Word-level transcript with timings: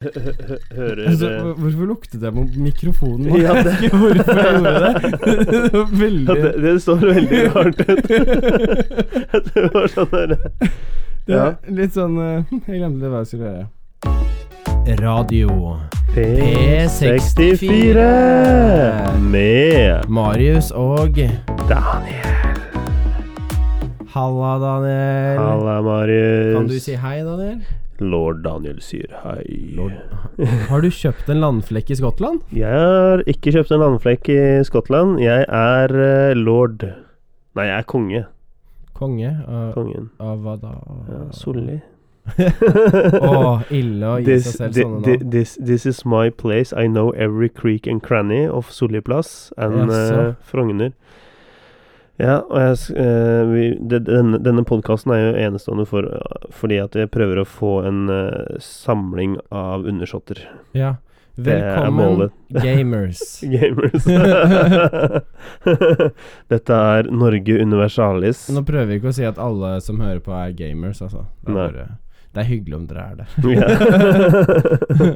Hører 0.00 1.08
Altså, 1.10 1.28
hvorfor 1.60 1.84
luktet 1.90 2.22
jeg 2.24 2.32
på 2.32 2.44
mikrofonen? 2.56 3.26
nå? 3.26 3.36
Ja, 3.36 3.52
Jeg 3.54 3.64
det- 3.64 3.90
hvorfor 3.92 4.32
jeg 4.32 4.44
gjorde 4.56 4.80
det. 4.80 4.94
det 5.50 5.72
var 5.72 5.78
ja, 5.78 5.84
veldig 5.92 6.26
det, 6.36 6.52
det 6.62 6.82
står 6.82 6.96
veldig 7.04 7.40
rart 7.54 7.80
ut. 7.80 7.86
det 9.44 9.64
var 9.74 9.86
sånn 9.92 10.10
der 10.14 10.26
Det 11.26 11.36
er 11.36 11.52
litt 11.80 11.92
sånn 11.92 12.16
Jeg 12.16 12.78
glemte 12.80 13.06
hva 13.12 13.18
jeg 13.20 13.26
skulle 13.28 13.50
gjøre. 13.50 13.66
Radio 15.04 15.48
P64 16.16 18.00
med 19.20 20.08
Marius 20.08 20.70
og 20.72 21.12
Daniel. 21.68 22.24
Halla, 24.16 24.52
Daniel. 24.64 25.38
Halla, 25.44 25.76
Marius. 25.84 26.56
Kan 26.56 26.66
du 26.72 26.78
si 26.80 26.96
hei, 26.98 27.20
Daniel? 27.22 27.60
Lord 28.00 28.42
Daniel 28.44 28.80
sier 28.84 29.12
hei. 29.24 29.76
Har 30.70 30.80
du 30.84 30.88
kjøpt 30.90 31.28
en 31.32 31.40
landflekk 31.42 31.90
i 31.92 31.98
Skottland? 32.00 32.40
Jeg 32.56 32.72
har 32.72 33.22
ikke 33.28 33.52
kjøpt 33.54 33.72
en 33.76 33.82
landflekk 33.84 34.30
i 34.32 34.40
Skottland. 34.68 35.18
Jeg 35.22 35.44
er 35.46 35.94
eh, 36.00 36.34
lord. 36.38 36.84
Nei, 37.58 37.66
jeg 37.68 37.76
er 37.82 37.88
konge. 37.90 38.24
Konge 38.96 39.30
av, 39.48 39.70
Kongen. 39.76 40.10
av 40.20 40.42
hva 40.44 40.56
da? 40.60 40.74
Ja, 41.08 41.20
Solli. 41.32 41.78
Å, 42.36 43.60
ille 43.74 44.06
å 44.06 44.18
gi 44.20 44.26
This, 44.28 44.50
seg 44.52 44.58
selv 44.58 44.76
sånne 44.76 45.00
navn. 45.00 45.30
this, 45.32 45.54
this 45.60 45.86
is 45.88 46.02
my 46.04 46.28
place. 46.30 46.72
I 46.76 46.86
know 46.86 47.10
every 47.16 47.48
creek 47.48 47.86
and 47.88 48.02
cranny 48.04 48.44
of 48.46 48.70
Solli 48.70 49.00
plass 49.00 49.52
and 49.56 49.90
eh, 49.90 50.34
Frogner. 50.44 50.92
Ja, 52.20 52.40
og 52.44 52.58
jeg, 52.60 52.78
eh, 53.00 53.42
vi, 53.48 53.66
det, 53.88 54.02
denne, 54.08 54.40
denne 54.44 54.64
podkasten 54.68 55.14
er 55.14 55.22
jo 55.22 55.36
enestående 55.46 55.86
for, 55.88 56.08
fordi 56.52 56.80
at 56.82 56.96
jeg 56.98 57.08
prøver 57.12 57.40
å 57.40 57.46
få 57.48 57.78
en 57.88 58.10
eh, 58.12 58.58
samling 58.64 59.38
av 59.48 59.88
undersåtter. 59.88 60.42
Ja. 60.76 60.98
Det 61.40 61.54
er 61.54 61.86
Velkommen, 61.88 62.30
gamers. 62.52 63.20
Gamers. 63.54 64.04
Dette 66.52 66.80
er 66.96 67.08
Norge 67.08 67.56
Universalis. 67.62 68.42
Nå 68.52 68.64
prøver 68.68 68.90
vi 68.90 68.98
ikke 69.00 69.12
å 69.12 69.16
si 69.16 69.24
at 69.24 69.40
alle 69.40 69.78
som 69.84 70.02
hører 70.02 70.20
på, 70.24 70.34
er 70.36 70.52
gamers, 70.58 71.00
altså. 71.06 71.24
Det 71.46 71.54
er, 71.54 71.56
bare, 71.56 71.86
det 72.34 72.44
er 72.44 72.50
hyggelig 72.50 72.76
om 72.76 72.84
dere 72.90 73.06
er 73.06 73.22
det. 73.22 73.26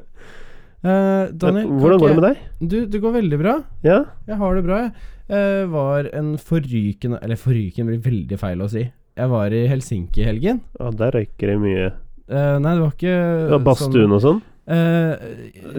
Ja. 0.84 0.94
Eh, 0.94 1.32
Daniel, 1.40 1.66
kan 1.70 1.78
Hvordan 1.80 1.98
går 2.02 2.08
det 2.12 2.16
med 2.20 2.27
deg? 2.28 2.42
Du, 2.60 2.77
det 2.92 3.00
går 3.00 3.12
veldig 3.18 3.38
bra. 3.40 3.54
Ja? 3.86 3.98
Jeg 4.28 4.36
har 4.42 4.54
det 4.58 4.64
bra, 4.66 4.80
jeg. 4.84 5.10
Uh, 5.24 5.64
var 5.72 6.04
en 6.12 6.34
forrykende 6.36 7.16
Eller 7.24 7.38
forrykende 7.40 7.94
blir 7.94 8.02
veldig 8.04 8.36
feil 8.36 8.60
å 8.60 8.66
si. 8.68 8.82
Jeg 9.16 9.30
var 9.32 9.55
i 9.56 9.62
Helsinki 9.70 10.20
i 10.20 10.27
helgen. 10.28 10.58
ja, 10.77 10.90
der 10.92 11.14
røyker 11.16 11.48
det 11.55 11.55
mye. 11.62 11.86
Uh, 12.28 12.58
nei, 12.60 12.74
det 12.74 12.82
var 12.82 12.92
ikke 12.92 13.14
Ja, 13.55 13.58
Badstuen 13.64 14.12
og 14.12 14.20
sånn? 14.20 14.42
Eh, 14.64 15.12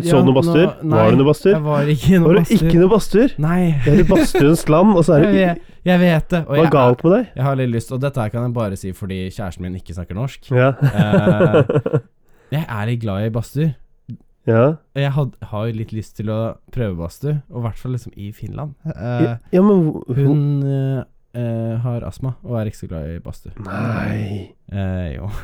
Så 0.06 0.20
du 0.22 0.28
noen 0.28 0.36
badstuer? 0.38 0.67
Var 0.86 1.08
det 1.09 1.17
noen 1.17 1.26
badstuer? 1.26 1.53
Jeg 1.56 1.64
var 1.66 1.88
ikke 1.89 2.09
i 2.09 2.20
Var 2.22 2.26
du 2.26 2.38
det 2.38 2.44
ikke 2.44 2.58
badstuer. 2.58 2.81
noe 2.81 2.92
badstuer? 2.92 3.31
Nei. 3.42 3.61
Det 3.86 3.94
er 3.94 4.02
i 4.03 4.08
badstuens 4.09 4.66
land, 4.70 4.92
og 4.94 5.06
så 5.08 5.16
er 5.16 5.23
Jeg 5.26 5.31
det 5.31 5.39
vet, 5.39 5.72
jeg 5.89 6.02
vet 6.03 6.28
det. 6.36 6.42
Hva 6.50 6.59
er 6.66 6.70
galt 6.76 7.02
med 7.06 7.16
deg? 7.16 7.31
jeg 7.36 7.44
har 7.48 7.56
litt 7.61 7.72
lyst, 7.73 7.94
og 7.95 8.02
dette 8.03 8.22
her 8.22 8.30
kan 8.33 8.45
jeg 8.45 8.53
bare 8.58 8.78
si 8.78 8.92
fordi 8.94 9.17
kjæresten 9.33 9.66
min 9.66 9.80
ikke 9.80 9.94
snakker 9.98 10.17
norsk. 10.17 10.52
Ja. 10.53 10.70
uh, 10.78 12.00
Jeg 12.56 12.61
er 12.70 12.86
litt 12.92 13.02
glad 13.02 13.26
i 13.26 13.33
badstuer. 13.33 13.73
Ja. 14.46 14.76
Jeg 14.98 15.12
had, 15.16 15.36
har 15.52 15.68
jo 15.68 15.76
litt 15.80 15.92
lyst 15.96 16.16
til 16.20 16.30
å 16.34 16.40
prøve 16.74 16.98
badstue, 17.00 17.40
og 17.50 17.60
i 17.60 17.66
hvert 17.66 17.82
fall 17.82 17.96
liksom 17.98 18.16
i 18.16 18.32
Finland. 18.36 18.76
Eh, 18.94 19.26
ja. 19.26 19.36
Ja, 19.56 19.66
men 19.66 19.92
hun 20.18 20.42
eh, 20.70 21.04
eh, 21.36 21.76
har 21.84 22.06
astma 22.08 22.36
og 22.46 22.58
er 22.60 22.72
ikke 22.72 22.84
så 22.84 22.90
glad 22.92 23.12
i 23.16 23.22
badstue. 23.23 23.56
Nei 23.66 24.52
Eh, 24.73 25.12
jo. 25.20 25.30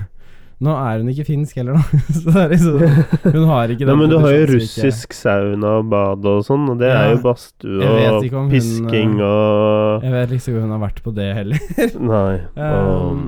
Nå 0.61 0.73
er 0.77 1.01
hun 1.01 1.09
ikke 1.09 1.25
finsk 1.25 1.57
heller, 1.57 1.77
da. 1.77 1.99
Så 2.15 2.33
det 2.33 2.41
er 2.43 2.51
liksom 2.51 2.81
Hun 3.35 3.45
har 3.49 3.71
ikke 3.73 3.85
Nei, 3.89 3.95
men 3.97 4.11
du 4.11 4.17
har 4.21 4.33
jo 4.35 4.47
russisk 4.51 5.15
sauna 5.17 5.75
og 5.79 5.87
bad 5.89 6.27
og 6.29 6.43
sånn, 6.45 6.67
og 6.73 6.81
det 6.81 6.91
Ja, 6.91 6.99
er 7.05 7.15
jo 7.15 7.21
badstue 7.23 7.79
og 7.81 8.27
hun, 8.29 8.49
pisking 8.51 9.15
og 9.17 10.05
Jeg 10.05 10.13
vet 10.17 10.35
liksom 10.35 10.53
ikke 10.53 10.61
om 10.61 10.67
hun 10.67 10.75
har 10.75 10.83
vært 10.83 11.01
på 11.05 11.13
det 11.17 11.29
heller. 11.37 11.71
Nei. 12.11 12.35
Um, 12.57 12.69
um, 12.69 13.23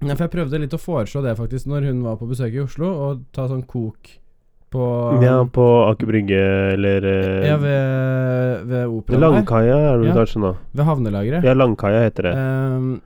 Nei, 0.00 0.14
for 0.14 0.24
jeg 0.24 0.32
prøvde 0.32 0.62
litt 0.62 0.76
å 0.76 0.80
foreslå 0.80 1.20
det 1.26 1.36
faktisk 1.36 1.68
når 1.68 1.90
hun 1.90 2.00
var 2.06 2.16
på 2.16 2.28
besøk 2.30 2.56
i 2.56 2.62
Oslo, 2.64 2.88
og 2.88 3.24
ta 3.36 3.44
sånn 3.50 3.66
kok 3.68 4.14
på 4.70 4.84
ja, 5.22 5.36
på 5.50 5.64
Aker 5.90 6.06
Brygge 6.06 6.40
eller 6.76 7.04
eh, 7.10 7.48
Ja, 7.48 7.56
ved, 7.58 8.66
ved 8.70 8.86
operaen. 8.86 9.20
Langkaia 9.20 9.76
er 9.92 9.98
det 9.98 10.08
Ja. 10.12 10.14
kanskje 10.20 10.40
nå? 10.44 10.52
Ved 10.72 10.84
havnelageret. 10.86 11.44
Ja, 11.44 11.54
Langkaia 11.58 12.04
heter 12.06 12.22
det. 12.30 12.34
Um, 12.38 13.00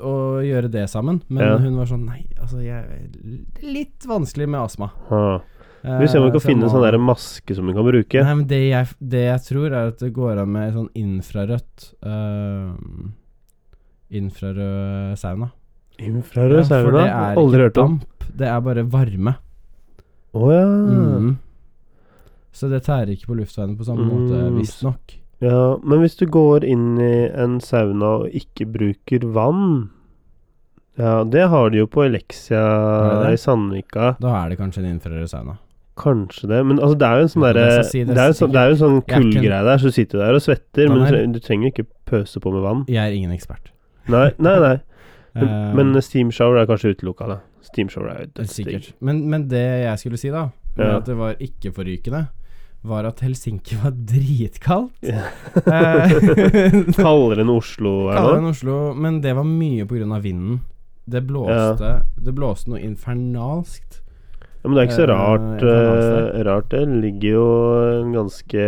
og 0.00 0.42
gjøre 0.46 0.70
det 0.70 0.86
sammen. 0.88 1.20
Men 1.28 1.42
Ja. 1.44 1.56
hun 1.58 1.76
var 1.76 1.86
sånn 1.90 2.04
Nei, 2.06 2.26
altså 2.40 2.62
jeg 2.62 2.84
er 2.84 3.66
litt 3.66 4.06
vanskelig 4.06 4.48
med 4.48 4.60
astma. 4.60 4.90
Ah. 5.10 5.40
Vi 5.82 6.06
ser 6.08 6.18
om 6.20 6.24
vi 6.26 6.28
Eh, 6.28 6.32
kan 6.38 6.40
finne 6.44 6.64
en 6.64 6.70
sånn 6.70 6.82
der 6.84 6.98
maske 6.98 7.54
som 7.56 7.66
vi 7.66 7.72
kan 7.72 7.84
bruke. 7.84 8.22
Nei, 8.22 8.34
men 8.34 8.46
det 8.46 8.68
jeg, 8.70 8.86
det 9.00 9.22
jeg 9.26 9.40
tror, 9.48 9.66
er 9.72 9.88
at 9.88 9.98
det 9.98 10.12
går 10.12 10.38
an 10.42 10.52
med 10.52 10.74
sånn 10.74 10.88
infrarødt 10.94 11.94
uh, 12.04 12.76
Infrarød 14.10 15.16
sauna. 15.18 15.50
Infrarød 16.00 16.58
Ja, 16.58 16.64
sauna? 16.64 17.04
Aldri 17.36 17.60
hørt 17.62 17.78
om. 17.78 17.98
damp, 18.00 18.24
det 18.36 18.46
er 18.48 18.60
bare 18.60 18.82
varme. 18.84 19.34
Å 20.34 20.50
ja. 20.52 20.66
Mm. 20.66 21.30
Så 22.54 22.68
det 22.70 22.82
tærer 22.86 23.12
ikke 23.14 23.30
på 23.30 23.38
luftveiene 23.38 23.76
på 23.78 23.86
samme 23.86 24.04
måte, 24.08 24.36
Mm, 24.50 24.58
visstnok. 24.58 25.16
ja. 25.40 25.76
Men 25.82 26.00
hvis 26.02 26.16
du 26.18 26.26
går 26.26 26.64
inn 26.66 26.98
i 27.00 27.28
en 27.30 27.60
sauna 27.60 28.20
og 28.24 28.30
ikke 28.34 28.66
bruker 28.70 29.24
vann 29.32 29.90
Ja, 30.98 31.24
det 31.24 31.48
har 31.48 31.70
de 31.70 31.78
jo 31.78 31.86
på 31.86 32.02
Elexia 32.04 32.60
i 33.32 33.36
Sandvika. 33.40 34.16
Da 34.20 34.34
er 34.44 34.50
det 34.50 34.58
kanskje 34.58 34.82
en 34.84 34.98
infrarød 34.98 35.30
sauna. 35.30 35.54
Kanskje 35.96 36.48
det, 36.50 36.58
men 36.66 36.78
altså 36.78 36.98
det 36.98 37.06
er 37.06 37.16
jo 37.16 37.22
en 37.22 37.30
sånn 37.32 37.46
derre 37.46 37.84
si 37.84 38.02
det, 38.04 38.14
det, 38.14 38.20
er 38.20 38.28
jo 38.28 38.36
sånn, 38.36 38.52
jo 38.52 38.74
en 38.74 38.80
sånn 38.82 39.00
kullgreie 39.08 39.64
der, 39.64 39.78
så 39.80 39.88
du 39.88 39.92
sitter 39.96 40.18
der 40.18 40.34
og 40.36 40.42
svetter, 40.44 40.88
men 40.92 41.32
du 41.32 41.40
trenger 41.40 41.70
ikke 41.72 41.86
pøse 42.10 42.40
på 42.40 42.52
med 42.52 42.62
vann. 42.66 42.84
Jeg 42.88 43.00
er 43.00 43.16
ingen 43.16 43.32
ekspert. 43.32 43.70
Nei, 44.08 44.30
nei, 44.38 44.58
nei. 44.60 44.76
Men, 45.34 45.46
Eh, 45.48 45.74
men 45.78 46.02
Steamshower 46.02 46.58
er 46.62 46.66
kanskje 46.66 46.94
utelukka, 46.96 47.26
da. 47.30 47.38
Steamshower 47.62 48.08
er 48.10 48.20
jo 48.24 48.30
dødsdigg. 48.40 48.92
Men, 49.00 49.22
men 49.30 49.48
det 49.48 49.62
jeg 49.84 49.98
skulle 50.02 50.18
si, 50.18 50.30
da, 50.34 50.48
Ja. 50.76 50.96
at 50.98 51.06
det 51.06 51.16
var 51.18 51.34
ikke-forrykende, 51.38 52.28
var 52.82 53.04
at 53.04 53.20
Helsinki 53.20 53.76
var 53.82 53.92
dritkaldt. 53.92 55.02
Ja. 55.04 55.26
Eh, 55.60 56.14
Kaldere 56.96 57.44
enn 57.44 57.52
Oslo 57.52 58.08
er 58.10 58.16
Kaldere 58.16 58.38
enn 58.40 58.50
Oslo, 58.50 58.76
men 58.96 59.20
det 59.20 59.34
var 59.36 59.44
mye 59.44 59.84
på 59.86 59.98
grunn 59.98 60.12
av 60.16 60.22
vinden. 60.24 60.60
Det 61.10 61.24
blåste 61.26 62.02
Det 62.22 62.32
blåste 62.36 62.70
noe 62.70 62.78
infernalskt. 62.80 64.00
Ja, 64.60 64.68
men 64.68 64.76
det 64.76 64.82
er 64.82 64.88
ikke 64.90 64.98
så 64.98 65.04
Eh, 65.08 65.10
rart. 65.10 65.62
Uh, 65.64 66.40
rart 66.44 66.68
det 66.74 66.82
ligger 66.88 67.30
jo 67.38 67.44
en 68.02 68.10
ganske 68.12 68.64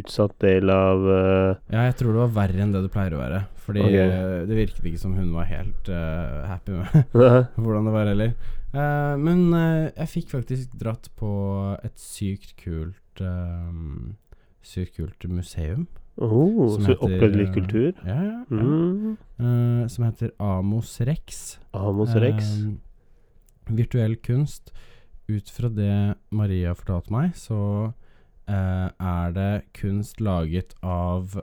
utsatt 0.00 0.34
del 0.42 0.70
av 0.74 1.04
uh, 1.06 1.54
Ja, 1.70 1.84
jeg 1.86 1.94
tror 2.00 2.12
det 2.16 2.22
var 2.24 2.32
verre 2.40 2.64
enn 2.64 2.72
det 2.74 2.82
det 2.82 2.90
pleier 2.94 3.14
å 3.14 3.20
være. 3.22 3.44
Fordi 3.66 3.82
okay. 3.82 3.98
eh, 3.98 4.46
det 4.46 4.56
virket 4.56 4.86
ikke 4.86 5.00
som 5.00 5.16
hun 5.18 5.32
var 5.34 5.48
helt 5.50 5.88
uh, 5.90 6.46
happy 6.46 6.76
med 6.76 7.16
hvordan 7.62 7.88
det 7.88 7.94
var 7.96 8.10
heller. 8.12 8.32
Uh, 8.70 9.14
men 9.18 9.42
uh, 9.54 9.88
jeg 9.90 10.12
fikk 10.12 10.32
faktisk 10.36 10.76
dratt 10.78 11.10
på 11.18 11.30
et 11.82 11.96
sykt 12.00 12.54
kult 12.62 13.22
Sykt 14.66 14.98
kult 14.98 15.24
museum. 15.30 15.86
oh, 16.16 16.74
Som 16.74 16.82
Så 16.84 16.90
heter, 16.92 17.06
opplevd 17.06 17.36
litt 17.38 17.52
kultur? 17.54 17.92
Ja, 18.04 18.16
ja. 18.18 18.40
ja. 18.50 18.64
Mm. 18.66 19.86
Som 19.88 20.04
heter 20.04 20.32
Amos 20.42 20.98
Rex. 21.00 21.58
Amos 21.72 22.12
Rex. 22.18 22.50
Virtuell 23.70 24.18
kunst. 24.26 24.74
Ut 25.30 25.48
fra 25.50 25.70
det 25.72 26.16
Maria 26.34 26.74
fortalte 26.74 27.14
meg, 27.14 27.32
så 27.38 27.92
er 28.46 29.32
det 29.38 29.52
kunst 29.78 30.20
laget 30.20 30.74
av 30.82 31.38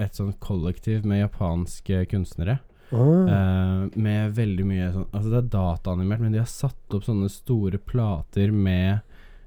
et 0.00 0.16
sånn 0.18 0.34
kollektiv 0.42 1.06
med 1.08 1.22
japanske 1.22 2.04
kunstnere. 2.10 2.58
Oh. 2.90 3.22
Uh, 3.28 3.86
med 3.94 4.32
veldig 4.34 4.64
mye 4.66 4.88
sånn 4.90 5.04
Altså, 5.14 5.28
det 5.30 5.36
er 5.38 5.50
dataanimert, 5.52 6.22
men 6.24 6.32
de 6.34 6.40
har 6.42 6.48
satt 6.50 6.96
opp 6.96 7.04
sånne 7.06 7.28
store 7.30 7.78
plater 7.78 8.50
med 8.50 8.98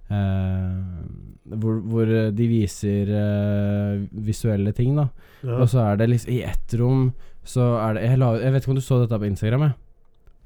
uh, 0.07 1.03
hvor, 1.51 1.81
hvor 1.83 2.13
de 2.31 2.47
viser 2.47 3.11
uh, 3.11 4.05
visuelle 4.15 4.71
ting, 4.77 4.95
da. 4.95 5.09
ja. 5.43 5.57
Og 5.59 5.67
så 5.73 5.83
er 5.83 5.99
det 5.99 6.07
liksom 6.13 6.31
I 6.37 6.39
ett 6.47 6.77
rom 6.79 7.09
så 7.43 7.73
er 7.75 7.97
det 7.97 8.05
jeg, 8.05 8.19
la, 8.21 8.29
jeg 8.39 8.53
vet 8.55 8.63
ikke 8.63 8.71
om 8.71 8.77
du 8.77 8.85
så 8.85 8.97
dette 9.01 9.19
på 9.19 9.27
Instagram? 9.27 9.65
Jeg, 9.67 9.75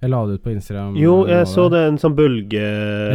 jeg 0.01 0.09
la 0.13 0.19
det 0.29 0.35
ut 0.37 0.43
på 0.43 0.51
Instagram. 0.53 0.95
Jo, 1.01 1.13
eh, 1.25 1.31
jeg 1.31 1.45
nå, 1.47 1.49
så 1.49 1.63
det, 1.73 1.79
en 1.89 1.97
sånn 1.97 2.15
bølge... 2.17 2.61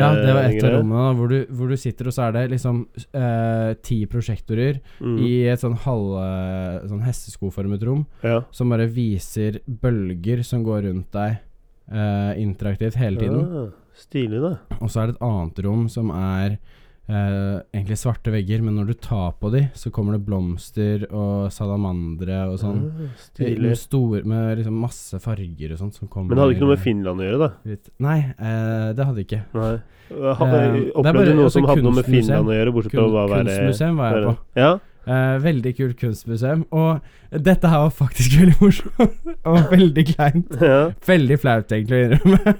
Ja, 0.01 0.09
det 0.19 0.33
var 0.35 0.49
et 0.49 0.65
av 0.67 0.73
rommene 0.81 1.05
da, 1.05 1.13
hvor 1.19 1.29
du, 1.31 1.37
hvor 1.55 1.69
du 1.71 1.77
sitter, 1.79 2.09
og 2.11 2.17
så 2.17 2.25
er 2.27 2.33
det 2.37 2.43
liksom 2.57 2.81
eh, 3.15 3.75
ti 3.87 4.01
prosjektorer 4.11 4.81
Mm. 5.03 5.17
i 5.23 5.31
et 5.53 5.63
sånn 5.63 5.77
halv 5.85 6.17
eh, 6.23 6.89
sånn 6.91 7.05
hesteskoformet 7.07 7.83
rom, 7.87 8.05
Ja. 8.27 8.41
som 8.51 8.69
bare 8.75 8.87
viser 8.91 9.61
bølger 9.67 10.43
som 10.47 10.65
går 10.67 10.83
rundt 10.89 11.11
deg 11.15 11.39
eh, 11.93 12.33
interaktivt 12.43 12.99
hele 12.99 13.19
tiden. 13.21 13.47
Ja, 13.47 13.65
stilig, 13.95 14.41
da. 14.43 14.57
Og 14.81 14.91
så 14.91 15.03
er 15.03 15.07
det 15.13 15.17
et 15.17 15.27
annet 15.27 15.63
rom 15.67 15.89
som 15.93 16.11
er 16.11 16.59
eh, 17.09 17.63
egentlig 17.75 17.99
svarte 18.01 18.33
vegger, 18.35 18.63
men 18.63 18.77
når 18.79 18.91
du 18.93 18.95
tar 18.95 19.33
på 19.41 19.51
de, 19.55 19.65
så 19.75 19.91
kommer 19.95 20.17
det 20.17 20.25
blomster 20.27 21.07
og 21.11 21.51
salamandere 21.55 22.45
og 22.53 22.61
sånn. 22.63 22.85
Ah, 22.91 23.43
Med, 23.43 24.27
med 24.27 24.59
liksom 24.61 24.79
masse 24.83 25.19
farger 25.23 25.73
og 25.75 25.83
sånn. 25.83 25.93
som 25.93 26.09
kommer 26.09 26.31
Men 26.31 26.37
det 26.39 26.45
hadde 26.45 26.57
ikke 26.57 26.67
noe 26.67 26.75
med 26.77 26.85
Finland 26.85 27.21
å 27.21 27.27
gjøre, 27.27 27.41
da? 27.43 27.51
Litt. 27.73 27.91
Nei, 27.99 28.19
eh, 28.39 28.93
det 28.97 29.09
hadde 29.11 29.27
ikke. 29.27 29.43
Nei. 29.59 29.75
Eh, 30.13 30.35
Hadde, 30.37 30.57
er 30.61 30.79
opplevde 30.93 31.27
du 31.31 31.35
noe 31.39 31.45
altså, 31.49 31.59
som 31.59 31.69
hadde 31.71 31.85
noe 31.87 31.97
med. 31.97 32.05
Finland 32.05 32.51
å 32.51 32.57
gjøre, 32.57 32.73
bortsett 32.77 32.97
fra 32.99 33.05
å 33.09 33.13
være 33.17 33.45
kunstmuseum 33.47 33.97
var 34.03 34.17
jeg 34.17 34.27
på. 34.29 34.35
Ja? 34.61 34.73
Eh, 35.03 35.37
veldig 35.43 35.73
kult 35.77 35.97
kunstmuseum. 35.99 36.63
Og 36.71 37.01
dette 37.35 37.69
her 37.69 37.83
var 37.85 37.91
faktisk 37.97 38.37
veldig 38.41 38.55
morsomt. 38.61 39.33
og 39.43 39.59
veldig 39.73 40.05
kleint. 40.13 40.55
ja. 40.73 40.79
Veldig 41.07 41.39
flaut, 41.43 41.75
egentlig, 41.75 41.99
å 41.99 42.07
innrømme. 42.07 42.55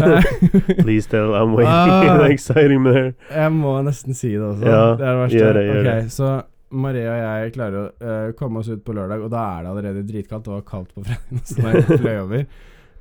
Please 0.84 1.10
tell 1.10 1.36
I'm 1.36 1.52
waiting. 1.58 1.92
Uh, 1.92 2.24
er 2.24 2.26
exciting 2.30 2.88
there. 2.88 3.12
Jeg 3.28 3.52
må 3.52 3.76
nesten 3.84 4.16
si 4.16 4.32
det 4.32 4.44
også. 4.48 4.64
Ja, 4.64 4.82
det 4.96 5.04
er 5.04 5.12
det 5.12 5.22
verste. 5.22 5.40
gjør 5.42 5.56
det, 5.58 5.64
gjør 5.68 5.80
okay, 5.82 5.88
det. 6.08 6.12
Så 6.14 6.32
Maria 6.74 7.10
og 7.12 7.22
jeg 7.22 7.54
klarer 7.54 7.80
å 7.80 7.86
uh, 8.00 8.28
komme 8.38 8.62
oss 8.62 8.70
ut 8.72 8.84
på 8.86 8.94
lørdag, 8.96 9.26
og 9.26 9.32
da 9.34 9.44
er 9.52 9.66
det 9.66 9.74
allerede 9.74 10.06
dritkaldt. 10.08 10.48
Det 10.48 10.54
var 10.54 10.68
kaldt 10.68 10.94
på 10.96 11.04
fredag, 11.04 11.42
så 11.50 11.60
da 11.60 11.98
fløy 12.00 12.14
over. 12.22 12.46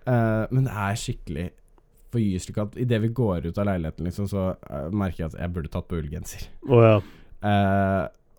Eh, 0.03 0.41
men 0.51 0.65
det 0.67 0.71
er 0.75 0.97
skikkelig 0.99 1.45
forgyselig 2.11 2.55
kaldt. 2.57 2.75
Idet 2.83 2.99
vi 3.05 3.09
går 3.15 3.47
ut 3.47 3.57
av 3.61 3.69
leiligheten, 3.69 4.03
liksom, 4.09 4.27
så 4.27 4.49
merker 4.91 5.23
jeg 5.23 5.29
at 5.31 5.37
jeg 5.39 5.53
burde 5.55 5.71
tatt 5.71 5.87
på 5.87 6.01
ullgenser. 6.01 6.43
Å 6.67 6.81
ja. 6.83 6.97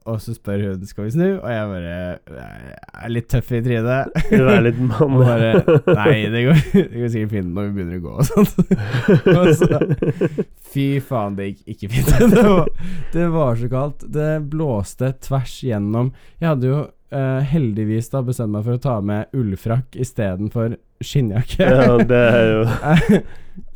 Og 0.04 0.18
så 0.20 0.34
spør 0.36 0.60
hun 0.66 0.82
skal 0.84 1.06
vi 1.06 1.12
snu, 1.14 1.28
og 1.38 1.46
jeg 1.48 1.68
bare 1.70 1.92
Jeg 2.28 2.74
er 3.06 3.12
litt 3.12 3.28
tøff 3.32 3.52
i 3.56 3.60
trynet. 3.64 4.18
Du 4.28 4.42
er 4.52 4.60
litt 4.66 4.80
mann. 4.82 5.14
Og 5.16 5.22
bare 5.24 5.78
Nei, 5.96 6.26
det 6.32 6.42
går, 6.44 6.60
det 6.74 7.00
går 7.00 7.12
sikkert 7.14 7.32
fint 7.32 7.54
når 7.56 7.70
vi 7.70 7.78
begynner 7.78 7.96
å 7.96 8.04
gå 8.04 8.18
og 8.18 8.28
sånn. 8.28 8.50
Og 9.38 9.48
så, 9.56 10.36
fy 10.74 10.86
faen, 11.04 11.38
det 11.38 11.48
gikk 11.50 11.72
ikke 11.74 11.90
fint. 11.94 12.12
Det 12.34 12.44
var, 12.44 12.68
det 13.14 13.30
var 13.32 13.56
så 13.62 13.70
kaldt. 13.72 14.04
Det 14.18 14.28
blåste 14.52 15.14
tvers 15.24 15.56
gjennom. 15.64 16.12
Jeg 16.42 16.50
hadde 16.52 16.68
jo 16.68 16.82
eh, 17.12 17.40
heldigvis 17.50 18.10
da 18.12 18.22
bestemt 18.22 18.52
meg 18.54 18.64
for 18.64 18.74
å 18.78 18.82
ta 18.82 19.00
med 19.00 19.26
ullfrakk 19.36 19.96
istedenfor 20.00 20.76
skinnjakke. 21.04 21.60
ja, 21.68 21.96
det 22.04 22.22
er 22.32 22.52
jo 22.52 23.22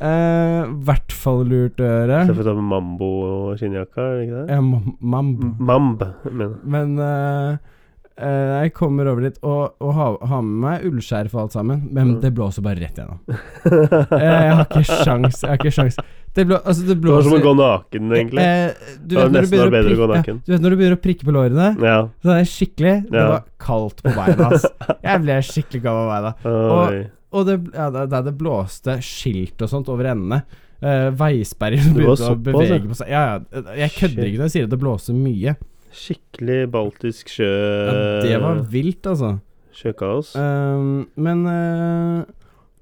Eh, 0.03 0.61
hvert 0.83 1.13
fall 1.15 1.45
lurt 1.47 1.79
å 1.79 1.87
gjøre. 1.87 2.17
Så 2.27 2.33
får 2.35 2.43
du 2.43 2.49
ta 2.49 2.53
med 2.57 2.67
Mambo 2.67 3.07
og 3.23 3.59
skinnjakka, 3.61 4.03
er 4.03 4.15
det 4.17 4.23
ikke 4.25 4.39
det? 4.41 4.55
Ja, 4.57 4.61
mam- 4.61 4.97
mamb. 4.99 5.43
Mamb, 5.59 6.03
jeg. 6.27 6.55
Men 6.75 6.97
uh, 6.99 7.75
Uh, 8.19 8.65
jeg 8.65 8.73
kommer 8.75 9.07
over 9.07 9.23
dit 9.23 9.37
og, 9.47 9.77
og 9.79 9.93
har, 9.95 10.15
ha 10.27 10.41
med 10.43 10.57
meg 10.59 10.81
ullskjerf 10.89 11.31
og 11.37 11.45
alt 11.45 11.53
sammen, 11.55 11.85
men 11.95 12.09
Mm. 12.09 12.15
det 12.19 12.31
blåser 12.35 12.65
bare 12.65 12.81
rett 12.81 12.97
gjennom. 12.99 13.21
jeg, 13.63 14.09
jeg 14.19 14.49
har 14.57 14.65
ikke 14.65 14.81
sjans. 14.89 15.37
Jeg 15.45 15.47
har 15.53 15.55
ikke 15.61 15.71
sjans. 15.71 15.99
Det, 16.39 16.45
blå, 16.47 16.59
altså 16.63 16.85
det 16.87 16.95
Det 16.95 17.11
var 17.11 17.25
som 17.27 17.35
å 17.35 17.41
gå 17.43 17.53
naken, 17.59 18.09
egentlig. 18.15 18.47
Eh, 18.47 18.95
du, 19.03 19.15
vet 19.17 19.33
når 19.35 19.45
du, 19.45 19.51
bedre 19.51 19.67
å 19.67 19.69
gå 19.69 19.75
prikke, 19.75 19.99
ja, 19.99 20.09
naken. 20.15 20.41
du 20.45 20.51
vet 20.53 20.63
når 20.63 20.73
du 20.73 20.79
begynner 20.79 20.97
å 20.97 21.01
prikke 21.03 21.27
på 21.27 21.35
lårene? 21.35 21.69
Ja. 21.83 21.99
Så 22.23 22.31
er 22.33 22.39
det 22.39 22.49
skikkelig 22.53 22.95
Det 23.09 23.19
Ja. 23.19 23.27
var 23.33 23.45
kaldt 23.59 24.03
på 24.05 24.13
beina. 24.15 24.49
ass. 24.49 24.67
Jeg 25.03 25.23
ble 25.25 25.37
skikkelig 25.49 25.83
kald 25.83 25.99
på 25.99 26.07
beina. 26.13 26.33
Oi. 26.79 27.01
Og 27.29 27.45
det, 27.45 27.59
ja, 27.75 27.89
det, 27.93 28.23
det 28.25 28.33
blåste 28.39 28.97
skilt 29.05 29.61
og 29.61 29.69
sånt 29.69 29.91
over 29.91 30.09
endene. 30.15 30.41
Uh, 30.79 31.09
veisperrer 31.19 31.81
som 31.83 31.97
begynte 31.97 32.29
å 32.31 32.37
bevege 32.39 32.87
på 32.87 32.95
seg. 33.01 33.11
Ja, 33.11 33.23
ja, 33.51 33.63
jeg 33.83 33.93
kødder 33.97 34.29
ikke 34.29 34.39
når 34.39 34.47
jeg 34.47 34.53
sier 34.55 34.69
at 34.69 34.71
det 34.71 34.79
blåser 34.79 35.17
mye. 35.17 35.57
Skikkelig 35.99 36.59
baltisk 36.71 37.31
sjø... 37.33 37.49
Ja, 37.49 37.95
det 38.23 38.39
var 38.45 38.61
vilt, 38.71 39.09
altså. 39.09 39.35
Sjøkaos. 39.75 40.31
Uh, 40.39 41.03
men 41.19 41.43
eh, 41.51 42.23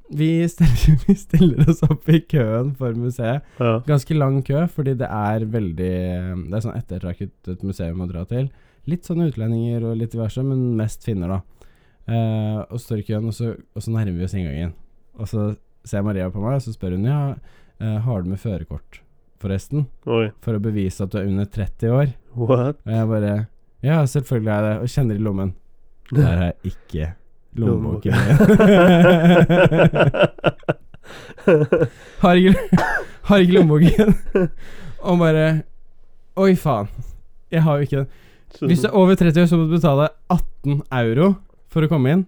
vi, 0.09 0.29
stiller, 0.49 0.99
vi 1.07 1.15
stiller 1.15 1.69
oss 1.69 1.83
opp 1.87 2.07
i 2.09 2.21
køen 2.29 2.73
for 2.79 2.95
museet. 2.97 3.45
Ja. 3.59 3.77
Ganske 3.87 4.17
lang 4.17 4.39
kø, 4.47 4.63
fordi 4.71 4.95
det 4.99 5.09
er 5.09 5.45
veldig 5.51 5.91
Det 6.47 6.55
er 6.55 6.63
sånn 6.63 6.79
ettertraktet 6.79 7.65
museum 7.67 8.03
å 8.03 8.09
dra 8.09 8.23
til. 8.29 8.49
Litt 8.87 9.07
sånne 9.07 9.27
utlendinger 9.31 9.83
og 9.89 9.97
litt 9.99 10.13
diverse, 10.15 10.43
men 10.45 10.77
mest 10.79 11.03
finner, 11.03 11.37
da. 11.37 11.67
Eh, 12.07 12.59
og 12.71 12.79
står 12.79 13.01
i 13.01 13.07
køen, 13.09 13.27
og 13.27 13.35
så, 13.35 13.51
og 13.75 13.83
så 13.83 13.91
nærmer 13.91 14.15
vi 14.15 14.27
oss 14.27 14.35
inngangen. 14.37 14.71
Og 15.19 15.27
så 15.27 15.49
ser 15.87 16.05
Maria 16.07 16.29
på 16.31 16.39
meg, 16.43 16.59
og 16.59 16.63
så 16.63 16.75
spør 16.75 16.95
hun 16.95 17.07
ja, 17.09 17.19
eh, 17.81 17.99
har 18.05 18.23
du 18.23 18.31
med 18.31 18.39
førerkort, 18.39 19.01
forresten, 19.43 19.89
Oi. 20.07 20.29
for 20.43 20.55
å 20.55 20.63
bevise 20.63 21.03
at 21.03 21.11
du 21.11 21.19
er 21.19 21.27
under 21.27 21.49
30 21.51 21.95
år. 21.99 22.15
What? 22.37 22.79
Og 22.85 22.95
jeg 22.95 23.11
bare 23.11 23.35
Ja, 23.83 24.01
selvfølgelig 24.09 24.51
er 24.51 24.63
jeg 24.63 24.67
det, 24.67 24.75
og 24.81 24.93
kjenner 24.95 25.19
i 25.19 25.23
lommen. 25.27 25.55
Der 26.15 26.31
har 26.31 26.45
jeg 26.47 26.71
ikke 26.71 27.11
lommeboken 27.57 28.13
har 32.21 32.35
ikke, 32.35 32.53
lommeboken. 33.53 34.13
og 34.99 35.19
bare 35.21 35.61
Oi, 36.37 36.53
faen. 36.59 36.87
Jeg 37.49 37.61
har 37.65 37.73
jo 37.79 37.83
ikke 37.87 37.97
den. 37.97 38.07
Hvis 38.69 38.81
du 38.83 38.87
er 38.87 38.93
over 38.97 39.15
30 39.17 39.41
år, 39.41 39.45
så 39.49 39.57
må 39.57 39.63
du 39.65 39.73
betale 39.73 40.05
18 40.29 40.81
euro 40.99 41.31
for 41.73 41.81
å 41.81 41.89
komme 41.89 42.11
inn. 42.13 42.23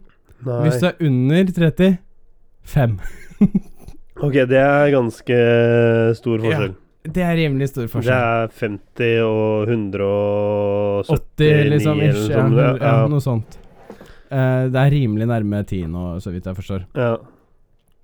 Nei. 0.48 0.62
Hvis 0.66 0.80
du 0.81 0.86
er 0.90 0.96
under 1.06 1.44
30 1.54 1.98
5. 2.70 2.98
Ok, 4.20 4.34
det 4.50 4.58
er 4.60 4.90
ganske 4.92 5.36
stor 6.18 6.42
forskjell. 6.44 6.74
Det 7.10 7.22
er 7.24 7.38
rimelig 7.40 7.70
stor 7.72 7.86
forskjell. 7.88 8.12
Det 8.12 8.20
er 8.20 8.52
50 8.60 9.24
og 9.24 9.70
179 9.72 11.16
80, 11.16 11.70
liksom. 11.72 11.96
eller 12.04 12.10
Ish, 12.10 12.28
ja, 12.34 12.44
ja, 12.60 12.74
Ja, 12.84 13.08
noe 13.10 13.24
sånt. 13.24 13.56
Eh, 14.30 14.64
det 14.70 14.80
er 14.86 14.92
rimelig 14.94 15.26
nærme 15.28 15.64
10 15.66 15.88
nå, 15.90 16.06
så 16.22 16.31
vidt 16.34 16.46
jeg 16.46 16.56
forstår. 16.62 16.86
ja. 16.96 17.18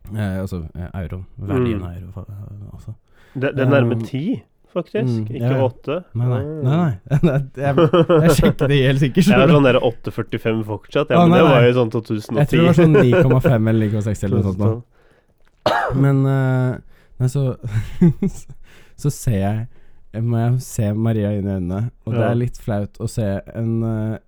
Uh, 0.05 0.41
altså 0.43 0.59
eh, 0.77 0.89
euro. 1.01 1.23
Verdien 1.41 1.79
Mm. 1.81 1.85
euro. 1.89 2.25
eh, 2.29 2.73
Altså. 2.75 2.91
Det, 3.33 3.49
det 3.57 3.63
er 3.63 3.69
nærme 3.71 3.95
10, 4.05 4.41
faktisk. 4.73 5.07
mm, 5.09 5.23
ikke 5.33 5.39
ja, 5.41 5.55
ja. 5.57 5.63
8. 5.65 5.95
Nei, 6.13 6.27
nei. 6.27 6.41
nei, 6.61 6.75
nei. 6.77 7.21
Nei, 7.25 7.39
jeg, 7.57 7.75
jeg 8.21 8.35
sjekket 8.37 8.67
det 8.69 8.77
helt 8.85 9.01
sikkert. 9.01 9.29
Jeg 9.31 9.41
er 9.47 9.53
sånn 9.55 9.65
der 9.65 9.79
8,45 9.81 10.61
fortsatt. 10.67 11.09
Ja, 11.09 11.17
Å, 11.17 11.25
men 11.25 11.33
nei, 11.33 11.39
det 11.41 11.47
var 11.49 11.65
jo 11.65 11.73
sånn 11.79 11.93
2010. 11.95 12.37
Jeg 12.37 12.51
tror 12.51 12.61
det 12.61 12.67
var 12.67 12.77
sånn 12.77 12.99
9,5 13.01 13.69
eller 13.73 13.89
9,6 13.95 14.23
eller 14.27 14.37
noe 14.37 14.45
sånt. 14.51 14.85
Da. 15.65 15.79
Men 15.97 16.21
uh, 16.29 17.27
så 17.33 17.43
Så 19.01 19.09
ser 19.11 19.39
jeg 19.41 20.21
Må 20.23 20.37
jeg 20.39 20.61
se 20.63 20.91
Maria 20.93 21.31
inn 21.35 21.49
i 21.49 21.55
øynene, 21.57 21.81
og 22.05 22.13
det 22.13 22.23
er 22.29 22.37
litt 22.39 22.57
flaut 22.61 23.01
å 23.03 23.07
se 23.11 23.25
en 23.57 23.71
eh, 23.83 24.19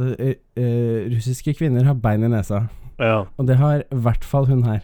eh, 0.00 0.34
eh, 0.56 1.08
Russiske 1.14 1.54
kvinner 1.58 1.84
har 1.84 1.94
bein 1.94 2.24
i 2.24 2.28
nesa, 2.32 2.62
Ja. 2.98 3.24
og 3.38 3.46
det 3.46 3.56
har 3.56 3.78
i 3.84 3.94
hvert 4.06 4.24
fall 4.24 4.46
hun 4.46 4.62
her. 4.64 4.80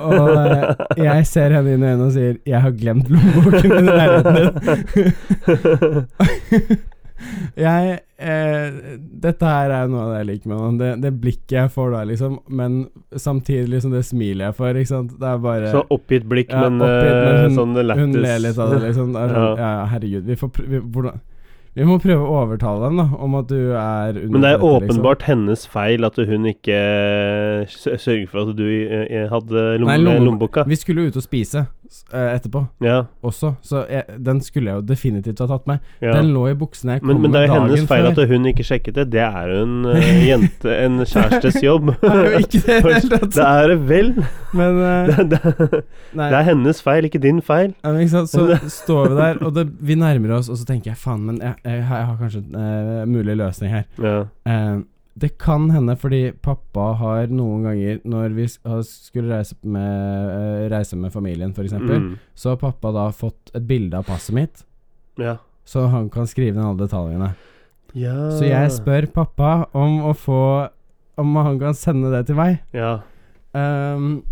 Og 0.00 0.36
eh, 0.36 0.74
jeg 1.04 1.26
ser 1.26 1.50
henne 1.54 1.72
inn 1.76 1.82
i 1.84 1.86
øynene 1.92 2.06
og 2.08 2.12
sier 2.12 2.36
'Jeg 2.46 2.60
har 2.62 2.70
glemt 2.72 3.08
lommeboken 3.08 3.70
min 3.70 3.88
i 3.88 3.92
leiligheten 3.94 4.34
din'. 4.36 4.52
jeg 7.56 7.98
eh, 8.18 8.70
Dette 9.22 9.46
her 9.46 9.70
er 9.70 9.86
noe 9.90 10.00
av 10.02 10.08
det 10.12 10.18
jeg 10.22 10.28
liker 10.30 10.48
med 10.52 10.58
henne. 10.62 10.78
Det, 10.80 10.90
det 11.04 11.12
blikket 11.22 11.54
jeg 11.58 11.70
får 11.74 11.88
da, 11.94 12.00
liksom, 12.10 12.32
men 12.48 12.70
samtidig 13.14 13.68
liksom 13.76 13.90
det 13.94 14.04
smilet 14.08 14.44
jeg 14.48 14.54
får. 14.58 14.70
Det 15.20 15.28
er 15.30 15.38
bare 15.46 15.70
Så 15.74 15.80
oppgitt 15.94 16.26
blikk, 16.30 16.50
Ja, 16.50 16.54
men, 16.68 16.80
oppgitt, 16.82 17.18
men 17.22 17.34
hun- 17.44 17.56
sånn 17.60 17.72
lættis 17.86 18.02
Hun 18.02 18.12
ler 18.22 18.38
litt 18.46 18.58
av 18.58 18.66
det, 18.74 18.80
liksom. 18.88 19.08
Det 19.14 19.20
sånn, 19.30 19.56
Ja. 19.62 19.64
ja, 19.78 19.84
herregud, 19.94 20.24
vi 20.26 20.34
får 20.42 20.50
prøve 20.58 20.76
hvordan, 20.82 21.16
vi 21.72 21.84
må 21.88 21.96
prøve 22.02 22.24
å 22.26 22.40
overtale 22.42 22.84
dem, 22.84 22.98
da, 23.00 23.06
om 23.24 23.36
at 23.38 23.46
du 23.48 23.72
er 23.72 24.18
under 24.18 24.34
Men 24.34 24.44
det 24.44 24.50
er 24.50 24.58
30, 24.58 24.64
liksom. 24.64 24.90
åpenbart 24.90 25.22
hennes 25.24 25.62
feil 25.72 26.04
at 26.04 26.18
hun 26.20 26.48
ikke 26.50 26.80
sørger 27.72 28.26
for 28.28 28.42
at 28.44 28.58
du 28.58 28.66
eh, 28.68 29.24
hadde 29.32 29.62
lomme, 29.80 29.94
Nei, 29.94 30.02
lommeboka. 30.04 30.66
Vi 30.68 30.76
skulle 30.76 31.06
ut 31.08 31.16
og 31.16 31.24
spise 31.24 31.64
eh, 31.64 31.70
etterpå 32.12 32.62
Ja, 32.84 33.02
også, 33.22 33.54
så 33.62 33.84
jeg, 33.90 34.04
den 34.24 34.40
skulle 34.44 34.70
jeg 34.72 34.80
jo 34.80 34.84
definitivt 34.88 35.38
ha 35.44 35.46
tatt 35.50 35.66
med. 35.70 35.78
ja. 36.02 36.12
Den 36.16 36.30
lå 36.34 36.46
i 36.50 36.54
buksene 36.58 36.96
jeg 36.96 37.02
kom 37.02 37.08
Men, 37.12 37.22
men 37.22 37.32
det 37.36 37.42
er 37.44 37.52
hennes 37.52 37.86
feil 37.88 38.06
før. 38.08 38.22
at 38.24 38.28
hun 38.32 38.46
ikke 38.50 38.64
sjekket 38.66 38.94
det. 39.00 39.06
Det 39.12 39.20
er 39.24 39.48
jo 39.52 39.62
en 39.66 39.74
uh, 39.86 40.10
jente, 40.30 40.76
en 40.84 40.98
kjærestes 41.04 41.58
jobb. 41.62 41.92
Det 42.02 42.48
det 43.36 43.44
er 43.46 43.68
det 43.72 43.78
vel. 43.88 44.12
Men 44.52 44.80
uh, 44.82 45.06
Det, 45.12 45.28
det, 45.30 45.82
det 46.14 46.28
er 46.38 46.46
hennes 46.50 46.82
feil, 46.82 47.04
ikke 47.08 47.18
din 47.22 47.40
feil. 47.42 47.74
Ja, 47.84 47.92
men 47.92 48.00
ikke 48.04 48.14
sant? 48.18 48.30
Så 48.32 48.58
står 48.82 49.08
vi 49.12 49.16
der, 49.20 49.42
og 49.46 49.54
det, 49.56 49.66
vi 49.80 49.94
nærmer 50.00 50.36
oss, 50.38 50.48
og 50.52 50.56
så 50.60 50.64
tenker 50.68 50.90
jeg 50.92 50.98
faen, 51.00 51.22
men 51.28 51.40
jeg, 51.42 51.54
jeg, 51.64 51.84
har- 51.88 52.02
jeg 52.02 52.06
har 52.06 52.16
kanskje 52.20 52.42
en 52.44 52.56
uh, 52.56 53.04
mulig 53.08 53.36
løsning 53.36 53.72
her. 53.72 53.84
Ja. 54.02 54.16
Eh, 54.46 54.80
det 55.14 55.38
kan 55.38 55.70
hende 55.70 55.96
fordi 56.00 56.32
pappa 56.42 56.92
har 56.96 57.26
noen 57.28 57.66
ganger, 57.66 57.98
når 58.08 58.32
vi 58.36 58.46
skulle 58.48 59.34
reise 59.36 59.54
med, 59.62 60.30
eh, 60.32 60.68
reise 60.72 60.96
med 60.96 61.12
familien 61.12 61.52
f.eks., 61.52 61.72
Mm. 61.74 62.18
så 62.34 62.48
har 62.54 62.56
pappa 62.56 62.92
da 62.92 63.10
fått 63.12 63.50
et 63.54 63.66
bilde 63.66 63.94
av 63.98 64.04
passet 64.08 64.34
mitt, 64.34 64.64
ja. 65.18 65.36
så 65.64 65.86
han 65.92 66.08
kan 66.10 66.24
skrive 66.26 66.54
ned 66.56 66.64
alle 66.64 66.86
detaljene. 66.88 67.34
ja. 67.94 68.30
Så 68.30 68.48
jeg 68.48 68.70
spør 68.72 69.06
pappa 69.12 69.66
om 69.74 70.00
å 70.02 70.14
få 70.16 70.68
Om 71.18 71.34
han 71.36 71.58
kan 71.60 71.74
sende 71.74 72.08
det 72.10 72.26
til 72.26 72.34
meg. 72.36 72.60
Ja. 72.72 73.02
Ehm, 73.54 74.22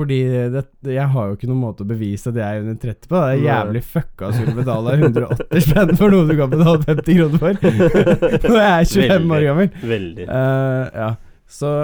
fordi 0.00 0.18
det, 0.56 0.64
jeg 0.96 1.06
har 1.14 1.30
jo 1.30 1.38
ikke 1.38 1.50
noen 1.50 1.62
måte 1.62 1.86
å 1.86 1.88
bevise 1.88 2.32
at 2.32 2.40
jeg 2.40 2.44
er 2.44 2.64
under 2.64 2.76
30 2.82 3.06
på. 3.06 3.16
Det 3.16 3.38
er 3.38 3.46
jævlig 3.46 3.82
fucka 3.86 4.28
å 4.28 4.34
skulle 4.36 4.58
betale 4.58 4.98
180 4.98 5.66
spenn 5.66 5.96
for 6.00 6.16
noe 6.16 6.28
du 6.28 6.36
kan 6.38 6.52
betale 6.52 6.84
50 6.88 7.18
kroner 7.20 7.42
for. 7.42 7.58
Når 8.50 8.62
jeg 8.64 8.70
er 8.76 8.92
25 8.92 9.34
år 9.38 9.48
gammel. 9.48 9.74
Veldig. 9.94 10.30
Uh, 10.30 11.02
ja, 11.04 11.10
så 11.50 11.74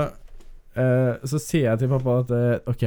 Uh, 0.77 1.17
så 1.25 1.39
sier 1.41 1.71
jeg 1.71 1.81
til 1.81 1.89
pappa 1.89 2.19
at 2.21 2.33
uh, 2.37 2.69
Ok, 2.69 2.83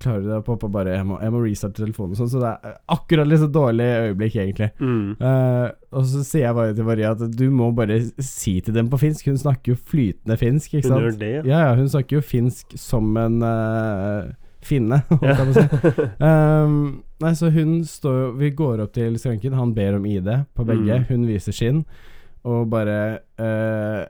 klarer 0.00 0.22
du 0.24 0.30
det? 0.30 0.38
Pappa 0.46 0.68
bare 0.72 0.94
Jeg 0.94 1.04
må, 1.04 1.18
jeg 1.20 1.32
må 1.34 1.42
restarte 1.42 1.82
telefonen 1.82 2.14
og 2.14 2.20
sånn. 2.22 2.30
Så 2.32 2.40
det 2.40 2.52
er 2.54 2.78
akkurat 2.94 3.28
litt 3.28 3.42
så 3.42 3.48
dårlig 3.52 3.88
øyeblikk, 4.06 4.38
egentlig. 4.40 4.70
Mm. 4.80 5.10
Uh, 5.20 5.66
og 5.92 6.06
så 6.08 6.22
sier 6.24 6.46
jeg 6.46 6.56
bare 6.56 6.76
til 6.78 6.88
Maria 6.88 7.12
at 7.12 7.26
du 7.36 7.44
må 7.52 7.68
bare 7.76 8.00
si 8.16 8.56
til 8.64 8.76
dem 8.76 8.88
på 8.88 9.00
finsk. 9.02 9.28
Hun 9.28 9.36
snakker 9.40 9.74
jo 9.74 9.82
flytende 9.92 10.38
finsk, 10.40 10.78
ikke 10.78 10.88
Hun 10.88 11.04
gjør 11.04 11.20
det, 11.20 11.32
ja. 11.34 11.44
Ja, 11.50 11.60
ja, 11.68 11.76
hun 11.76 11.92
snakker 11.92 12.22
jo 12.22 12.24
finsk 12.24 12.78
som 12.80 13.12
en 13.20 13.36
finne, 14.66 15.02
holdt 15.10 15.28
jeg 15.28 15.36
på 15.36 15.52
å 15.52 15.92
si. 15.92 16.08
Um, 16.24 16.74
nei, 17.24 17.32
så 17.38 17.50
hun 17.54 17.76
står 17.88 18.34
Vi 18.40 18.50
går 18.56 18.82
opp 18.84 18.92
til 18.96 19.14
skranken, 19.20 19.54
han 19.58 19.72
ber 19.76 19.96
om 20.00 20.04
ID 20.10 20.28
på 20.56 20.66
begge, 20.68 20.98
Mm. 21.02 21.06
hun 21.08 21.24
viser 21.30 21.52
sin, 21.56 21.84
og 22.44 22.66
bare 22.68 22.96
uh, 23.40 24.02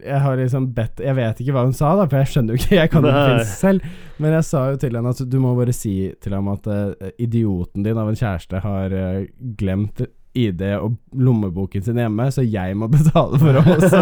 Jeg 0.00 0.20
har 0.24 0.38
liksom 0.40 0.70
bedt 0.72 1.02
Jeg 1.04 1.12
vet 1.18 1.40
ikke 1.44 1.52
hva 1.52 1.66
hun 1.66 1.74
sa, 1.76 1.90
da, 1.98 2.06
for 2.08 2.22
jeg 2.22 2.30
skjønner 2.32 2.54
jo 2.56 2.62
ikke, 2.62 2.78
jeg 2.78 2.90
kan 2.94 3.04
ikke 3.04 3.24
finne 3.28 3.46
selv, 3.50 3.88
men 4.24 4.32
jeg 4.38 4.46
sa 4.48 4.62
jo 4.72 4.78
til 4.80 4.96
henne 4.96 5.12
at 5.12 5.24
du 5.28 5.38
må 5.42 5.52
bare 5.58 5.74
si 5.76 5.94
til 6.24 6.36
ham 6.38 6.48
at 6.54 6.68
uh, 6.72 7.08
idioten 7.20 7.84
din 7.84 8.00
av 8.00 8.08
en 8.08 8.16
kjæreste 8.22 8.62
har 8.64 8.94
uh, 8.96 9.24
glemt 9.60 10.06
ID 10.34 10.62
og 10.80 10.96
lommeboken 11.14 11.84
sin 11.86 12.00
hjemme, 12.00 12.24
så 12.34 12.42
jeg 12.42 12.74
må 12.80 12.88
betale 12.96 13.38
for 13.38 13.54
ham 13.60 13.68
også 13.76 14.00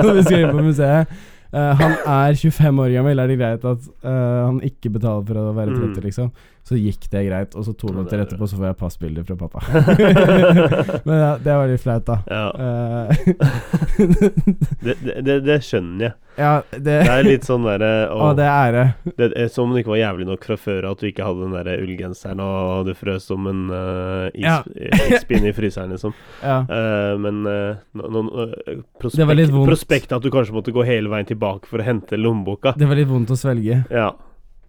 når 0.00 0.14
vi 0.20 0.22
skal 0.28 0.44
inn 0.46 0.54
på 0.56 0.62
museet. 0.70 1.18
Eh, 1.52 1.72
han 1.80 1.92
er 2.06 2.34
25 2.34 2.80
år 2.82 2.92
gammel, 2.96 3.18
er 3.22 3.26
det 3.30 3.38
greit 3.38 3.64
at 3.64 3.88
uh, 4.04 4.46
han 4.48 4.60
ikke 4.66 4.90
betaler 4.96 5.24
for 5.28 5.38
å 5.40 5.54
være 5.56 5.76
30, 5.76 5.96
Mm. 5.96 6.04
liksom? 6.08 6.30
Så 6.66 6.74
gikk 6.74 7.04
det 7.12 7.20
greit, 7.28 7.52
og 7.54 7.62
så 7.62 7.72
to 7.78 7.86
Ja, 7.86 7.94
minutter 7.94 8.18
er 8.18 8.24
etterpå 8.24 8.48
så 8.50 8.56
får 8.58 8.66
jeg 8.72 8.76
passbilder 8.80 9.26
fra 9.28 9.36
pappa. 9.38 9.60
Men 11.06 11.20
ja, 11.20 11.28
det 11.38 11.54
var 11.60 11.68
litt 11.70 11.84
flaut, 11.84 12.06
da. 12.08 12.16
Ja, 12.26 12.46
Eh, 12.56 13.10
det, 14.86 14.94
det, 15.22 15.36
det, 15.46 15.56
skjønner 15.64 16.04
jeg. 16.08 16.14
ja, 16.40 16.50
det, 16.72 16.96
Det 17.06 17.12
er 17.12 17.26
litt 17.26 17.46
sånn 17.46 17.64
derre 17.66 17.90
Å, 18.12 18.32
det 18.36 18.46
er 18.46 18.56
ære. 18.66 18.84
det, 19.18 19.28
er 19.38 19.48
Som 19.52 19.70
om 19.70 19.76
det 19.76 19.84
ikke 19.84 19.94
var 19.94 20.00
jævlig 20.02 20.26
nok 20.28 20.46
fra 20.48 20.58
før 20.60 20.88
at 20.90 21.02
du 21.02 21.08
ikke 21.10 21.26
hadde 21.26 21.46
den 21.46 21.56
der 21.56 21.70
ullgenseren 21.84 22.42
og 22.44 22.90
du 22.90 22.92
frøs 22.98 23.28
som 23.30 23.46
en 23.50 23.62
uh, 23.70 24.26
Ja. 24.36 24.58
ispinne 25.14 25.50
i 25.52 25.56
fryseren, 25.56 25.94
liksom. 25.94 26.14
Ja. 26.42 26.60
Eh, 26.66 27.14
men 27.22 27.42
uh, 27.46 27.78
no, 27.96 28.10
no, 28.10 28.26
uh, 28.46 28.82
prospekt, 29.00 29.54
prospektet 29.66 30.16
at 30.18 30.24
du 30.26 30.32
kanskje 30.34 30.56
måtte 30.56 30.74
gå 30.74 30.84
hele 30.86 31.12
veien 31.12 31.28
tilbake 31.28 31.70
for 31.70 31.82
å 31.82 31.86
hente 31.86 32.18
lommeboka. 32.20 32.74
Det 32.76 32.88
var 32.88 32.98
litt 32.98 33.10
vondt 33.10 33.32
å 33.32 33.38
svelge. 33.38 33.84
Ja. 33.92 34.10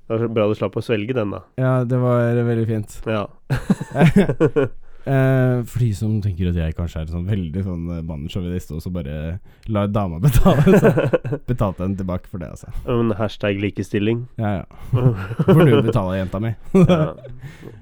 Det 0.08 0.16
var 0.16 0.28
bra 0.32 0.48
du 0.48 0.56
slapp 0.56 0.78
å 0.80 0.84
svelge 0.84 1.16
den, 1.18 1.34
da. 1.36 1.44
Ja, 1.60 1.74
det 1.84 2.00
var 2.00 2.44
veldig 2.48 2.68
fint. 2.70 3.00
Ja. 3.08 3.28
Eh, 5.08 5.64
for 5.64 5.80
de 5.80 5.94
som 5.96 6.18
tenker 6.20 6.50
at 6.50 6.58
jeg 6.60 6.74
kanskje 6.76 7.00
er 7.00 7.12
sånn 7.14 7.28
veldig 7.30 7.62
sånn 7.64 7.84
eh, 7.96 8.02
mannssjåvinist, 8.04 8.74
og 8.76 8.82
så 8.84 8.90
bare 8.92 9.38
lar 9.72 9.88
dama 9.88 10.20
betale, 10.20 10.82
så 10.82 10.92
betalte 11.50 11.80
jeg 11.80 11.94
den 11.94 11.96
tilbake 12.02 12.28
for 12.28 12.44
det, 12.44 12.50
altså. 12.58 12.74
Men 12.90 13.14
hashtag 13.16 13.62
likestilling. 13.64 14.26
Ja, 14.36 14.52
ja. 14.58 14.66
Får 14.92 15.64
du 15.64 15.78
betale, 15.88 16.18
jenta 16.20 16.44
mi. 16.44 16.52
Ja. 16.76 17.14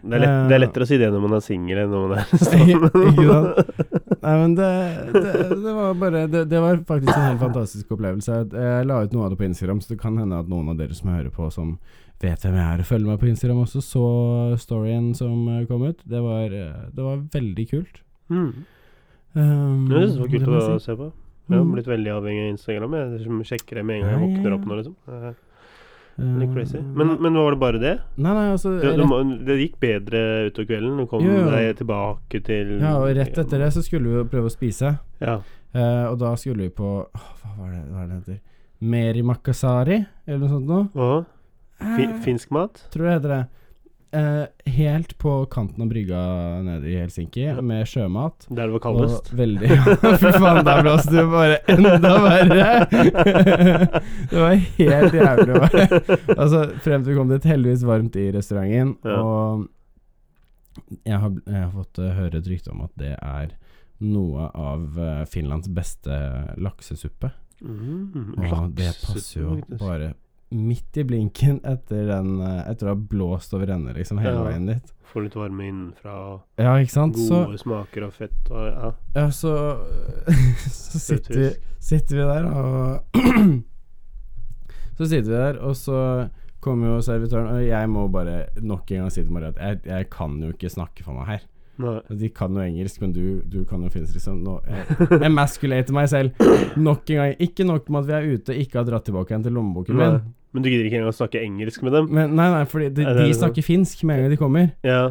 Det, 0.06 0.20
er 0.20 0.22
lett, 0.22 0.36
det 0.52 0.58
er 0.60 0.64
lettere 0.68 0.86
å 0.86 0.92
si 0.92 1.02
det 1.02 1.10
når 1.10 1.26
man 1.26 1.36
er 1.40 1.42
singel 1.42 1.82
enn 1.82 1.96
når 1.96 2.06
man 2.06 2.22
er 2.22 2.46
sant? 2.46 3.02
Nei, 4.26 4.36
men 4.44 4.54
det, 4.58 4.72
det, 5.16 5.34
det 5.66 5.74
var 5.80 5.98
bare 5.98 6.26
det, 6.30 6.46
det 6.52 6.62
var 6.62 6.78
faktisk 6.86 7.14
en 7.16 7.30
helt 7.32 7.42
fantastisk 7.42 7.98
opplevelse. 7.98 8.44
Jeg 8.54 8.86
la 8.86 9.02
ut 9.02 9.18
noe 9.18 9.26
av 9.26 9.34
det 9.34 9.42
på 9.42 9.50
Instagram, 9.50 9.82
så 9.82 9.96
det 9.96 10.02
kan 10.04 10.22
hende 10.22 10.46
at 10.46 10.52
noen 10.52 10.70
av 10.76 10.78
dere 10.78 10.94
som 10.98 11.10
hører 11.10 11.34
på, 11.34 11.50
som 11.54 11.80
vet 12.22 12.42
hvem 12.46 12.56
jeg 12.56 12.66
er 12.66 12.80
og 12.84 12.88
følger 12.90 13.10
meg 13.12 13.20
på 13.22 13.28
Instagram 13.30 13.64
også, 13.66 13.82
så 13.84 14.06
storyen 14.62 15.12
som 15.18 15.48
eh, 15.52 15.66
kom 15.70 15.84
ut. 15.84 16.00
Det 16.08 16.22
var, 16.24 16.46
eh, 16.54 16.88
det 16.96 17.04
var 17.04 17.24
veldig 17.36 17.66
kult. 17.70 18.02
Mm. 18.30 18.52
Um, 19.36 19.90
det 19.90 20.04
var 20.20 20.30
kult 20.32 20.46
det 20.46 20.48
å 20.48 20.80
si. 20.80 20.86
se 20.86 20.96
på. 20.96 21.12
Jeg 21.46 21.58
har 21.60 21.66
Mm. 21.66 21.74
blitt 21.76 21.86
veldig 21.92 22.12
avhengig 22.16 22.46
av 22.46 22.54
Instagram. 22.56 22.94
Jeg 22.94 23.44
sjekker 23.46 23.76
det 23.76 23.86
med 23.86 23.96
en 23.96 24.02
gang 24.02 24.14
jeg 24.16 24.24
våkner 24.24 24.54
opp 24.56 24.66
nå, 24.66 24.76
liksom. 24.80 24.96
Er 25.08 25.36
Litt 26.40 26.54
crazy. 26.54 26.80
Men, 26.80 27.18
men 27.20 27.34
var 27.36 27.52
det 27.52 27.60
bare 27.60 27.80
det? 27.80 28.00
Nei, 28.16 28.32
nei, 28.32 28.46
altså 28.54 28.72
Det, 28.80 28.94
det, 28.96 29.46
det 29.46 29.58
gikk 29.60 29.74
bedre 29.84 30.22
utover 30.48 30.68
kvelden? 30.70 30.98
Du 31.02 31.06
kom 31.12 31.26
Jo, 31.26 31.34
jo. 31.42 31.50
deg 31.52 31.76
tilbake 31.76 32.40
til 32.48 32.80
Ja, 32.80 32.94
og 33.02 33.10
rett 33.18 33.36
etter 33.38 33.60
det 33.60 33.74
så 33.76 33.84
skulle 33.84 34.08
vi 34.08 34.16
jo 34.22 34.24
prøve 34.32 34.48
å 34.48 34.54
spise. 34.54 34.94
Ja. 35.20 35.42
Uh, 35.76 36.06
og 36.14 36.20
da 36.22 36.32
skulle 36.40 36.70
vi 36.70 36.72
på 36.72 36.88
Hva 37.12 37.52
var 37.60 37.74
det, 37.74 37.82
hva 37.92 38.04
er 38.06 38.08
det 38.08 38.20
heter? 38.22 38.40
Meri 38.80 39.22
Makasari, 39.28 39.98
eller 40.26 40.40
noe 40.40 40.54
sånt 40.54 40.72
noe? 40.72 40.88
Uh 40.96 41.20
fi, 41.20 41.35
Eh, 41.82 42.16
finsk 42.24 42.52
mat? 42.56 42.86
Tror 42.94 43.06
det 43.10 43.14
heter 43.18 43.30
det. 43.36 43.44
Eh, 44.16 44.72
helt 44.78 45.18
på 45.20 45.32
kanten 45.52 45.82
av 45.84 45.90
brygga 45.92 46.20
nede 46.64 46.88
i 46.88 46.96
Helsinki, 47.02 47.42
Ja. 47.50 47.62
med 47.62 47.84
sjømat. 47.88 48.46
Der 48.50 48.68
det 48.70 48.72
var 48.78 48.80
kaldest? 48.86 49.32
Veldig 49.36 49.68
Fy 50.22 50.32
faen, 50.38 50.62
der 50.64 50.82
blåste 50.86 51.12
det 51.18 51.26
bare 51.34 51.58
enda 51.68 52.14
verre! 52.24 52.70
det 54.32 54.40
var 54.40 54.56
helt 54.56 55.14
jævlig 55.20 55.60
Altså, 56.38 56.62
frem 56.86 57.04
til 57.04 57.12
vi 57.12 57.18
kom 57.20 57.30
dit, 57.34 57.44
heldigvis 57.52 57.84
varmt 57.84 58.16
i 58.16 58.30
restauranten, 58.32 58.96
Ja. 59.04 59.20
og 59.20 59.68
jeg 61.06 61.20
har, 61.20 61.32
jeg 61.48 61.62
har 61.66 61.72
fått 61.76 62.00
eh, 62.04 62.16
høre 62.16 62.40
et 62.40 62.48
rykte 62.52 62.72
om 62.72 62.82
at 62.88 62.92
det 63.00 63.14
er 63.20 63.52
noe 64.06 64.48
av 64.54 64.98
eh, 65.00 65.26
Finlands 65.32 65.68
beste 65.72 66.16
laksesuppe. 66.60 67.32
Mm, 67.64 68.34
Og 68.38 68.72
det 68.76 68.92
passer 69.04 69.42
jo 69.42 69.60
bare 69.80 70.14
midt 70.52 70.98
i 70.98 71.04
blinken 71.04 71.58
etter 71.66 72.06
den 72.08 72.36
eh, 72.42 72.70
Etter 72.72 72.88
å 72.88 72.94
ha 72.94 73.00
blåst 73.00 73.54
over 73.58 73.72
ende 73.74 73.94
liksom 73.98 74.20
hele 74.22 74.38
Ja. 74.38 74.44
veien 74.46 74.68
dit. 74.70 74.92
Få 75.10 75.24
litt 75.24 75.36
varme 75.36 75.64
innenfra. 75.68 76.14
og 76.34 76.42
Ja, 76.62 76.76
sant? 76.92 77.18
Så, 77.18 77.46
Gode 77.46 77.58
smaker 77.62 78.04
og 78.08 78.14
fett 78.14 78.52
og 78.52 78.66
ja. 78.68 78.92
ja, 79.16 79.30
så, 79.32 79.54
så 80.70 81.00
sitter, 81.00 81.40
vi, 81.40 81.50
sitter 81.80 82.16
vi 82.20 82.28
der, 82.30 82.46
og 82.52 83.00
Så 84.98 85.06
sitter 85.12 85.28
vi 85.28 85.36
der, 85.36 85.58
og 85.60 85.76
så 85.76 85.98
kommer 86.64 86.88
jo 86.96 87.02
servitøren, 87.04 87.50
og 87.52 87.66
jeg 87.68 87.90
må 87.92 88.06
bare 88.12 88.46
nok 88.64 88.92
en 88.96 89.04
gang 89.04 89.12
si 89.12 89.22
til 89.26 89.34
Maria 89.36 89.52
at 89.52 89.60
jeg, 89.60 89.82
jeg 89.90 90.08
kan 90.14 90.38
jo 90.42 90.54
ikke 90.54 90.72
snakke 90.72 91.04
for 91.04 91.14
meg 91.18 91.28
her. 91.34 91.44
Nei. 91.78 92.00
De 92.22 92.30
kan 92.30 92.54
jo 92.56 92.62
engelsk, 92.64 93.02
men 93.02 93.12
du, 93.12 93.42
du 93.52 93.66
kan 93.68 93.82
jo 93.84 93.90
finsk, 93.92 94.14
liksom. 94.16 94.38
Nå, 94.46 94.60
jeg 94.70 95.20
emasculater 95.28 95.92
meg 95.94 96.08
selv 96.10 96.32
nok 96.78 97.10
en 97.12 97.16
gang. 97.22 97.36
Ikke 97.44 97.66
nok 97.68 97.90
med 97.90 98.06
at 98.06 98.08
vi 98.08 98.14
er 98.20 98.30
ute, 98.38 98.56
ikke 98.64 98.80
har 98.80 98.88
dratt 98.88 99.06
tilbake 99.10 99.34
igjen 99.34 99.44
til 99.44 99.54
lommeboken 99.58 100.00
min. 100.00 100.22
Men 100.56 100.64
du 100.64 100.70
gidder 100.72 100.86
ikke 100.88 101.02
engang 101.02 101.12
å 101.12 101.18
snakke 101.18 101.42
engelsk 101.44 101.84
med 101.84 101.92
dem? 101.98 102.08
Men 102.16 102.32
nei, 102.38 102.48
nei, 102.54 102.64
fordi 102.72 102.88
de, 102.96 103.04
de 103.04 103.34
snakker 103.36 103.66
finsk 103.66 104.06
med 104.08 104.16
en 104.16 104.24
gang 104.24 104.32
de 104.32 104.40
kommer. 104.40 104.70
Ja. 104.88 105.02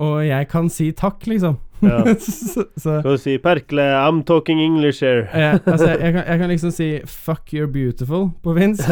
Og 0.00 0.18
jeg 0.26 0.48
kan 0.52 0.66
si 0.72 0.90
takk, 0.96 1.24
liksom. 1.28 1.54
ja. 1.84 1.98
så, 2.24 2.64
så 2.76 2.98
Skal 3.02 3.14
du 3.16 3.20
si 3.20 3.36
'Perkle, 3.40 3.84
I'm 4.00 4.22
talking 4.24 4.60
English 4.64 5.02
here'? 5.04 5.24
ja, 5.36 5.58
altså, 5.66 5.90
jeg, 5.92 6.12
kan, 6.12 6.22
jeg 6.26 6.38
kan 6.40 6.48
liksom 6.52 6.70
si 6.72 6.88
'fuck 7.04 7.52
you're 7.52 7.68
beautiful' 7.68 8.30
på 8.44 8.54
finsk. 8.56 8.84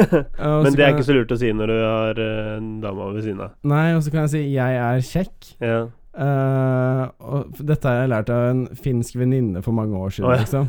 Men 0.40 0.72
det 0.76 0.84
er 0.84 0.92
ikke 0.96 1.04
så 1.08 1.16
lurt 1.16 1.32
å 1.32 1.38
si 1.40 1.52
når 1.56 1.72
du 1.72 1.78
har 1.80 2.20
eh, 2.24 2.56
en 2.58 2.80
dame 2.80 3.08
ved 3.14 3.22
siden 3.28 3.40
av. 3.40 3.52
jeg- 3.52 3.72
Nei, 3.72 3.86
og 3.96 4.02
så 4.04 4.10
kan 4.12 4.20
jeg 4.26 4.30
si 4.30 4.42
'jeg 4.54 4.76
er 4.80 5.04
kjekk'. 5.12 5.52
Ja. 5.60 5.80
Eh, 6.12 7.02
og 7.24 7.60
dette 7.64 7.88
har 7.88 8.02
jeg 8.02 8.12
lært 8.12 8.30
av 8.32 8.46
en 8.50 8.62
finsk 8.76 9.16
venninne 9.16 9.62
for 9.64 9.72
mange 9.76 9.96
år 9.96 10.12
siden, 10.12 10.28
oh, 10.28 10.36
ja. 10.36 10.42
liksom. 10.44 10.68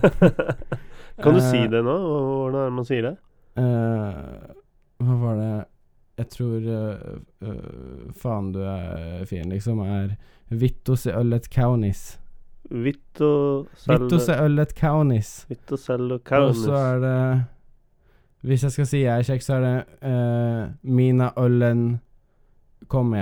kan 1.24 1.36
du 1.36 1.42
uh, 1.42 1.48
si 1.50 1.64
det 1.68 1.84
nå? 1.84 1.96
Hvordan 2.00 2.60
er 2.62 2.70
det 2.70 2.76
man 2.78 2.88
sier 2.88 3.08
det? 3.10 3.16
Uh, 3.60 4.54
hva 5.04 5.16
var 5.20 5.40
det 5.40 5.54
Jeg 6.22 6.30
tror 6.30 6.68
eh, 6.76 7.14
eh, 7.42 8.12
Faen, 8.18 8.52
du 8.54 8.62
er 8.62 9.26
fin, 9.30 9.50
liksom, 9.50 9.82
er 9.82 10.16
Vitto 10.54 10.94
se 11.00 11.10
øllet 11.18 11.48
kaunis. 11.50 12.20
Vitto 12.70 13.64
se 14.22 14.36
øllet 14.38 14.76
kaunis. 14.78 15.32
Vitto 15.50 15.80
kaunis 16.22 16.60
Og 16.60 16.60
så 16.60 16.76
er 16.78 17.00
det 17.02 17.18
Hvis 18.46 18.64
jeg 18.68 18.76
skal 18.76 18.90
si 18.92 19.02
jeg 19.02 19.18
er 19.18 19.26
kjekk, 19.26 19.42
så 19.42 19.58
er 19.58 19.66
det 19.66 19.74
eh, 20.12 20.62
Mina 20.84 21.32
øllen 21.40 21.88
kommer 22.88 23.18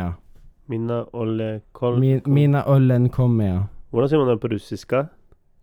Minna 0.71 1.01
Olle 1.13 1.49
Kol... 1.75 1.99
Mi, 1.99 2.15
Mina 2.31 2.63
olen 2.71 3.09
komme, 3.13 3.47
ja. 3.49 3.61
Hvordan 3.91 4.09
sier 4.11 4.21
man 4.23 4.29
det 4.31 4.39
på 4.43 4.51
russiska? 4.53 5.05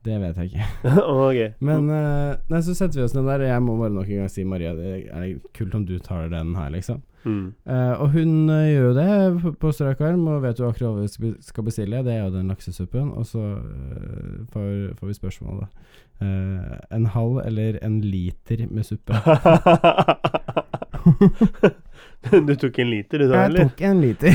Det 0.07 0.15
vet 0.23 0.37
jeg 0.39 0.51
ikke. 0.53 0.67
okay. 1.27 1.49
Men 1.65 1.89
uh, 1.91 2.37
Nei, 2.53 2.61
så 2.65 2.75
setter 2.77 3.01
vi 3.01 3.05
oss 3.09 3.17
ned 3.17 3.27
der, 3.27 3.43
jeg 3.49 3.63
må 3.65 3.75
bare 3.81 3.91
nok 3.97 4.09
en 4.13 4.21
gang 4.23 4.31
si 4.31 4.45
Maria, 4.47 4.71
det 4.77 4.93
er 5.11 5.25
kult 5.57 5.75
om 5.75 5.85
du 5.89 5.97
tar 6.05 6.29
den 6.33 6.53
her, 6.57 6.69
liksom. 6.73 7.01
mm. 7.25 7.47
Uh, 7.67 7.95
og 8.05 8.13
hun 8.15 8.37
uh, 8.53 8.63
gjør 8.69 8.85
jo 8.87 8.93
det 9.01 9.09
på- 9.43 9.55
på 9.65 9.73
strak 9.75 10.01
arm, 10.07 10.23
og 10.31 10.43
vet 10.47 10.61
jo 10.63 10.69
akkurat 10.71 10.95
hva 10.95 11.09
vi 11.25 11.33
skal- 11.43 11.67
bestille. 11.67 12.05
Det 12.07 12.15
er 12.15 12.23
jo 12.29 12.31
den 12.37 12.49
laksesuppen. 12.53 13.11
Og 13.19 13.27
så 13.27 13.43
får, 14.55 14.71
får 15.01 15.07
vi 15.11 15.19
spørsmål, 15.19 15.65
da. 15.65 15.69
En 16.95 17.07
halv 17.15 17.41
eller 17.47 17.79
en 17.87 18.01
liter 18.03 18.65
med 18.71 18.85
suppe? 18.87 19.15
Du 22.47 22.55
tok 22.57 22.79
en 22.79 22.91
liter, 22.91 23.19
du 23.19 23.29
da, 23.31 23.45
Jeg 23.47 23.69
tok 23.69 23.83
en 23.87 24.01
liter. 24.03 24.35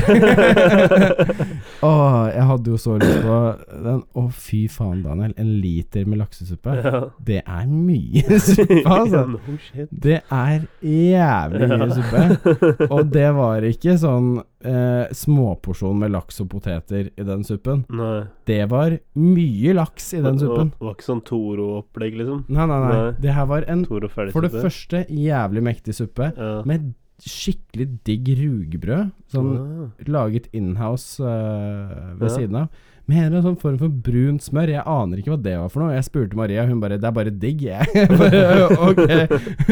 Åh, 1.84 2.20
jeg 2.32 2.46
hadde 2.48 2.72
jo 2.72 2.78
så 2.80 2.96
lyst 3.00 3.20
på 3.24 3.38
den. 3.84 4.00
Å, 4.16 4.24
fy 4.32 4.62
faen, 4.72 5.02
Daniel. 5.04 5.34
En 5.40 5.50
liter 5.60 6.08
med 6.08 6.22
laksesuppe. 6.22 6.78
Ja. 6.80 7.02
Det 7.20 7.42
er 7.42 7.68
mye 7.68 8.38
suppe, 8.46 8.80
altså. 8.88 9.24
No 9.34 9.58
shit. 9.66 9.92
Det 9.92 10.22
er 10.22 10.64
jævlig 10.80 11.70
mye 11.74 11.90
suppe. 12.00 12.88
Og 12.88 13.12
det 13.12 13.28
var 13.36 13.68
ikke 13.68 13.98
sånn 14.00 14.32
eh, 14.40 15.12
småporsjon 15.14 16.00
med 16.00 16.14
laks 16.16 16.40
og 16.44 16.50
poteter 16.56 17.12
i 17.12 17.28
den 17.28 17.44
suppen. 17.46 17.84
Nei. 17.92 18.24
Det 18.48 18.62
var 18.72 18.96
mye 19.20 19.76
laks 19.76 20.12
i 20.16 20.24
den 20.24 20.40
suppen. 20.40 20.72
Det 20.74 20.88
var 20.88 20.96
ikke 20.96 21.10
sånn 21.12 21.24
Toro-opplegg, 21.28 22.18
liksom? 22.22 22.44
Nei, 22.48 22.68
nei, 22.70 22.82
nei. 22.88 22.92
Nei. 22.96 23.14
Det 23.20 23.36
her 23.36 23.48
var 23.50 23.68
en 23.70 23.84
For 23.84 24.44
det 24.44 24.52
første 24.54 25.04
jævlig 25.12 25.68
mektig 25.68 25.96
suppe 26.00 26.32
ja. 26.32 26.54
med 26.68 26.94
skikkelig 27.22 27.86
digg 28.06 28.32
rugbrød. 28.40 29.12
Sånn 29.32 29.52
ja. 29.54 29.86
laget 30.10 30.48
inhouse 30.56 31.22
uh, 31.22 32.14
ved 32.18 32.28
Ja. 32.28 32.34
siden 32.34 32.58
av. 32.64 32.82
Med 33.06 33.34
en 33.34 33.44
sånn 33.44 33.58
form 33.60 33.76
for 33.78 33.88
brunt 33.88 34.42
smør. 34.42 34.72
Jeg 34.72 34.84
aner 34.88 35.20
ikke 35.20 35.34
hva 35.34 35.42
det 35.44 35.56
var 35.60 35.68
for 35.72 35.84
noe. 35.84 35.94
Jeg 35.94 36.06
spurte 36.06 36.36
Maria, 36.36 36.64
hun 36.66 36.80
bare 36.80 36.96
'Det 36.98 37.08
er 37.08 37.12
bare 37.12 37.30
digg', 37.30 37.62
jeg. 37.62 37.86
bare, 38.20 38.40
ok. 38.80 39.04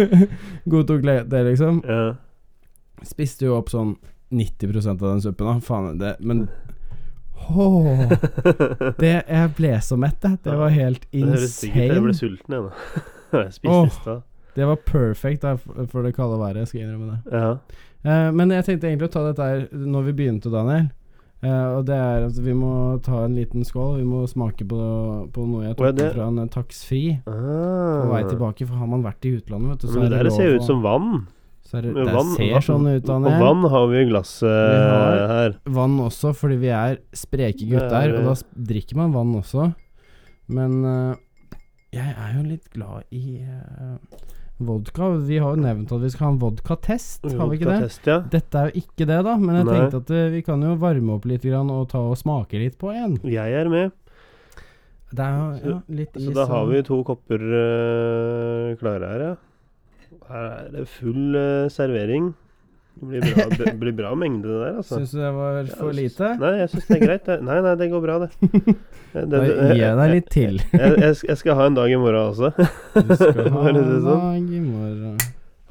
Godtok 0.72 1.02
det, 1.02 1.44
liksom. 1.48 1.82
Ja. 1.88 2.14
Spiste 3.02 3.46
jo 3.46 3.56
opp 3.56 3.70
sånn 3.72 3.96
90% 4.30 5.02
av 5.02 5.08
den 5.08 5.20
suppen, 5.24 5.46
da. 5.46 5.60
Faen, 5.60 5.98
det 5.98 6.16
Men 6.20 6.48
Oh, 7.50 8.08
det, 9.00 9.24
Jeg 9.26 9.54
ble 9.56 9.80
så 9.82 9.96
mett, 9.96 10.22
jeg. 10.22 10.38
Det 10.44 10.56
var 10.56 10.68
helt 10.70 11.06
Det 11.10 11.24
høres 11.24 11.56
sikkert. 11.58 11.88
Jeg 11.88 12.02
ble 12.04 12.14
sulten, 12.14 12.54
jeg 12.54 12.62
nå. 12.62 12.70
Jeg 13.32 13.52
spiste 13.56 13.72
oh. 13.72 13.86
i 13.86 13.96
stad. 13.96 14.22
Det 14.54 14.66
var 14.68 14.76
perfect 14.76 15.42
da, 15.42 15.54
for 15.56 16.02
det 16.04 16.14
kalde 16.16 16.38
været, 16.40 16.68
skal 16.68 16.80
jeg 16.80 16.88
innrømme 16.88 17.14
det. 17.24 17.32
Ja. 17.32 17.52
Uh, 18.04 18.30
men 18.34 18.50
jeg 18.50 18.64
tenkte 18.66 18.88
egentlig 18.90 19.08
å 19.08 19.12
ta 19.14 19.22
dette 19.28 19.46
her 19.46 19.62
når 19.72 20.02
vi 20.10 20.12
begynte, 20.18 20.50
Daniel. 20.52 20.90
Uh, 21.42 21.78
og 21.78 21.86
det 21.88 21.94
er 21.98 22.26
at 22.28 22.36
vi 22.38 22.52
må 22.54 22.72
ta 23.02 23.24
en 23.24 23.34
liten 23.34 23.64
skål. 23.66 23.96
Vi 23.98 24.04
må 24.06 24.20
smake 24.30 24.62
på, 24.68 24.80
på 25.34 25.46
noe 25.48 25.64
jeg 25.64 25.72
ja, 25.72 25.78
tok 25.80 25.96
det- 25.98 26.10
fra 26.14 26.26
en 26.28 26.48
taxfree 26.48 27.16
Ah. 27.26 28.02
på 28.04 28.10
vei 28.12 28.22
tilbake. 28.28 28.66
For 28.68 28.76
har 28.78 28.86
man 28.92 29.02
vært 29.02 29.24
i 29.26 29.32
utlandet, 29.40 29.70
vet 29.72 29.80
du, 29.80 29.86
så 29.88 30.00
Men 30.02 30.10
det 30.12 30.20
der 30.22 30.30
ser 30.30 30.54
ut 30.58 30.62
som 30.68 30.82
vann. 30.84 31.26
så 31.66 31.80
det, 31.82 31.94
det 31.94 32.04
vann- 32.12 32.34
ser 32.36 32.60
sånn 32.60 32.86
ut, 32.92 33.02
Daniel. 33.08 33.32
Og 33.32 33.40
vann 33.46 33.70
har 33.70 33.86
vi 33.88 33.96
i 34.02 34.08
glasset 34.10 34.46
har- 34.92 35.26
her. 35.32 35.56
Vann 35.66 35.98
også, 35.98 36.34
fordi 36.36 36.58
vi 36.60 36.68
er 36.68 36.98
spreke 37.12 37.64
er- 37.64 37.70
gutter, 37.74 38.18
og 38.18 38.24
da 38.24 38.34
drikker 38.72 38.96
man 38.96 39.12
vann 39.12 39.34
også. 39.40 39.74
Men 40.48 40.84
uh, 40.84 41.14
jeg 41.92 42.14
er 42.18 42.34
jo 42.36 42.42
litt 42.48 42.70
glad 42.72 43.02
i 43.10 43.42
eh, 43.42 43.96
vodka. 44.68 45.08
Vi 45.28 45.38
har 45.42 45.56
jo 45.56 45.62
nevnt 45.62 45.92
at 45.94 46.02
vi 46.02 46.10
skal 46.12 46.26
ha 46.26 46.32
en 46.34 46.42
vodkatest, 46.42 47.26
har 47.38 47.50
vi 47.50 47.58
ikke 47.58 47.72
det? 47.72 47.88
Ja. 48.08 48.18
Dette 48.32 48.60
er 48.60 48.70
jo 48.70 48.82
ikke 48.82 49.08
det, 49.08 49.18
da, 49.26 49.36
men 49.40 49.58
jeg 49.58 49.68
Nei. 49.68 49.78
tenkte 49.78 50.02
at 50.02 50.12
eh, 50.16 50.28
vi 50.34 50.42
kan 50.46 50.62
jo 50.64 50.76
varme 50.82 51.16
opp 51.16 51.26
litt 51.28 51.46
grann 51.46 51.72
og 51.72 51.88
ta 51.92 52.02
og 52.12 52.18
smake 52.20 52.60
litt 52.62 52.78
på 52.80 52.92
en. 52.94 53.18
Jeg 53.28 53.58
er 53.62 53.72
med. 53.72 53.96
Er 55.12 55.58
ja, 55.60 55.78
litt 55.92 56.14
Så 56.16 56.30
så 56.30 56.36
da 56.36 56.46
har 56.48 56.68
vi 56.70 56.78
to 56.86 57.02
kopper 57.04 57.42
uh, 57.42 58.72
klare 58.80 59.10
her, 59.10 59.24
ja. 59.26 59.34
Her 60.30 60.46
er 60.48 60.70
det 60.72 60.86
full 60.88 61.36
uh, 61.36 61.68
servering. 61.72 62.32
Det 62.94 63.06
blir 63.08 63.20
bra, 63.34 63.44
det 63.58 63.78
blir 63.80 63.92
bra 63.98 64.14
mengde, 64.14 64.48
det 64.48 64.58
der, 64.60 64.76
altså. 64.78 64.94
Syns 65.00 65.10
du 65.10 65.18
det 65.18 65.30
var 65.34 65.66
for 65.74 65.92
lite? 65.96 66.38
Nei, 66.38 66.52
jeg 66.60 66.68
syns 66.70 66.86
det 66.86 66.96
er 66.98 67.00
greit. 67.02 67.24
Det. 67.26 67.36
Nei, 67.48 67.56
nei, 67.64 67.72
det 67.80 67.88
går 67.90 68.00
bra, 68.04 68.18
det. 68.22 68.30
det, 69.32 69.40
gir 69.42 69.76
jeg 69.80 69.96
deg 69.98 70.08
litt 70.12 70.28
til. 70.32 70.60
jeg, 70.76 70.90
jeg, 71.02 71.16
jeg 71.32 71.36
skal 71.40 71.54
ha 71.58 71.64
en 71.70 71.78
dag 71.80 71.88
i 71.90 71.98
morgen 71.98 72.30
også. 72.30 72.48
Du 72.94 73.14
skal 73.16 73.50
ha 73.56 73.62
en 73.72 73.78
sånn? 73.82 74.06
dag 74.06 74.42
i 74.42 74.44
morgen 74.66 75.16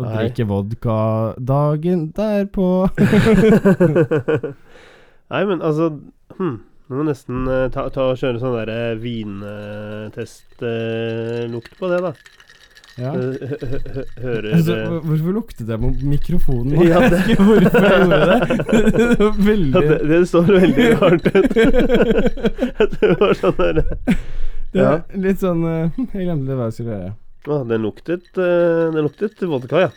og 0.01 0.07
Nei. 0.07 0.15
drikke 0.17 0.43
vodka 0.49 0.97
dagen 1.37 1.99
derpå. 2.17 2.67
Nei, 5.31 5.43
men 5.47 5.61
altså 5.61 5.99
hm, 6.39 6.57
Nå 6.91 6.97
må 6.97 7.03
nesten 7.07 7.47
uh, 7.47 7.71
ta, 7.71 7.87
ta 7.93 8.01
og 8.11 8.17
kjøre 8.19 8.39
sånn 8.41 8.57
derre 8.57 8.95
vintestlukt 8.99 11.73
på 11.79 11.85
det, 11.87 11.99
da. 12.03 12.11
Ja. 12.99 13.11
Hø- 13.15 13.37
hø- 13.47 13.79
hø- 13.93 14.07
Hører 14.21 14.47
Altså, 14.57 14.73
eh, 14.75 14.95
hvorfor 15.05 15.35
luktet 15.37 15.67
det 15.69 15.77
på 15.79 15.91
mikrofonen? 16.11 16.73
Ja, 16.83 16.99
det- 17.09 17.21
Jeg 17.31 17.37
hvorfor 17.39 17.85
jeg 17.87 18.01
gjorde 18.01 18.25
det. 18.27 18.39
Det 18.97 19.19
var 19.19 19.25
ja, 19.25 19.31
veldig 19.47 19.83
det, 19.87 19.99
det 20.09 20.19
står 20.27 20.51
veldig 20.51 20.87
rart 21.01 21.25
ut. 21.31 21.53
det 22.99 23.11
var 23.21 23.33
sånn 23.39 23.57
der 23.61 23.79
Det 23.79 24.81
Ja. 24.83 24.91
Litt 25.23 25.39
sånn 25.43 25.63
eh, 25.67 25.89
Jeg 26.13 26.25
glemte 26.27 26.57
hva 26.59 26.67
jeg 26.69 26.77
skulle 26.77 26.97
gjøre. 26.97 27.13
Ah, 27.51 27.63
den 27.71 27.81
luktet 27.87 28.27
eh, 28.37 28.83
Den 28.93 29.07
luktet 29.07 29.41
vodka, 29.49 29.85
ja. 29.87 29.89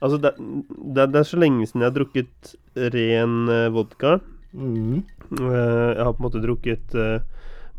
altså, 0.00 0.16
det, 0.24 0.32
det, 0.38 1.04
det 1.12 1.20
er 1.20 1.28
så 1.28 1.38
lenge 1.40 1.66
siden 1.68 1.84
jeg 1.84 1.90
har 1.92 1.96
drukket 2.00 2.54
ren 2.96 3.36
vodka. 3.76 4.16
Mm. 4.56 5.02
Eh, 5.36 5.90
jeg 5.94 6.02
har 6.02 6.14
på 6.16 6.18
en 6.22 6.26
måte 6.26 6.42
drukket 6.42 6.96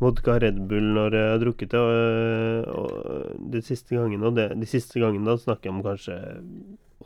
vodka 0.01 0.39
Red 0.41 0.59
Bull 0.69 0.91
når 0.95 1.15
jeg 1.17 1.29
har 1.31 1.41
drukket 1.43 1.71
det. 1.75 1.81
Og, 1.81 2.67
og 2.81 3.47
de 3.53 3.61
siste 3.65 3.95
gangene 3.95 4.33
det, 4.35 4.49
De 4.59 4.69
siste 4.69 5.01
gangene 5.01 5.29
da 5.29 5.37
snakker 5.39 5.69
jeg 5.69 5.75
om 5.77 5.83
kanskje 5.85 6.17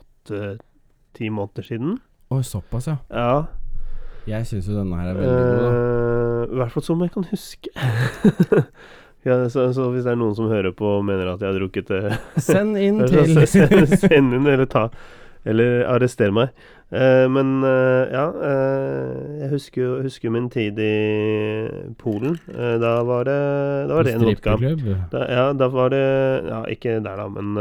åtte-ti 0.00 1.30
måneder 1.30 1.68
siden. 1.68 1.96
Oi, 2.34 2.42
såpass, 2.42 2.88
ja. 2.90 2.96
Ja. 3.12 3.46
Jeg 4.26 4.46
syns 4.48 4.66
jo 4.66 4.74
denne 4.74 4.98
her 4.98 5.12
er 5.12 5.18
veldig 5.20 5.34
god, 5.34 5.58
da. 5.62 5.66
Eh, 5.70 6.54
I 6.56 6.60
hvert 6.60 6.72
fall 6.74 6.84
som 6.86 7.02
jeg 7.04 7.12
kan 7.14 7.26
huske. 7.30 7.70
ja, 9.28 9.36
så, 9.52 9.68
så 9.76 9.86
hvis 9.92 10.06
det 10.06 10.14
er 10.16 10.18
noen 10.18 10.34
som 10.38 10.50
hører 10.50 10.74
på 10.74 10.96
og 10.96 11.04
mener 11.06 11.30
at 11.30 11.44
jeg 11.44 11.52
har 11.52 11.60
drukket 11.60 11.92
det 11.92 12.42
Send 12.42 12.74
inn 12.80 12.98
til 13.10 13.86
send 13.94 14.34
inn, 14.34 14.46
eller 14.46 14.66
ta 14.70 14.88
Eller 15.46 15.84
arrester 15.86 16.34
meg. 16.34 16.50
Eh, 16.92 17.26
men 17.26 17.64
eh, 17.66 18.12
ja 18.14 18.26
eh, 18.46 19.40
Jeg 19.40 19.48
husker 19.50 19.80
jo 19.82 19.88
husker 20.04 20.30
min 20.30 20.44
tid 20.54 20.78
i 20.78 21.66
Polen. 21.98 22.36
Da 22.54 22.92
var 23.02 23.24
det 23.26 23.34
Da 23.88 23.94
var 23.98 24.06
det 24.06 24.14
en 24.14 24.22
vodka. 24.28 24.54
Da, 25.10 25.24
ja, 25.26 25.48
da 25.52 25.66
var 25.74 25.90
det 25.90 26.04
Ja, 26.46 26.60
ikke 26.70 27.00
der, 27.02 27.16
da, 27.18 27.26
men 27.26 27.56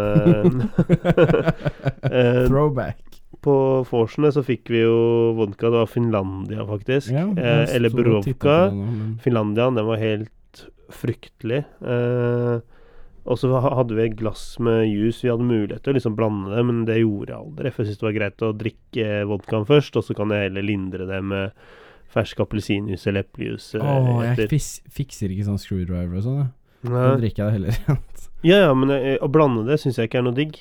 Throwback. 2.50 3.02
På 3.46 3.84
vorsene 3.90 4.32
så 4.34 4.42
fikk 4.46 4.70
vi 4.74 4.80
jo 4.86 5.34
vodka. 5.38 5.70
Det 5.70 5.82
var 5.84 5.90
Finlandia, 5.92 6.64
faktisk. 6.66 7.12
Ja, 7.14 7.26
eh, 7.38 7.76
eller 7.76 7.90
Brovka. 7.94 8.72
men- 8.72 9.20
Finlandia, 9.22 9.70
den 9.70 9.86
var 9.86 9.98
helt 10.02 10.66
fryktelig. 10.90 11.64
Eh, 11.82 12.60
og 13.36 13.40
så 13.42 13.50
hadde 13.62 13.96
vi 13.98 14.06
et 14.08 14.16
glass 14.20 14.44
med 14.64 14.86
juice. 14.88 15.20
Vi 15.26 15.30
hadde 15.34 15.44
mulighet 15.48 15.84
til 15.84 15.92
å 15.92 15.98
liksom 16.00 16.16
blande 16.16 16.54
det, 16.56 16.64
men 16.66 16.84
det 16.88 16.96
gjorde 17.02 17.34
jeg 17.34 17.42
aldri. 17.42 17.72
For 17.76 17.84
jeg 17.84 17.90
syntes 17.92 18.02
det 18.02 18.08
var 18.08 18.16
greit 18.20 18.46
å 18.48 18.54
drikke 18.56 19.08
vodkaen 19.30 19.68
først, 19.68 19.98
og 20.00 20.06
så 20.08 20.16
kan 20.18 20.32
jeg 20.32 20.48
heller 20.48 20.66
lindre 20.66 21.08
det 21.10 21.20
med 21.28 21.52
fersk 22.16 22.40
appelsinjuice 22.46 23.10
eller 23.12 23.26
eplejus. 23.28 23.68
eh, 23.76 23.84
Åh, 23.84 24.24
jeg 24.24 24.48
fikser 24.96 25.34
ikke 25.36 25.48
sånn 25.50 25.60
screwdriver 25.60 26.16
og 26.22 26.24
sånn. 26.24 26.46
Da 26.86 27.16
drikker 27.20 27.44
jeg 27.44 27.46
det 27.46 27.56
heller 27.58 27.80
rent. 27.90 28.28
Ja, 28.46 28.58
ja, 28.68 28.74
men 28.78 28.92
jeg, 28.94 29.18
å 29.26 29.28
blande 29.34 29.66
det 29.68 29.80
syns 29.82 29.98
jeg 30.00 30.08
ikke 30.08 30.22
er 30.22 30.28
noe 30.30 30.38
digg. 30.38 30.60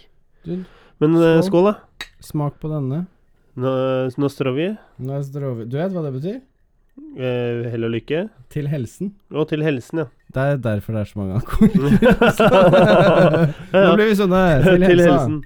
Men 0.48 1.14
eh, 1.20 1.38
Skål. 1.44 1.48
skål, 1.50 1.68
da. 1.70 2.08
smak 2.24 2.58
på 2.62 2.70
denne. 2.72 3.04
Nostrovi. 3.54 4.18
nå 4.18 4.28
står 4.32 4.54
vi. 4.56 4.66
Nå 5.04 5.18
det 5.20 5.26
stråve- 5.28 5.68
Du 5.70 5.76
vet 5.78 5.92
hva 5.94 6.02
det 6.06 6.12
betyr? 6.16 6.40
Eh, 6.94 7.64
hell 7.70 7.87
og 7.87 7.92
lykke. 7.94 8.28
Til 8.50 8.68
helsen. 8.70 9.14
Og 9.35 9.48
til 9.50 9.62
helsen, 9.66 10.04
ja. 10.04 10.07
Det 10.35 10.42
er 10.42 10.57
derfor 10.62 10.94
det 10.94 11.00
er 11.00 11.11
så 11.11 11.18
mange 11.18 11.35
alkoholikere. 11.40 12.30
Nå 13.87 13.90
blir 13.98 14.09
vi 14.11 14.16
sånne. 14.18 14.42
Til, 14.62 14.87
til 14.87 15.02
helsen. 15.02 15.37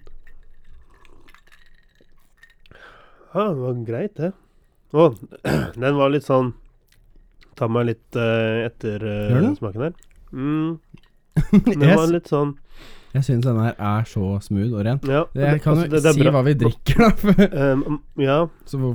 Ja, 3.34 3.48
det 3.52 3.60
var 3.60 3.82
greit, 3.88 4.14
det. 4.16 4.32
Å, 4.96 5.10
den 5.82 5.98
var 6.00 6.12
litt 6.14 6.24
sånn 6.24 6.54
Ta 7.58 7.66
meg 7.68 7.88
litt 7.90 8.16
uh, 8.16 8.62
etter 8.62 9.02
uh, 9.02 9.48
smaken 9.58 9.88
her. 9.88 9.94
Mm, 10.30 10.78
den 11.66 11.90
var 11.98 12.06
litt 12.12 12.30
sånn 12.30 12.52
jeg 13.14 13.24
syns 13.24 13.46
denne 13.46 13.62
her 13.64 13.76
er 13.80 14.04
så 14.10 14.30
smooth 14.44 14.74
og 14.76 14.84
ren. 14.84 14.98
Ja, 15.08 15.24
Jeg 15.34 15.62
kan 15.64 15.76
jo 15.78 15.82
altså, 15.86 15.90
det- 15.94 16.02
det 16.04 16.14
si 16.14 16.22
bra. 16.22 16.30
hva 16.36 16.42
vi 16.44 16.54
drikker, 16.60 16.98
da. 16.98 17.48
Um, 17.72 18.00
ja, 18.20 18.38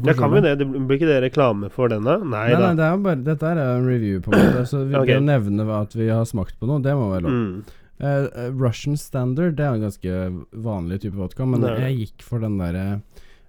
jeg 0.05 0.15
kan 0.19 0.31
vi 0.31 0.37
jo 0.37 0.43
det. 0.45 0.57
Det 0.59 0.67
blir 0.69 0.97
ikke 0.99 1.09
det 1.09 1.21
reklame 1.25 1.69
for 1.73 1.89
denne? 1.89 2.19
Nei, 2.23 2.47
Nei, 2.49 2.51
da. 2.53 2.59
nei, 2.67 2.75
det 2.75 2.85
er 2.89 2.97
bare, 3.07 3.23
dette 3.23 3.43
er 3.53 3.57
en 3.63 3.87
review, 3.87 4.19
på 4.21 4.33
en 4.33 4.39
måte. 4.45 4.65
Så 4.69 4.83
vi 4.87 4.95
okay. 4.99 5.15
kan 5.15 5.25
nevne 5.25 5.65
at 5.79 5.95
vi 5.97 6.07
har 6.13 6.25
smakt 6.29 6.59
på 6.59 6.69
noe. 6.69 6.81
Det 6.85 6.93
må 6.95 7.09
være 7.11 7.25
lov. 7.25 7.31
Mm. 7.31 7.79
Eh, 8.03 8.25
eh, 8.43 8.49
Russian 8.57 8.97
Standard 8.97 9.55
Det 9.55 9.63
er 9.63 9.75
en 9.77 9.83
ganske 9.85 10.13
vanlig 10.65 11.01
type 11.03 11.13
vodka, 11.15 11.45
men 11.45 11.61
Nei. 11.61 11.75
jeg 11.79 11.97
gikk 12.01 12.23
for 12.25 12.41
den 12.41 12.57
derre 12.57 13.01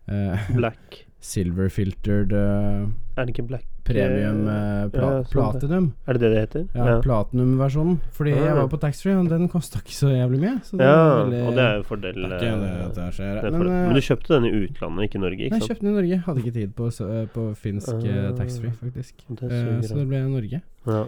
uh, 0.09 0.49
Black. 0.55 1.05
silver 1.25 1.71
filtered 1.73 2.33
uh, 2.37 2.85
Er 3.17 3.25
det 3.25 3.33
ikke 3.35 3.47
black? 3.49 3.65
Premium 3.85 4.49
eh, 4.49 4.89
pla 4.95 5.09
ja, 5.15 5.23
platinum. 5.31 5.91
Er 6.09 6.17
det 6.17 6.21
det 6.25 6.31
det 6.35 6.41
heter? 6.45 6.65
Ja, 6.75 7.01
platinum-versjonen. 7.05 7.99
Fordi 8.17 8.31
jeg 8.35 8.49
Ah. 8.51 8.55
var 8.63 8.69
på 8.73 8.81
taxfree, 8.81 9.15
og 9.21 9.29
den 9.29 9.49
kosta 9.53 9.79
ikke 9.83 9.93
så 9.97 10.09
jævlig 10.15 10.41
mye. 10.41 10.55
Så 10.65 10.79
det 10.79 10.87
Ja, 10.89 11.25
veldig, 11.25 11.41
og 11.47 11.53
det 11.55 11.65
er 11.65 11.75
jo 11.77 11.83
fordel. 11.83 12.15
det 12.15 12.25
er 12.25 12.39
det 12.39 12.49
eh, 12.49 12.55
det 12.95 13.21
er 13.21 13.43
Men, 13.43 13.61
fordel. 13.61 13.69
eh, 13.69 13.87
Men 13.87 13.95
du 13.95 14.01
kjøpte 14.01 14.29
den 14.35 14.45
i 14.45 14.53
utlandet, 14.65 15.03
ikke 15.09 15.17
i 15.17 15.25
Norge? 15.27 15.41
Ikke 15.45 15.51
nei, 15.51 15.61
jeg 15.61 15.69
kjøpte 15.69 15.81
den 15.85 15.93
i 15.93 15.99
Norge. 16.01 16.17
Hadde 16.27 16.39
ikke 16.45 16.55
tid 16.55 16.75
på, 16.75 16.87
eh, 16.89 17.27
på 17.35 17.43
finsk 17.57 17.95
uh, 17.95 18.33
taxfree, 18.39 18.73
faktisk. 18.83 19.15
Det 19.29 19.53
uh, 19.53 19.83
så 19.83 19.95
det 20.01 20.09
ble 20.09 20.23
Norge. 20.29 20.63
ja. 20.87 21.05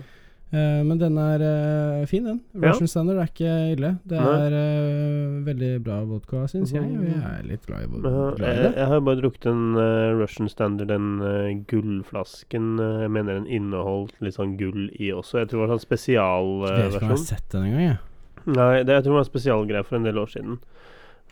Eh, 0.55 0.83
men 0.87 0.99
den 1.01 1.17
er 1.19 1.43
eh, 1.43 2.05
fin, 2.07 2.23
den. 2.25 2.37
Ja. 2.55 2.71
Russian 2.71 2.89
Standard 2.89 3.19
er 3.19 3.31
ikke 3.33 3.55
ille. 3.75 3.91
Det 4.07 4.19
er 4.21 4.55
eh, 4.55 5.39
veldig 5.49 5.71
bra 5.83 5.97
vodka, 6.07 6.45
syns 6.53 6.71
jeg. 6.75 6.87
Og 6.87 7.03
jeg 7.09 7.19
er 7.19 7.43
litt 7.49 7.67
glad 7.67 7.83
i, 7.83 7.91
vodka, 7.91 8.13
glad 8.39 8.47
i 8.47 8.53
jeg, 8.53 8.63
det. 8.63 8.73
jeg 8.79 8.91
har 8.93 9.05
bare 9.09 9.21
drukket 9.25 9.49
en 9.51 9.65
eh, 9.83 10.15
Russian 10.21 10.53
Standard, 10.53 10.93
den 10.93 11.65
gullflasken. 11.71 12.73
jeg 13.03 13.11
mener 13.19 13.41
den 13.41 13.51
inneholdt 13.59 14.15
litt 14.23 14.39
sånn 14.39 14.55
gull 14.61 14.87
i 14.95 15.11
også. 15.11 15.43
Jeg 15.43 15.51
tror 15.51 15.65
det 15.65 15.67
var 15.67 15.75
sånn 15.75 15.87
spesialversjon. 15.89 16.97
om 17.03 17.09
jeg 17.11 17.15
har 17.17 17.25
sett 17.27 17.51
den 17.53 17.69
engang, 17.71 17.87
jeg. 17.91 18.03
Nei, 18.47 18.73
det, 18.87 18.95
jeg 18.95 19.03
tror 19.03 19.11
det 19.11 19.19
var 19.19 19.25
en 19.25 19.33
spesialgreie 19.35 19.87
for 19.89 19.99
en 19.99 20.07
del 20.07 20.23
år 20.23 20.31
siden. 20.31 20.59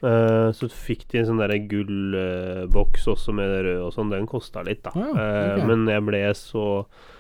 Uh, 0.05 0.51
så 0.53 0.67
fikk 0.69 1.07
de 1.13 1.21
en 1.23 1.29
sånn 1.31 1.43
gullboks 1.71 3.07
også 3.09 3.33
med 3.33 3.53
rød 3.65 3.85
og 3.87 3.93
sånn. 3.95 4.11
Den 4.13 4.27
kosta 4.29 4.65
litt, 4.67 4.83
da. 4.85 4.91
Ja, 4.99 5.13
Eh, 5.15 5.53
ok. 5.55 5.69
men 5.71 5.87
jeg 5.89 6.03
ble 6.05 6.23
så 6.37 6.65
uh, 6.83 7.14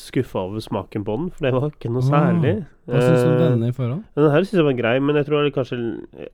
skuffa 0.00 0.38
over 0.46 0.60
smaken 0.64 1.04
på 1.04 1.16
den, 1.18 1.30
for 1.30 1.44
det 1.44 1.52
var 1.54 1.66
ikke 1.70 1.90
noe 1.92 2.00
Åh, 2.02 2.08
særlig. 2.08 2.52
Hva 2.88 3.00
syns 3.04 3.20
du 3.22 3.28
om 3.28 3.34
Eh, 3.34 3.42
denne 3.44 3.68
i 3.68 3.74
forhold? 3.76 4.02
Denne 4.16 4.30
her 4.32 4.46
syns 4.46 4.60
jeg 4.60 4.64
var 4.68 4.76
grei, 4.78 4.94
men 5.04 5.16
jeg 5.20 5.26
tror 5.28 5.44
jeg 5.44 5.52
kanskje 5.54 5.78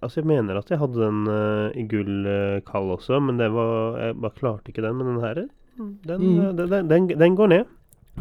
Altså, 0.03 0.21
jeg 0.21 0.27
mener 0.31 0.59
at 0.61 0.71
jeg 0.71 0.79
hadde 0.79 1.01
den 1.01 1.23
uh, 1.27 1.71
i 1.75 1.83
gull 1.91 2.27
uh, 2.27 2.61
kald 2.69 2.91
også, 2.95 3.19
men 3.21 3.39
det 3.43 3.51
var 3.53 3.99
Jeg 3.99 4.15
bare 4.23 4.37
klarte 4.39 4.71
ikke 4.71 4.83
den. 4.87 4.97
Men 4.97 5.07
den 5.15 5.21
her, 5.25 5.35
den, 5.35 5.51
Mm. 5.75 6.41
eh, 6.41 6.53
den, 6.69 6.89
den, 6.89 7.09
den, 7.19 7.35
går 7.37 7.49
ned. 7.49 7.65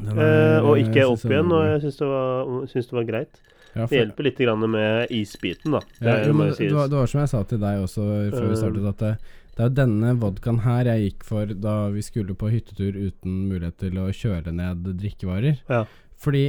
Eh, 0.02 0.18
er- 0.18 0.62
og 0.66 0.78
ikke 0.82 1.06
opp 1.06 1.22
igjen, 1.30 1.52
og 1.54 1.66
jeg 1.70 1.82
syns 1.84 1.98
det, 2.02 2.08
var- 2.08 2.66
det 2.66 2.92
var 2.98 3.04
greit. 3.12 3.42
Ja, 3.76 3.86
Det 3.90 3.98
hjelper 3.98 4.24
litt 4.24 4.38
grann 4.38 4.70
med 4.70 5.08
isbiten, 5.10 5.72
da. 5.74 5.80
Det 6.00 6.06
Ja, 6.08 6.26
jo, 6.26 6.34
det, 6.38 6.58
det, 6.58 6.74
var, 6.74 6.88
det 6.88 6.98
var 6.98 7.06
som 7.08 7.20
jeg 7.22 7.30
sa 7.30 7.44
til 7.44 7.58
deg 7.60 7.80
også 7.82 8.04
før 8.34 8.50
vi 8.50 8.56
startet, 8.56 8.86
at 8.90 9.18
det, 9.54 9.66
er 9.66 9.76
denne 9.84 10.16
vodkaen 10.22 10.62
her 10.66 10.88
jeg 10.90 11.10
gikk 11.10 11.26
for 11.28 11.54
da 11.66 11.76
vi 11.94 12.02
skulle 12.06 12.36
på 12.38 12.50
hyttetur 12.54 12.96
uten 12.98 13.44
mulighet 13.52 13.78
til 13.84 14.00
å 14.02 14.08
kjøle 14.14 14.54
ned 14.56 14.88
drikkevarer. 15.02 15.60
Ja. 15.70 15.84
Fordi 16.24 16.46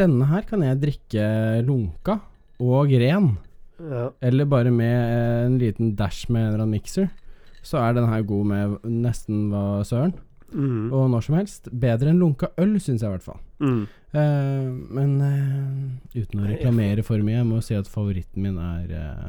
denne 0.00 0.26
her 0.28 0.42
kan 0.48 0.64
jeg 0.66 0.80
drikke 0.82 1.28
lunka 1.66 2.20
og 2.60 2.92
ren, 3.00 3.36
Ja. 3.80 4.10
eller 4.20 4.44
bare 4.44 4.70
med 4.70 4.92
eh, 4.92 5.46
en 5.46 5.58
liten 5.58 5.94
dash 5.96 6.28
med 6.28 6.42
en 6.42 6.48
eller 6.48 6.64
annen 6.64 6.74
mikser. 6.76 7.08
Så 7.62 7.78
er 7.80 7.94
den 7.94 8.08
her 8.08 8.22
god 8.22 8.46
med 8.46 8.76
nesten 8.84 9.48
hva 9.52 9.80
søren. 9.84 10.12
Mm. 10.52 10.90
Og 10.92 11.10
når 11.12 11.24
som 11.24 11.36
helst. 11.38 11.68
Bedre 11.70 12.10
enn 12.10 12.20
lunka 12.20 12.50
øl, 12.58 12.74
syns 12.80 13.04
jeg 13.04 13.08
i 13.08 13.14
hvert 13.14 13.24
fall. 13.24 13.40
Mm. 13.60 13.82
Uh, 14.10 14.68
men 14.90 15.10
uh, 15.22 16.16
uten 16.16 16.42
å 16.42 16.48
reklamere 16.48 17.04
for 17.06 17.22
mye, 17.22 17.38
jeg 17.38 17.46
må 17.46 17.60
si 17.62 17.76
at 17.78 17.88
favoritten 17.90 18.42
min 18.42 18.58
er 18.58 18.90
eh, 18.90 19.28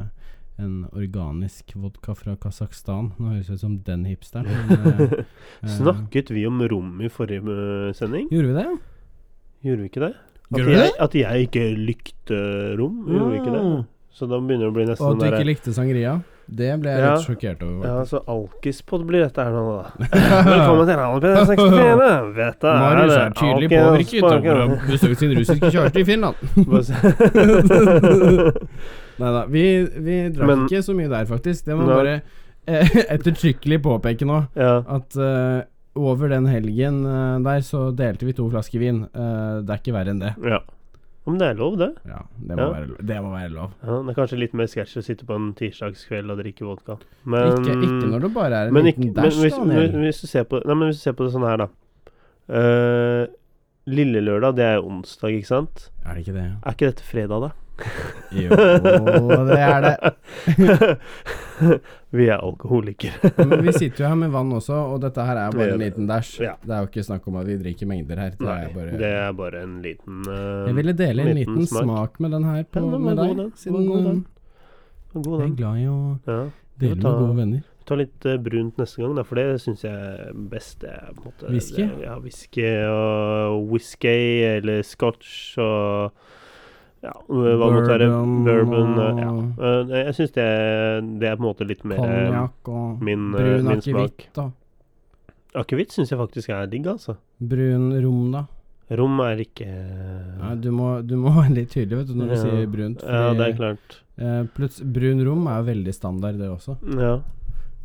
en 0.62 0.86
organisk 0.96 1.74
vodka 1.78 2.14
fra 2.16 2.34
Kasakhstan. 2.40 3.12
Nå 3.18 3.34
høres 3.34 3.50
det 3.50 3.58
ut 3.58 3.64
som 3.64 3.78
den 3.86 4.04
hipsteren. 4.08 4.48
Men, 4.68 4.84
eh, 4.92 5.14
eh, 5.22 5.72
Snakket 5.76 6.32
vi 6.34 6.46
om 6.48 6.62
rom 6.70 7.00
i 7.02 7.10
forrige 7.12 7.56
eh, 7.56 7.94
sending? 7.98 8.28
Gjorde 8.32 8.52
vi 8.52 8.58
det? 8.60 8.68
Gjorde 9.66 9.84
vi 9.84 9.90
ikke 9.90 10.04
det? 10.06 10.12
At 10.52 10.68
jeg, 10.68 10.92
at 11.00 11.14
jeg 11.16 11.48
ikke 11.48 11.64
likte 11.80 12.38
rom? 12.78 13.02
Gjorde 13.08 13.30
vi 13.30 13.40
ikke 13.40 13.54
det? 13.54 13.64
Mm. 13.64 13.82
Så 14.12 14.28
da 14.28 14.38
begynner 14.42 14.68
det 14.68 14.72
å 14.72 14.76
bli 14.76 14.86
nesten 14.90 15.06
Og 15.08 15.16
at 15.16 15.22
du 15.22 15.38
ikke 15.38 15.48
likte 15.48 15.74
sangria? 15.74 16.18
Det 16.52 16.68
ble 16.82 16.90
jeg 16.92 17.00
Ja. 17.00 17.12
litt 17.14 17.24
sjokkert 17.24 17.62
over. 17.64 17.80
Ja, 17.86 18.02
så 18.04 18.18
alkispod 18.28 19.06
blir 19.08 19.22
dette 19.24 19.40
her 19.46 19.52
nå, 19.54 19.62
da. 19.78 19.84
Velkommen 20.50 20.84
til 20.90 20.96
Rallped 21.00 21.36
64. 21.48 22.08
Dette 22.36 22.68
Marius 22.82 23.14
er 23.16 23.30
tydelig 23.38 23.68
påvirket 23.72 24.20
Sparker. 24.20 24.60
å 24.60 24.62
besøkt 24.90 25.18
sin 25.22 25.32
russiske 25.38 25.70
kjæreste 25.72 25.98
i 26.02 26.04
Finland. 26.04 26.36
Nei 29.22 29.30
da, 29.36 29.42
vi, 29.52 29.62
vi 30.02 30.16
drakk 30.34 30.48
Men- 30.50 30.64
ikke 30.66 30.82
så 30.84 30.92
mye 30.98 31.10
der, 31.12 31.24
faktisk. 31.30 31.64
Det 31.68 31.74
må 31.78 31.82
no. 31.86 31.94
bare 32.00 32.14
eh, 32.66 32.88
ettertrykkelig 33.16 33.78
påpeke 33.84 34.24
nå. 34.28 34.38
ja. 34.58 34.74
At 34.98 35.16
eh, 35.16 35.60
over 35.96 36.28
den 36.32 36.46
helgen 36.48 37.02
eh, 37.04 37.38
der 37.44 37.60
så 37.66 37.90
delte 37.96 38.24
vi 38.28 38.32
to 38.36 38.46
flasker 38.52 38.80
vin. 38.80 39.02
Eh, 39.12 39.60
det 39.64 39.70
er 39.76 39.80
ikke 39.82 39.96
verre 39.96 40.10
enn 40.14 40.22
det. 40.24 40.32
ja. 40.48 40.60
Om 41.22 41.36
det 41.38 41.48
er 41.52 41.58
lov, 41.58 41.76
det. 41.78 41.90
Ja, 42.08 42.24
det 42.34 42.56
må, 42.56 42.62
Ja. 42.62 42.70
Være, 42.72 42.96
det 43.08 43.18
må 43.22 43.28
være 43.30 43.50
lov. 43.54 43.74
Ja, 43.82 43.98
det 44.02 44.10
er 44.10 44.16
kanskje 44.16 44.38
litt 44.40 44.56
mer 44.58 44.70
sketsj 44.70 44.96
å 44.98 45.04
sitte 45.06 45.26
på 45.28 45.36
en 45.38 45.52
tirsdagskveld 45.58 46.34
og 46.34 46.40
drikke 46.42 46.66
vodka. 46.66 46.96
Men, 47.22 47.60
ikke, 47.60 47.76
ikke 47.78 48.08
når 48.10 48.26
det 48.26 48.32
bare 48.34 48.64
er 48.64 48.72
en 48.72 48.88
liten 48.88 49.12
dash, 49.14 49.38
hvis, 49.38 49.54
hvis, 49.94 50.20
du 50.24 50.26
ser 50.26 50.48
på, 50.50 50.58
nei, 50.66 50.74
men 50.74 50.90
hvis 50.90 50.98
du 50.98 51.06
ser 51.06 51.14
på 51.14 51.28
det 51.28 51.36
sånn 51.36 51.46
her, 51.46 51.62
da. 51.62 51.70
Uh, 52.50 53.30
Lille 53.90 54.20
lørdag, 54.22 54.54
det 54.54 54.66
er 54.66 54.84
onsdag, 54.86 55.34
ikke 55.34 55.48
sant? 55.48 55.88
Er 56.06 56.14
det 56.14 56.22
ikke 56.22 56.36
det? 56.36 56.44
Er 56.54 56.74
ikke 56.76 56.90
dette 56.92 57.06
fredag, 57.06 57.46
da? 57.48 57.61
Jo, 58.32 58.48
det 59.48 59.58
er 59.58 59.80
det. 59.86 59.96
Vi 62.12 62.26
er 62.28 62.42
alkoholikere. 62.44 63.30
Men 63.48 63.62
vi 63.64 63.72
sitter 63.72 64.04
jo 64.04 64.08
her 64.10 64.16
med 64.20 64.32
vann 64.34 64.50
også, 64.52 64.74
og 64.92 64.98
dette 65.00 65.24
her 65.24 65.38
er 65.46 65.54
bare 65.56 65.72
en 65.76 65.80
liten 65.80 66.08
dash. 66.10 66.34
Ja. 66.42 66.54
Det 66.60 66.74
er 66.76 66.82
jo 66.84 66.90
ikke 66.90 67.04
snakk 67.06 67.28
om 67.30 67.38
at 67.40 67.46
vi 67.48 67.56
drikker 67.62 67.88
mengder 67.88 68.20
her. 68.20 68.34
Det 68.36 68.44
Nei, 68.44 68.56
er 68.66 68.74
bare 68.76 68.98
det 69.00 69.12
er 69.22 69.32
bare 69.38 69.62
en 69.64 69.78
liten 69.84 70.18
uh, 70.28 70.66
Jeg 70.68 70.76
ville 70.76 70.94
dele 70.98 71.24
en 71.24 71.38
liten 71.40 71.56
liten 71.56 71.70
smak. 71.70 71.86
smak 71.86 72.20
med 72.20 72.34
den 72.36 72.44
her 72.50 72.64
på, 72.68 72.82
Ja, 72.84 72.98
med 73.06 73.16
deg. 73.16 73.30
den. 73.30 73.38
Den 73.46 73.52
Siden 73.62 73.86
god, 73.88 73.98
eh, 73.98 74.08
den. 74.10 74.20
God, 75.22 75.40
jeg 75.40 75.48
er 75.50 75.56
glad 75.62 75.80
i 75.80 75.86
å 75.88 75.98
Ja. 76.28 76.38
dele 76.84 77.00
ta- 77.00 77.08
med 77.14 77.22
gode 77.24 77.36
venner. 77.40 77.62
Ta 77.88 77.96
litt 77.98 78.26
uh, 78.28 78.36
brunt 78.38 78.76
neste 78.78 79.00
gang, 79.02 79.16
da, 79.16 79.24
for 79.26 79.40
det 79.40 79.46
syns 79.64 79.82
jeg 79.86 79.92
er 79.96 80.36
best. 80.52 80.84
Whisky? 81.48 81.88
Ja, 82.04 82.18
whisky 82.22 82.68
og 82.92 83.64
whisky 83.72 84.18
eller 84.52 84.84
scotch 84.86 85.56
og 85.58 86.12
ja, 87.02 87.12
hva 87.28 87.68
måtte 87.72 87.90
være 87.92 88.08
Bourbon 88.46 88.98
og- 88.98 89.18
ja. 89.18 89.30
Eh, 89.66 90.04
Jeg 90.06 90.14
syns 90.14 90.32
det, 90.32 91.18
det 91.20 91.28
er 91.28 91.36
på 91.36 91.42
en 91.42 91.48
måte 91.48 91.66
litt 91.66 91.84
mer 91.84 91.98
eh, 91.98 92.30
Konjakk 92.30 92.68
og 92.68 93.02
min, 93.02 93.34
eh, 93.34 93.38
brun 93.40 93.64
min 93.66 93.80
smak. 93.80 94.10
akevitt 94.10 94.38
og 94.38 94.52
Akevitt 95.54 95.90
syns 95.92 96.08
jeg 96.10 96.18
faktisk 96.18 96.48
er 96.48 96.66
digg, 96.66 96.86
altså. 96.86 97.16
brun 97.40 97.90
rom, 98.02 98.30
da. 98.32 98.46
Rom 98.96 99.20
er 99.20 99.36
ikke 99.44 99.66
Nei, 100.38 100.54
du, 100.60 100.70
må, 100.70 101.06
du 101.06 101.16
må 101.16 101.30
være 101.34 101.54
litt 101.54 101.70
tydelig 101.70 101.98
vet 101.98 102.06
du, 102.08 102.14
når 102.14 102.28
du 102.28 102.34
Ja. 102.34 102.40
sier 102.42 102.66
brunt. 102.72 103.02
Ja, 103.02 103.32
det 103.34 103.46
er 103.48 103.56
klart. 103.58 103.98
eh, 104.18 104.82
brun 104.84 105.24
rom 105.26 105.46
er 105.48 105.62
veldig 105.62 105.94
standard, 105.94 106.38
det 106.38 106.48
også. 106.48 106.76
Ja. 106.98 107.20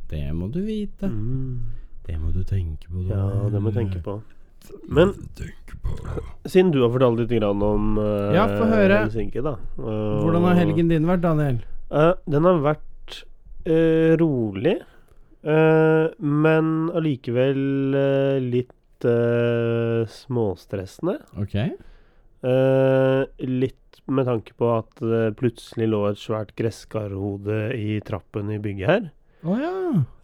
Det 0.10 0.34
må 0.34 0.50
du 0.52 0.62
vite. 0.64 1.08
Mm. 1.10 1.60
Det 2.08 2.16
må 2.20 2.32
du 2.32 2.44
tenke 2.44 2.88
på. 2.88 3.04
Ja, 3.10 3.50
det 3.52 3.60
må 3.62 3.72
jeg 3.74 3.82
tenke 3.92 4.02
på. 4.04 4.22
Men 4.88 5.14
siden 6.48 6.72
du 6.74 6.82
har 6.84 6.92
fortalt 6.94 7.20
litt 7.22 7.34
grann 7.38 7.62
om 7.64 7.98
uh, 8.00 8.34
Ja, 8.36 8.46
få 8.58 8.68
høre. 8.72 9.02
Helsinki, 9.06 9.42
da. 9.44 9.56
uh, 9.80 10.22
Hvordan 10.24 10.48
har 10.48 10.60
helgen 10.60 10.92
din 10.92 11.08
vært, 11.10 11.24
Daniel? 11.26 11.60
Uh, 11.92 12.14
den 12.28 12.44
har 12.48 12.60
vært 12.66 13.22
eh, 13.68 14.14
rolig, 14.20 14.78
eh, 15.48 16.06
men 16.20 16.72
allikevel 16.96 17.62
litt 18.48 18.74
småstressende. 20.10 21.20
Ok. 21.38 21.56
Eh, 22.48 23.22
litt 23.46 24.00
med 24.08 24.26
tanke 24.30 24.54
på 24.58 24.70
at 24.78 25.02
det 25.04 25.36
plutselig 25.40 25.90
lå 25.92 26.04
et 26.10 26.20
svært 26.22 26.54
gresskarhode 26.60 27.60
i 27.76 28.00
trappen 28.08 28.52
i 28.54 28.60
bygget 28.64 28.90
her. 28.92 29.08
Å 29.48 29.58
ja. 29.62 29.74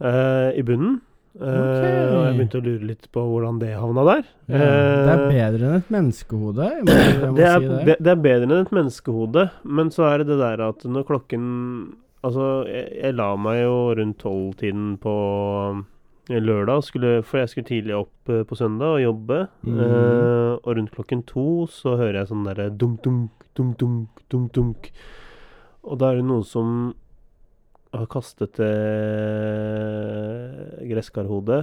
eh, 0.03 0.49
I 0.59 0.63
bunnen. 0.65 1.01
Eh, 1.33 2.13
Og 2.13 2.25
jeg 2.27 2.35
begynte 2.37 2.59
å 2.59 2.63
lure 2.65 2.85
litt 2.85 3.07
på 3.11 3.21
hvordan 3.25 3.57
det 3.61 3.71
havna 3.73 4.03
der. 4.05 4.23
ja. 4.53 4.57
Det 4.57 5.13
er 5.13 5.23
Eh, 5.23 5.31
bedre 5.33 5.65
enn 5.69 5.75
et 5.79 5.89
menneskehode. 5.89 6.67
Jeg 6.69 6.83
må, 6.85 6.97
jeg 6.99 7.31
må 7.31 7.37
det, 7.39 7.47
er, 7.47 7.59
si 7.59 7.67
det. 7.89 7.97
det, 7.99 8.11
er 8.11 8.21
bedre 8.21 8.49
enn 8.51 8.59
et 8.65 8.71
menneskehode, 8.77 9.45
men 9.65 9.89
så 9.89 10.05
er 10.11 10.17
det 10.21 10.27
det 10.29 10.37
der 10.43 10.67
at 10.69 10.85
når 10.85 11.07
klokken 11.09 11.43
Altså, 12.23 12.63
jeg, 12.71 12.85
jeg 13.01 13.15
la 13.17 13.33
meg 13.35 13.57
jo 13.65 13.73
rundt 13.99 14.15
tolvtiden 14.21 14.93
på 15.03 15.13
eh, 16.31 16.39
lørdag, 16.39 16.83
skulle, 16.87 17.17
for 17.27 17.41
jeg 17.41 17.49
skulle 17.51 17.67
tidlig 17.67 17.97
opp 17.97 18.31
på 18.47 18.55
søndag 18.55 18.93
og 18.95 19.01
jobbe. 19.03 19.39
Mm. 19.67 19.79
eh, 19.83 20.51
og 20.63 20.69
rundt 20.77 20.93
klokken 20.95 21.25
to 21.27 21.65
så 21.67 21.97
hører 21.99 22.21
jeg 22.21 22.29
sånn 22.29 22.45
derre 22.47 22.69
dunk-dunk, 22.71 23.43
dunk-dunk, 23.59 24.23
dunk-dunk. 24.31 24.87
Og 25.83 25.99
da 25.99 26.13
er 26.13 26.21
det 26.21 26.29
noen 26.29 26.45
som 26.47 26.93
har 27.93 28.07
kastet 28.09 28.55
det 28.57 28.71
gresskarhode 30.89 31.59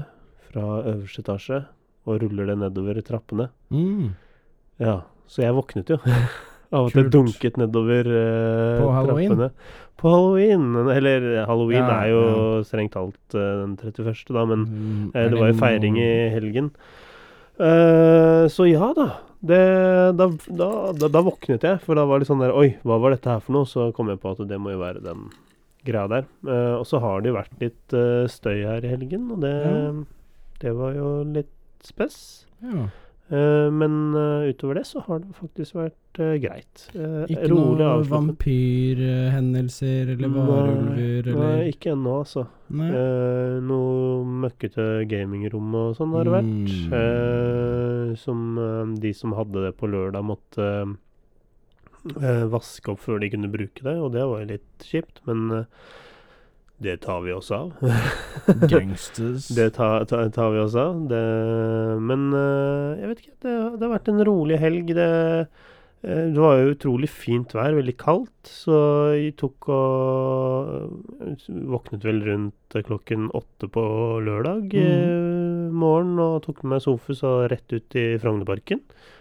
fra 0.51 0.66
øverste 0.93 1.23
etasje 1.25 1.61
og 2.09 2.21
ruller 2.23 2.49
det 2.51 2.57
nedover 2.62 3.01
trappene. 3.07 3.49
Mm. 3.75 4.12
Ja, 4.81 5.01
så 5.31 5.43
jeg 5.45 5.55
våknet 5.57 5.90
jo 5.93 5.99
av 6.75 6.88
at 6.88 6.97
det 6.97 7.11
dunket 7.12 7.59
nedover 7.61 8.09
uh, 8.09 8.81
På 8.81 8.90
halloween? 8.95 9.35
trappene. 9.35 9.51
På 10.01 10.12
halloween. 10.14 10.69
Eller 10.95 11.27
halloween 11.49 11.83
Ja, 11.85 11.99
er 12.07 12.12
jo 12.14 12.23
strengt 12.66 12.95
talt 12.97 13.37
uh, 13.37 13.66
den 13.66 13.75
31., 13.77 14.25
da, 14.33 14.47
men 14.49 14.64
Mm, 14.71 15.11
eh, 15.14 15.25
er 15.27 15.29
det 15.35 15.40
var 15.43 15.51
jo 15.53 15.59
feiring 15.61 15.99
i 16.01 16.11
helgen. 16.33 16.71
Eh, 17.61 18.47
så 18.49 18.64
ja 18.71 18.93
da. 18.97 19.11
Det, 19.40 19.61
da, 20.16 20.27
da, 20.49 20.69
da. 20.97 21.09
Da 21.09 21.21
våknet 21.25 21.62
jeg, 21.64 21.81
for 21.85 21.97
da 21.97 22.07
var 22.09 22.21
det 22.21 22.29
sånn 22.29 22.40
der 22.45 22.53
Oi, 22.57 22.75
hva 22.85 22.99
var 23.01 23.12
dette 23.14 23.29
her 23.33 23.40
for 23.45 23.57
noe? 23.57 23.69
Så 23.69 23.90
kom 23.97 24.09
jeg 24.12 24.21
på 24.21 24.33
at 24.33 24.40
det 24.49 24.59
må 24.61 24.73
jo 24.73 24.81
være 24.81 25.01
den 25.05 25.29
greia 25.87 26.07
der. 26.11 26.25
Uh, 26.47 26.75
og 26.81 26.87
så 26.88 26.97
har 27.03 27.16
det 27.23 27.29
jo 27.33 27.37
vært 27.38 27.55
litt 27.62 27.88
uh, 27.97 28.25
støy 28.31 28.59
her 28.66 28.81
i 28.85 28.90
helgen, 28.95 29.25
og 29.35 29.38
det, 29.45 29.55
Ja. 29.64 29.71
det 30.64 30.73
var 30.77 30.90
jo 30.97 31.09
litt 31.25 31.55
spess. 31.87 32.19
Ja. 32.64 32.83
Uh, 33.31 33.69
men 33.71 33.93
utover 34.51 34.75
det 34.81 34.87
så 34.88 34.99
har 35.07 35.19
det 35.23 35.31
faktisk 35.38 35.73
vært 35.79 35.97
greit. 36.43 36.77
Ikke 37.31 37.47
rolig 37.53 37.79
noen 37.79 38.09
vampyrhendelser 38.11 40.11
eller 40.16 40.31
varulver 40.35 41.23
eller 41.31 41.38
nei, 41.38 41.69
ikke 41.71 41.93
ennå, 41.95 42.12
altså. 42.25 42.43
Noe 42.75 44.27
møkkete 44.43 44.85
gamingrom 45.09 45.71
og 45.79 45.95
sånn 45.95 46.11
har 46.16 46.27
det 46.27 46.35
vært. 46.35 46.75
Mm. 46.90 48.19
Som 48.19 48.38
de 48.99 49.12
som 49.14 49.31
hadde 49.38 49.62
det 49.69 49.73
på 49.79 49.87
lørdag, 49.95 50.27
måtte 50.27 50.66
eh, 52.21 52.45
vaske 52.53 52.93
opp 52.93 53.03
før 53.05 53.21
de 53.23 53.31
kunne 53.33 53.51
bruke 53.53 53.85
det, 53.87 53.97
og 53.97 54.13
det 54.15 54.25
var 54.27 54.43
jo 54.43 54.53
litt 54.55 54.87
kjipt, 54.87 55.21
men 55.29 55.51
eh, 55.57 55.91
det 56.81 56.97
tar 57.05 57.21
vi 57.27 57.33
oss 57.37 57.51
av. 57.53 57.75
Gangsters. 58.73 59.51
Det 59.53 59.71
tar, 59.77 60.07
tar, 60.09 60.31
tar 60.33 60.55
vi 60.55 60.63
oss 60.63 60.77
av. 60.81 61.03
Det, 61.11 61.25
men 62.01 62.31
eh, 62.33 63.03
jeg 63.03 63.11
vet 63.11 63.21
ikke. 63.25 63.35
Det, 63.45 63.57
det 63.77 63.85
har 63.85 63.93
vært 63.93 64.09
en 64.09 64.25
rolig 64.25 64.61
helg. 64.63 64.95
Det, 64.97 65.11
det 66.01 66.41
var 66.41 66.57
jo 66.57 66.73
utrolig 66.73 67.11
fint 67.13 67.53
vær, 67.53 67.75
veldig 67.77 67.95
kaldt. 68.01 68.49
Så 68.49 68.77
jeg 69.19 69.35
tok 69.41 69.69
og 69.69 70.71
eh, 71.27 71.49
Våknet 71.69 72.07
vel 72.07 72.23
rundt 72.25 72.77
eh, 72.77 72.85
klokken 72.87 73.29
åtte 73.37 73.69
på 73.73 73.85
lørdag 74.25 74.73
eh, 74.81 75.69
morgen 75.71 76.17
og 76.23 76.41
tok 76.47 76.63
med 76.65 76.77
meg 76.77 76.85
Sofus 76.87 77.21
og 77.29 77.51
rett 77.53 77.77
ut 77.77 77.99
i 78.01 78.07
Frognerparken. 78.23 78.81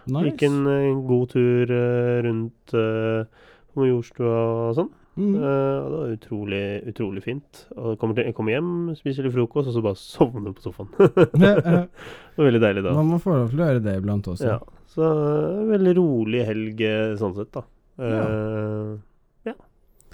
Gikk 0.10 0.48
en, 0.48 0.62
en, 0.64 0.72
eh, 0.78 1.04
god 1.10 1.28
tur 1.36 1.76
eh, 1.76 2.16
rundt 2.26 2.74
uh, 2.74 3.28
på 3.70 3.84
Majorstua 3.84 4.40
og 4.70 4.80
sånn. 4.80 4.90
Mm. 5.20 5.36
Uh, 5.36 5.44
og 5.44 5.92
det 5.92 6.00
var 6.00 6.12
utrolig, 6.16 6.64
utrolig 6.94 7.24
fint. 7.26 7.64
Og 7.76 7.94
jeg 7.94 8.00
kommer, 8.00 8.16
til, 8.16 8.30
jeg 8.30 8.36
kommer 8.38 8.56
hjem, 8.56 8.74
spiser 8.98 9.28
litt 9.28 9.36
frokost, 9.36 9.70
og 9.72 9.76
så 9.76 9.84
bare 9.84 10.00
sovner 10.00 10.56
på 10.56 10.64
sofaen. 10.64 10.92
det 11.44 11.54
Eh, 11.60 11.74
eh, 11.74 12.40
var 12.40 12.48
veldig 12.48 12.62
deilig 12.64 12.84
da. 12.86 12.94
Man 12.96 13.10
må 13.14 13.20
få 13.20 13.36
lov 13.36 13.50
til 13.52 13.60
å 13.60 13.68
gjøre 13.68 13.84
det 13.84 13.96
iblant 14.00 14.30
også. 14.32 14.54
Ja, 14.54 14.60
så 15.00 15.12
eh, 15.12 15.68
veldig 15.74 15.94
rolig 15.98 16.44
helg 16.48 16.84
eh, 16.86 17.14
sånn 17.20 17.38
sett, 17.38 17.54
da. 17.56 17.66
Ja. 18.00 18.26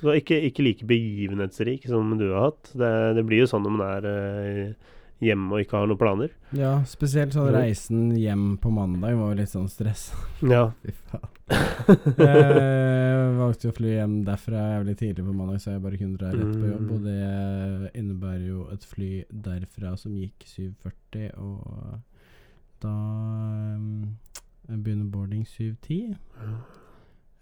Så 0.02 0.12
ikke, 0.20 0.36
ikke 0.50 0.66
like 0.66 0.88
begivenhetsrik 0.90 1.86
som 1.88 2.18
du 2.20 2.28
har 2.34 2.50
hatt. 2.50 2.74
Det, 2.76 2.92
det 3.16 3.24
blir 3.28 3.46
jo 3.46 3.50
sånn 3.50 3.64
når 3.64 3.76
man 3.78 3.86
er 3.88 4.08
uh, 4.10 4.96
hjemme 5.24 5.56
og 5.56 5.64
ikke 5.64 5.80
har 5.80 5.88
noen 5.90 6.02
planer. 6.02 6.34
Ja, 6.56 6.74
spesielt 6.90 7.36
sånn 7.36 7.54
reisen 7.56 8.10
hjem 8.20 8.58
på 8.62 8.74
mandag 8.76 9.16
var 9.16 9.32
jo 9.32 9.40
litt 9.40 9.54
sånn 9.54 9.72
stress. 9.72 10.10
Ja. 10.54 10.68
Fy 10.84 10.92
faen. 11.08 11.32
Jeg 12.20 13.32
valgte 13.38 13.68
jo 13.68 13.72
å 13.72 13.78
fly 13.78 13.94
hjem 13.94 14.18
derfra 14.28 14.66
jævlig 14.74 14.98
tidlig 15.00 15.26
på 15.28 15.36
mandag, 15.38 15.62
så 15.64 15.76
jeg 15.76 15.84
bare 15.86 16.02
kunne 16.02 16.20
dra 16.20 16.34
rett 16.34 16.52
på 16.52 16.70
jobb. 16.74 16.84
Mm. 16.84 16.92
Og 16.92 17.08
det 17.08 17.94
innebærer 18.02 18.46
jo 18.50 18.68
et 18.76 18.88
fly 18.90 19.10
derfra 19.48 19.96
som 20.02 20.18
gikk 20.20 20.44
7.40, 20.50 21.32
og 21.40 22.00
da 22.84 22.96
um, 23.80 24.16
begynner 24.70 25.06
boarding 25.12 25.44
7.10. 25.46 26.16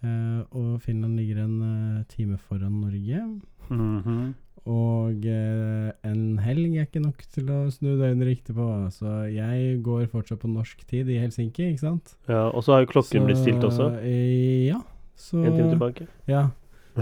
Uh, 0.04 0.42
og 0.52 0.82
Finland 0.84 1.16
ligger 1.16 1.44
en 1.46 1.60
uh, 1.64 2.04
time 2.12 2.38
foran 2.38 2.82
Norge. 2.82 3.22
Mhm. 3.70 4.34
Og 4.66 5.26
uh, 5.28 5.90
en 6.08 6.38
helg 6.40 6.78
er 6.80 6.86
ikke 6.88 7.02
nok 7.04 7.20
til 7.36 7.50
å 7.52 7.66
snu 7.72 7.98
døgnet 8.00 8.28
riktig 8.30 8.56
på. 8.56 8.68
Så 8.96 9.26
jeg 9.34 9.82
går 9.84 10.06
fortsatt 10.12 10.40
på 10.40 10.48
norsk 10.52 10.86
tid 10.88 11.10
i 11.12 11.18
Helsinki, 11.20 11.66
ikke 11.74 11.84
sant? 11.84 12.14
ja. 12.32 12.46
Og 12.52 12.64
så 12.64 12.72
har 12.78 12.86
jo 12.86 12.92
klokken 12.94 13.26
blitt 13.28 13.42
stilt 13.44 13.64
også. 13.68 13.90
eh, 14.04 14.70
ja. 14.70 14.80
Så 15.20 15.44
En 15.44 15.52
time 15.56 15.70
tilbake. 15.74 16.08
Ja. 16.32 16.46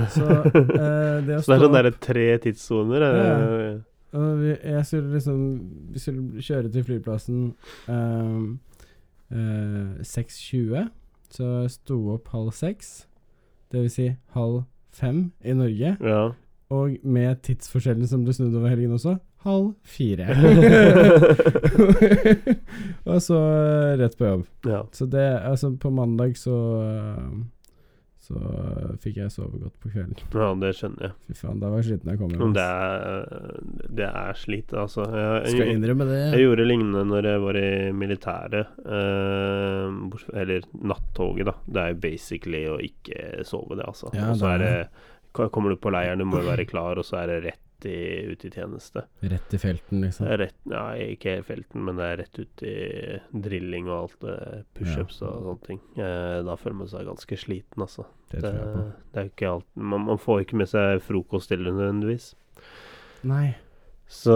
Så 0.10 0.26
eh, 0.46 1.22
det 1.26 1.38
Så 1.44 1.52
det 1.52 1.58
er 1.60 1.64
sånn 1.68 1.78
derre 1.78 1.94
tre 2.02 2.26
tidssoner. 2.48 3.06
eh, 3.06 3.80
Jeg 4.66 4.86
skulle 4.86 5.14
liksom 5.14 5.40
Vi 5.94 6.00
skulle 6.00 6.42
kjøre 6.44 6.72
til 6.74 6.84
flyplassen 6.90 7.44
eh, 7.88 8.42
6.20, 9.32 10.90
så 11.32 11.50
jeg 11.64 11.72
sto 11.78 11.98
opp 12.14 12.28
halv 12.34 12.52
seks. 12.56 13.08
Det 13.72 13.82
vil 13.86 13.92
si 13.94 14.08
halv 14.36 14.64
fem 14.92 15.32
i 15.44 15.54
Norge. 15.56 15.96
Ja. 16.04 16.24
Og 16.72 16.98
med 17.04 17.42
tidsforskjellen 17.44 18.08
som 18.08 18.24
ble 18.26 18.36
snudde 18.36 18.60
over 18.60 18.72
helgen 18.72 18.96
også, 18.96 19.18
halv 19.46 19.72
fire. 19.88 20.28
og 23.10 23.18
så 23.24 23.40
eh, 23.40 23.96
rett 24.02 24.18
på 24.20 24.28
jobb. 24.28 24.46
ja. 24.68 24.84
Så 24.92 25.08
det 25.12 25.26
Altså, 25.42 25.72
på 25.76 25.90
mandag 25.90 26.38
så 26.38 26.56
eh, 26.84 27.26
Så 28.22 28.38
fikk 29.02 29.16
jeg 29.18 29.32
sove 29.34 29.58
godt 29.58 29.78
på 29.82 29.90
kvelden. 29.90 30.20
ja, 30.44 30.50
det 30.62 30.72
skjønner 30.78 31.08
jeg. 31.08 31.14
Fy 31.26 31.38
faen, 31.40 31.62
da 31.62 31.72
var 31.74 31.82
jeg 31.82 31.88
sliten 31.90 32.12
jeg 32.12 32.20
kom 32.20 32.36
hjem. 32.36 32.54
Det 32.54 32.66
er, 32.66 33.56
det 34.02 34.10
er 34.10 34.38
slit, 34.38 34.76
altså. 34.78 35.08
Jeg, 35.10 35.56
Skal 35.56 35.72
innrømme 35.74 36.06
det. 36.10 36.20
Jeg 36.36 36.46
gjorde 36.46 36.68
lignende 36.70 37.04
når 37.10 37.30
jeg 37.32 37.44
var 37.46 37.60
i 37.62 37.72
militæret. 37.98 38.76
eh, 38.86 40.38
eller 40.44 40.70
nattoget, 40.92 41.50
da. 41.50 41.56
Det 41.66 41.82
er 41.82 41.96
jo 41.96 42.02
basically 42.06 42.64
å 42.70 42.78
ikke 42.86 43.26
sove, 43.48 43.80
det, 43.80 43.90
altså. 43.90 44.14
Ja, 44.14 44.30
og 44.30 44.40
så 44.42 44.54
er 44.56 44.64
det 44.66 44.76
Kommer 45.32 45.72
du 45.72 45.78
på 45.80 45.88
leiren, 45.96 46.20
du 46.20 46.26
må 46.28 46.42
jo 46.42 46.50
være 46.50 46.66
klar, 46.68 47.00
og 47.00 47.06
så 47.08 47.22
er 47.22 47.30
det 47.32 47.38
rett 47.46 47.62
i, 47.90 47.98
ut 48.32 48.46
i 48.46 48.52
tjeneste. 48.54 49.04
Rett 49.20 49.54
i 49.54 49.60
felten, 49.62 50.02
liksom. 50.06 50.28
Det 50.28 50.38
rett, 50.42 50.58
ja, 50.72 50.84
ikke 50.96 51.38
i 51.40 51.46
felten, 51.48 51.86
men 51.88 51.98
det 52.00 52.08
er 52.10 52.20
rett 52.22 52.40
ut 52.42 52.64
i 52.68 52.76
drilling 53.48 53.90
og 53.90 53.98
alt 53.98 54.18
det. 54.26 54.38
Pushups 54.78 55.22
og 55.26 55.48
sånne 55.48 55.66
ting. 55.68 55.82
Eh, 55.98 56.38
da 56.48 56.58
føler 56.60 56.78
man 56.84 56.92
seg 56.92 57.10
ganske 57.10 57.40
sliten, 57.40 57.86
altså. 57.88 58.06
Det 58.32 58.44
Det, 58.46 58.54
det 59.12 59.20
er 59.24 59.32
ikke 59.32 59.50
alt 59.56 59.68
man, 59.76 60.06
man 60.08 60.22
får 60.22 60.46
ikke 60.46 60.62
med 60.62 60.70
seg 60.72 61.02
frokost 61.04 61.52
til 61.52 61.66
nødvendigvis. 61.68 62.32
Nei. 63.28 63.56
Så 64.12 64.36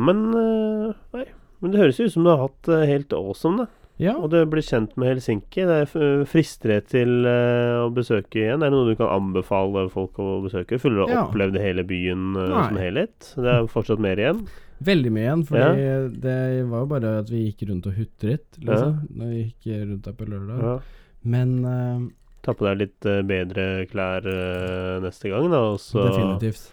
Men 0.00 0.26
eh, 0.34 0.92
Nei. 1.16 1.24
Men 1.60 1.72
det 1.72 1.80
høres 1.80 1.98
jo 2.00 2.04
ut 2.08 2.12
som 2.12 2.26
du 2.26 2.28
har 2.28 2.42
hatt 2.42 2.66
det 2.68 2.82
helt 2.90 3.12
awesome, 3.16 3.64
da. 3.64 3.83
Ja. 4.02 4.16
Og 4.18 4.30
du 4.32 4.40
blir 4.50 4.64
kjent 4.66 4.96
med 4.98 5.12
Helsinki. 5.12 5.62
Det 5.68 5.76
f- 5.86 6.26
frister 6.26 6.72
det 6.74 6.80
til 6.90 7.24
eh, 7.30 7.76
å 7.84 7.92
besøke 7.94 8.40
igjen? 8.40 8.64
Er 8.64 8.72
det 8.72 8.74
noe 8.74 8.88
du 8.90 8.96
kan 8.98 9.12
anbefale 9.14 9.84
folk 9.92 10.18
å 10.18 10.40
besøke? 10.42 10.80
Føler 10.82 10.96
du 10.96 11.02
har 11.04 11.12
Ja. 11.14 11.22
opplevd 11.28 11.60
hele 11.62 11.84
byen 11.86 12.34
eh, 12.34 12.48
Nei. 12.50 12.64
som 12.68 12.80
helhet? 12.82 13.30
Det 13.38 13.52
er 13.54 13.68
fortsatt 13.70 14.02
mer 14.02 14.18
igjen? 14.18 14.42
Veldig 14.84 15.12
mye 15.14 15.22
igjen, 15.28 15.44
fordi 15.46 16.18
det 16.20 16.38
var 16.68 16.82
jo 16.82 16.86
bare 16.90 17.12
at 17.22 17.30
vi 17.30 17.44
gikk 17.46 17.68
rundt 17.70 17.86
og 17.86 17.94
hutret, 17.94 18.44
liksom. 18.58 18.96
Når 19.14 19.30
vi 19.30 19.42
gikk 19.46 19.70
rundt 19.86 20.02
der 20.08 20.16
på 20.18 20.26
lørdag. 20.28 20.60
Ja. 20.66 20.74
Men 21.24 21.54
uh, 21.64 22.00
Ta 22.44 22.52
på 22.52 22.66
deg 22.66 22.80
litt 22.82 23.06
eh, 23.08 23.22
bedre 23.24 23.86
klær 23.88 24.26
uh, 24.26 24.98
neste 25.00 25.30
gang, 25.32 25.46
da. 25.54 25.62
Og 25.70 25.78
så 25.80 26.02
definitivt. 26.10 26.66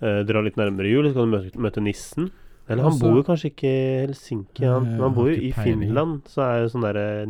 eh, 0.00 0.22
dra 0.30 0.40
litt 0.46 0.56
nærmere 0.56 0.88
jul, 0.94 1.10
så 1.10 1.18
kan 1.18 1.26
du 1.28 1.34
møte, 1.36 1.58
møte 1.66 1.82
nissen. 1.84 2.30
Eller 2.68 2.82
han 2.84 2.92
Også- 2.92 3.00
bor 3.00 3.16
jo 3.16 3.22
kanskje 3.24 3.50
ikke 3.50 3.68
i 3.68 4.06
Helsinki, 4.06 4.64
han. 4.64 4.84
Eh, 4.86 4.90
Men 4.92 5.00
han 5.00 5.14
bor 5.14 5.28
jo 5.30 5.36
i. 5.40 5.52
Finland, 5.52 6.22
så 6.28 6.42
er 6.44 6.60
jo 6.62 6.68
sånn 6.74 6.84
derre 6.84 7.26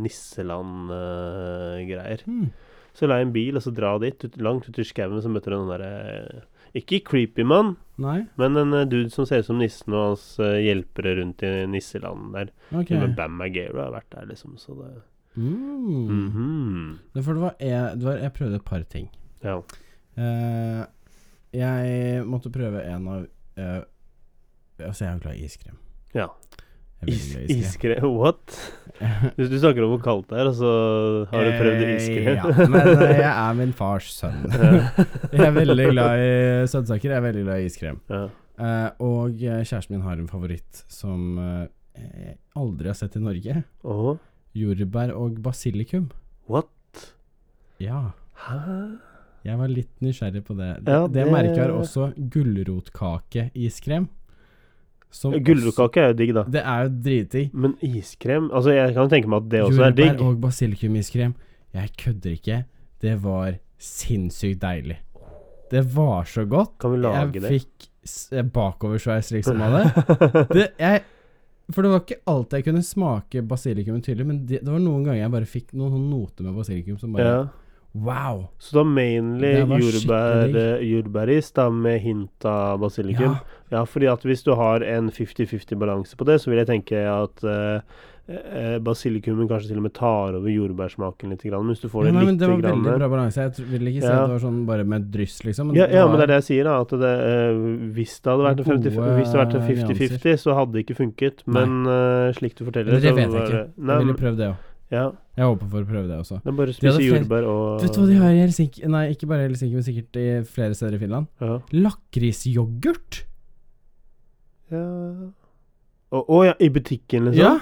nisseland-greier. 0.89 2.21
Hmm. 2.25 2.49
Så 2.93 3.07
la 3.07 3.19
en 3.21 3.31
bil, 3.31 3.55
og 3.55 3.61
så 3.63 3.71
dra 3.73 3.97
dit, 4.01 4.23
ut, 4.25 4.37
langt 4.41 4.67
ut 4.67 4.79
i 4.79 4.83
skauen, 4.83 5.21
så 5.23 5.29
møter 5.31 5.51
du 5.53 5.57
noen 5.57 5.79
derre 5.79 6.43
Ikke 6.75 6.99
creepy 7.03 7.43
mann, 7.43 7.77
men 7.97 8.27
en 8.57 8.73
uh, 8.73 8.85
dude 8.85 9.09
som 9.09 9.25
ser 9.25 9.39
ut 9.39 9.45
som 9.47 9.57
nissen, 9.57 9.91
og 9.93 10.09
hans 10.11 10.25
uh, 10.39 10.53
hjelpere 10.61 11.15
rundt 11.17 11.41
i 11.41 11.65
nisseland 11.65 12.33
der. 12.35 12.49
Okay. 12.71 12.99
Men 12.99 13.15
Bam 13.15 13.31
Magero 13.39 13.79
har 13.81 13.91
vært 13.95 14.09
der, 14.13 14.25
liksom, 14.27 14.57
så 14.57 14.75
det 14.77 15.01
Mm. 15.37 16.07
Mhm. 16.09 16.99
Det- 17.13 17.23
For 17.23 17.33
det 17.33 17.41
var, 17.41 17.55
jeg, 17.61 17.99
det 17.99 18.03
var 18.03 18.17
Jeg 18.17 18.33
prøvde 18.33 18.55
et 18.55 18.65
par 18.65 18.83
ting. 18.83 19.09
Ja. 19.43 19.61
Jeg 21.53 22.25
måtte 22.25 22.51
prøve 22.51 22.83
en 22.85 23.07
av 23.07 23.27
Altså, 24.85 25.05
jeg 25.05 25.11
er 25.11 25.15
jo 25.17 25.21
glad 25.27 25.35
i 25.35 25.45
iskrem. 25.45 25.77
ja. 26.15 26.27
Is, 27.07 27.29
iskrem. 27.47 28.03
What? 28.19 28.51
Hvis 29.37 29.47
du 29.47 29.53
snakker 29.61 29.85
om 29.85 29.93
hvor 29.93 30.01
kaldt 30.03 30.25
det 30.33 30.39
er, 30.41 30.49
og 30.49 30.55
så 30.57 30.71
har 31.31 31.45
du 31.47 31.51
prøvd 31.55 31.83
Eh, 31.85 31.93
iskrem? 31.95 32.33
Ja, 32.35 32.65
men 32.67 32.89
eh, 33.05 33.13
jeg 33.21 33.29
er 33.31 33.53
min 33.55 33.71
fars 33.71 34.09
sønn. 34.17 34.41
jeg 35.31 35.45
er 35.45 35.53
veldig 35.55 35.85
glad 35.93 36.23
i 36.25 36.33
søtsaker. 36.67 37.13
Jeg 37.13 37.21
er 37.21 37.23
veldig 37.23 37.43
glad 37.47 37.61
i 37.63 37.69
iskrem. 37.71 38.01
ja. 38.11 38.25
Uh, 38.59 38.89
og 38.99 39.37
kjæresten 39.39 39.93
min 39.95 40.01
har 40.03 40.17
en 40.19 40.27
favoritt 40.27 40.81
som 40.91 41.37
uh, 41.39 41.63
jeg 41.95 42.33
aldri 42.59 42.89
har 42.91 42.97
sett 42.99 43.15
i 43.15 43.21
Norge. 43.23 43.61
Åh, 43.87 44.09
Jordbær 44.59 45.13
og 45.15 45.39
basilikum. 45.45 46.09
what? 46.51 47.05
Ja. 47.79 48.09
Hæ? 48.49 48.59
Jeg 49.47 49.55
var 49.61 49.71
litt 49.71 49.93
nysgjerrig 50.03 50.43
på 50.43 50.57
det. 50.59 50.73
Det, 50.83 50.91
Ja, 50.91 51.07
det 51.07 51.23
det- 51.23 51.31
merker 51.31 51.71
også 51.71 52.09
gulrotkakeiskrem. 52.35 54.09
Gulrotkake 55.09 56.01
er 56.03 56.11
jo 56.11 56.17
digg, 56.19 56.33
da. 56.37 56.43
Det 56.45 56.61
er 56.61 56.85
jo 56.85 56.89
dritdigg. 57.05 57.53
Men 57.53 57.75
iskrem 57.81 58.49
Altså, 58.53 58.75
jeg 58.75 58.93
kan 58.93 59.09
tenke 59.09 59.31
meg 59.31 59.43
at 59.43 59.51
det 59.51 59.61
også 59.65 59.85
er 59.87 59.95
digg. 59.97 60.11
Jordbær 60.13 60.27
og 60.27 60.41
basilikumiskrem. 60.43 61.35
Jeg 61.73 61.93
kødder 61.97 62.35
ikke. 62.37 62.63
Det 63.01 63.15
var 63.23 63.55
sinnssykt 63.79 64.61
deilig. 64.61 64.99
Det 65.71 65.83
var 65.95 66.25
så 66.29 66.45
godt. 66.49 66.77
Kan 66.81 66.93
vi 66.93 67.01
lage 67.01 67.39
jeg 67.39 67.41
det? 67.41 67.53
fikk 67.57 67.89
bakoversveis 68.53 69.31
liksom 69.31 69.61
av 69.61 69.77
det. 69.77 70.05
det 70.55 70.67
jeg, 70.79 71.01
for 71.69 71.85
det 71.85 71.91
var 71.93 72.03
ikke 72.03 72.21
alltid 72.31 72.57
jeg 72.57 72.67
kunne 72.69 72.85
smake 72.85 73.43
basilikum 73.45 73.99
tydelig, 74.01 74.25
men 74.25 74.39
det, 74.49 74.61
det 74.63 74.71
var 74.71 74.81
noen 74.81 75.03
ganger 75.05 75.21
jeg 75.21 75.33
bare 75.35 75.49
fikk 75.49 75.73
noen 75.77 75.93
noen 75.93 76.07
noter 76.09 76.47
med 76.47 76.57
basilikum 76.57 76.97
som 77.01 77.13
bare 77.13 77.33
ja. 77.33 77.43
Wow! 77.95 78.47
Så 78.61 78.83
mainly 78.85 79.55
Det 79.55 79.63
var 79.69 79.79
jordbær, 79.81 80.51
jordbæris 80.85 81.51
da 81.57 81.69
med 81.73 81.99
hint 82.03 82.45
av 82.45 82.79
basilikum. 82.83 83.33
Ja, 83.39 83.55
Ja, 83.71 83.83
fordi 83.85 84.07
at 84.09 84.23
hvis 84.25 84.41
du 84.43 84.55
har 84.57 84.81
en 84.81 85.09
50-50 85.13 85.77
balanse 85.77 86.15
på 86.17 86.25
det, 86.25 86.39
så 86.41 86.49
vil 86.49 86.57
jeg 86.57 86.67
tenke 86.69 86.97
at 87.05 87.43
eh, 87.45 87.81
eh, 88.29 88.77
basilikumen 88.81 89.45
kanskje 89.49 89.69
til 89.69 89.77
og 89.77 89.83
med 89.85 89.93
tar 89.93 90.33
over 90.39 90.49
jordbærsmaken 90.49 91.29
litt. 91.29 91.43
Grann. 91.45 91.65
Men 91.67 91.75
hvis 91.75 91.83
du 91.83 91.89
får 91.89 92.07
det 92.07 92.13
Nei, 92.15 92.23
men 92.25 92.31
litt 92.33 92.39
det 92.41 92.49
var 92.49 92.61
grann, 92.63 92.81
veldig 92.81 92.97
bra 93.03 93.09
balanse. 93.13 93.45
Jeg 93.45 93.67
vil 93.69 93.91
ikke 93.91 94.01
si 94.01 94.07
Ja. 94.07 94.23
at 94.23 94.25
det 94.29 94.33
var 94.37 94.41
sånn 94.47 94.65
bare 94.65 94.83
med 94.89 95.11
dryss, 95.13 95.37
liksom. 95.45 95.75
ja, 95.77 95.85
ja, 95.85 96.07
men 96.07 96.17
det 96.17 96.23
er 96.25 96.31
det 96.33 96.39
jeg 96.41 96.47
sier, 96.49 96.63
da. 96.69 96.79
At 96.81 96.89
det, 96.89 97.13
eh, 97.29 97.61
hvis 97.93 98.15
det 98.21 98.31
hadde 98.33 98.47
vært 98.49 98.65
50, 98.65 98.95
Gode 98.97 99.17
hvis 99.19 99.29
det 99.29 99.37
hadde 99.37 99.45
vært 99.45 99.55
en 99.61 99.67
50-50, 99.69 100.37
så 100.45 100.55
hadde 100.57 100.71
det 100.73 100.85
ikke 100.87 100.97
funket. 101.03 101.43
Men 101.45 101.85
eh, 101.85 102.33
slik 102.37 102.55
du 102.57 102.65
forteller 102.65 102.89
Eller 102.97 103.01
det 103.05 103.13
så 103.13 103.29
var 103.37 103.45
det- 103.53 103.69
Nei, 103.77 103.93
Jeg 103.93 104.05
ville 104.05 104.13
men- 104.13 104.21
prøvd 104.25 104.37
det 104.37 104.49
òg. 104.49 104.55
Ja. 104.89 105.05
Jeg 105.37 105.45
håper 105.45 105.69
for 105.69 105.85
å 105.85 105.87
prøve 105.87 106.07
det 106.09 106.17
også. 106.17 106.39
Det 106.43 106.49
er 106.49 106.55
bare 106.57 106.73
å 106.73 106.75
spise 106.75 107.03
jordbær 107.05 107.45
og 107.47 107.83
Vet 107.83 107.93
du 107.93 107.99
hva 108.01 108.07
de 108.09 108.19
har 108.19 108.35
i 108.35 108.39
Helsinki? 108.41 108.85
Nei, 108.89 109.03
ikke 109.13 109.29
bare 109.29 109.45
i 109.45 109.49
Helsinki, 109.49 109.77
men 109.77 109.85
sikkert 109.85 110.19
i 110.19 110.27
flere 110.49 110.77
steder 110.77 110.97
i 110.97 111.01
Finland. 111.03 111.29
Ja. 111.43 111.59
Lakrisyoghurt! 111.77 113.25
ja. 114.73 114.85
Å 116.09 116.19
oh, 116.25 116.41
ja, 116.41 116.55
i 116.57 116.71
butikken, 116.73 117.29
liksom? 117.29 117.43
Ja! 117.43 117.59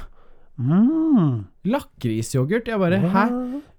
Mm. 0.57 1.43
Lakrisyoghurt. 1.67 2.69
Jeg 2.71 2.79
bare 2.79 3.01
Hæ? 3.03 3.25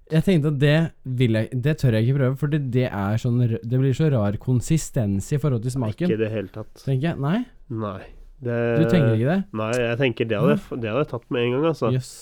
Jeg 0.09 0.25
tenkte 0.25 0.51
at 0.53 0.59
det 0.61 0.77
vil 1.19 1.35
jeg 1.37 1.49
Det 1.65 1.73
tør 1.81 1.97
jeg 1.97 2.07
ikke 2.07 2.19
prøve, 2.19 2.37
for 2.39 2.53
det, 2.53 2.61
det 2.73 2.85
er 2.87 3.19
sånn 3.21 3.41
Det 3.43 3.81
blir 3.81 3.93
så 3.97 4.07
rar 4.13 4.37
konsistens 4.41 5.27
i 5.35 5.41
forhold 5.41 5.65
til 5.65 5.73
Ikke 5.73 5.79
smaken. 5.79 6.13
i 6.13 6.19
det 6.21 6.31
hele 6.33 6.53
tatt. 6.53 6.71
Tenker 6.85 7.11
jeg. 7.11 7.19
Nei, 7.21 7.43
Nei. 7.69 7.99
Det, 8.39 8.55
du 8.79 8.85
tenker 8.87 9.17
ikke 9.17 9.33
det? 9.33 9.39
Nei, 9.59 9.71
jeg 9.75 9.97
tenker 9.99 10.27
det 10.29 10.37
hadde, 10.39 10.59
det 10.79 10.87
hadde 10.87 11.01
jeg 11.01 11.09
tatt 11.11 11.25
med 11.27 11.41
en 11.43 11.55
gang, 11.57 11.65
altså. 11.73 11.89
Jøss. 11.91 12.13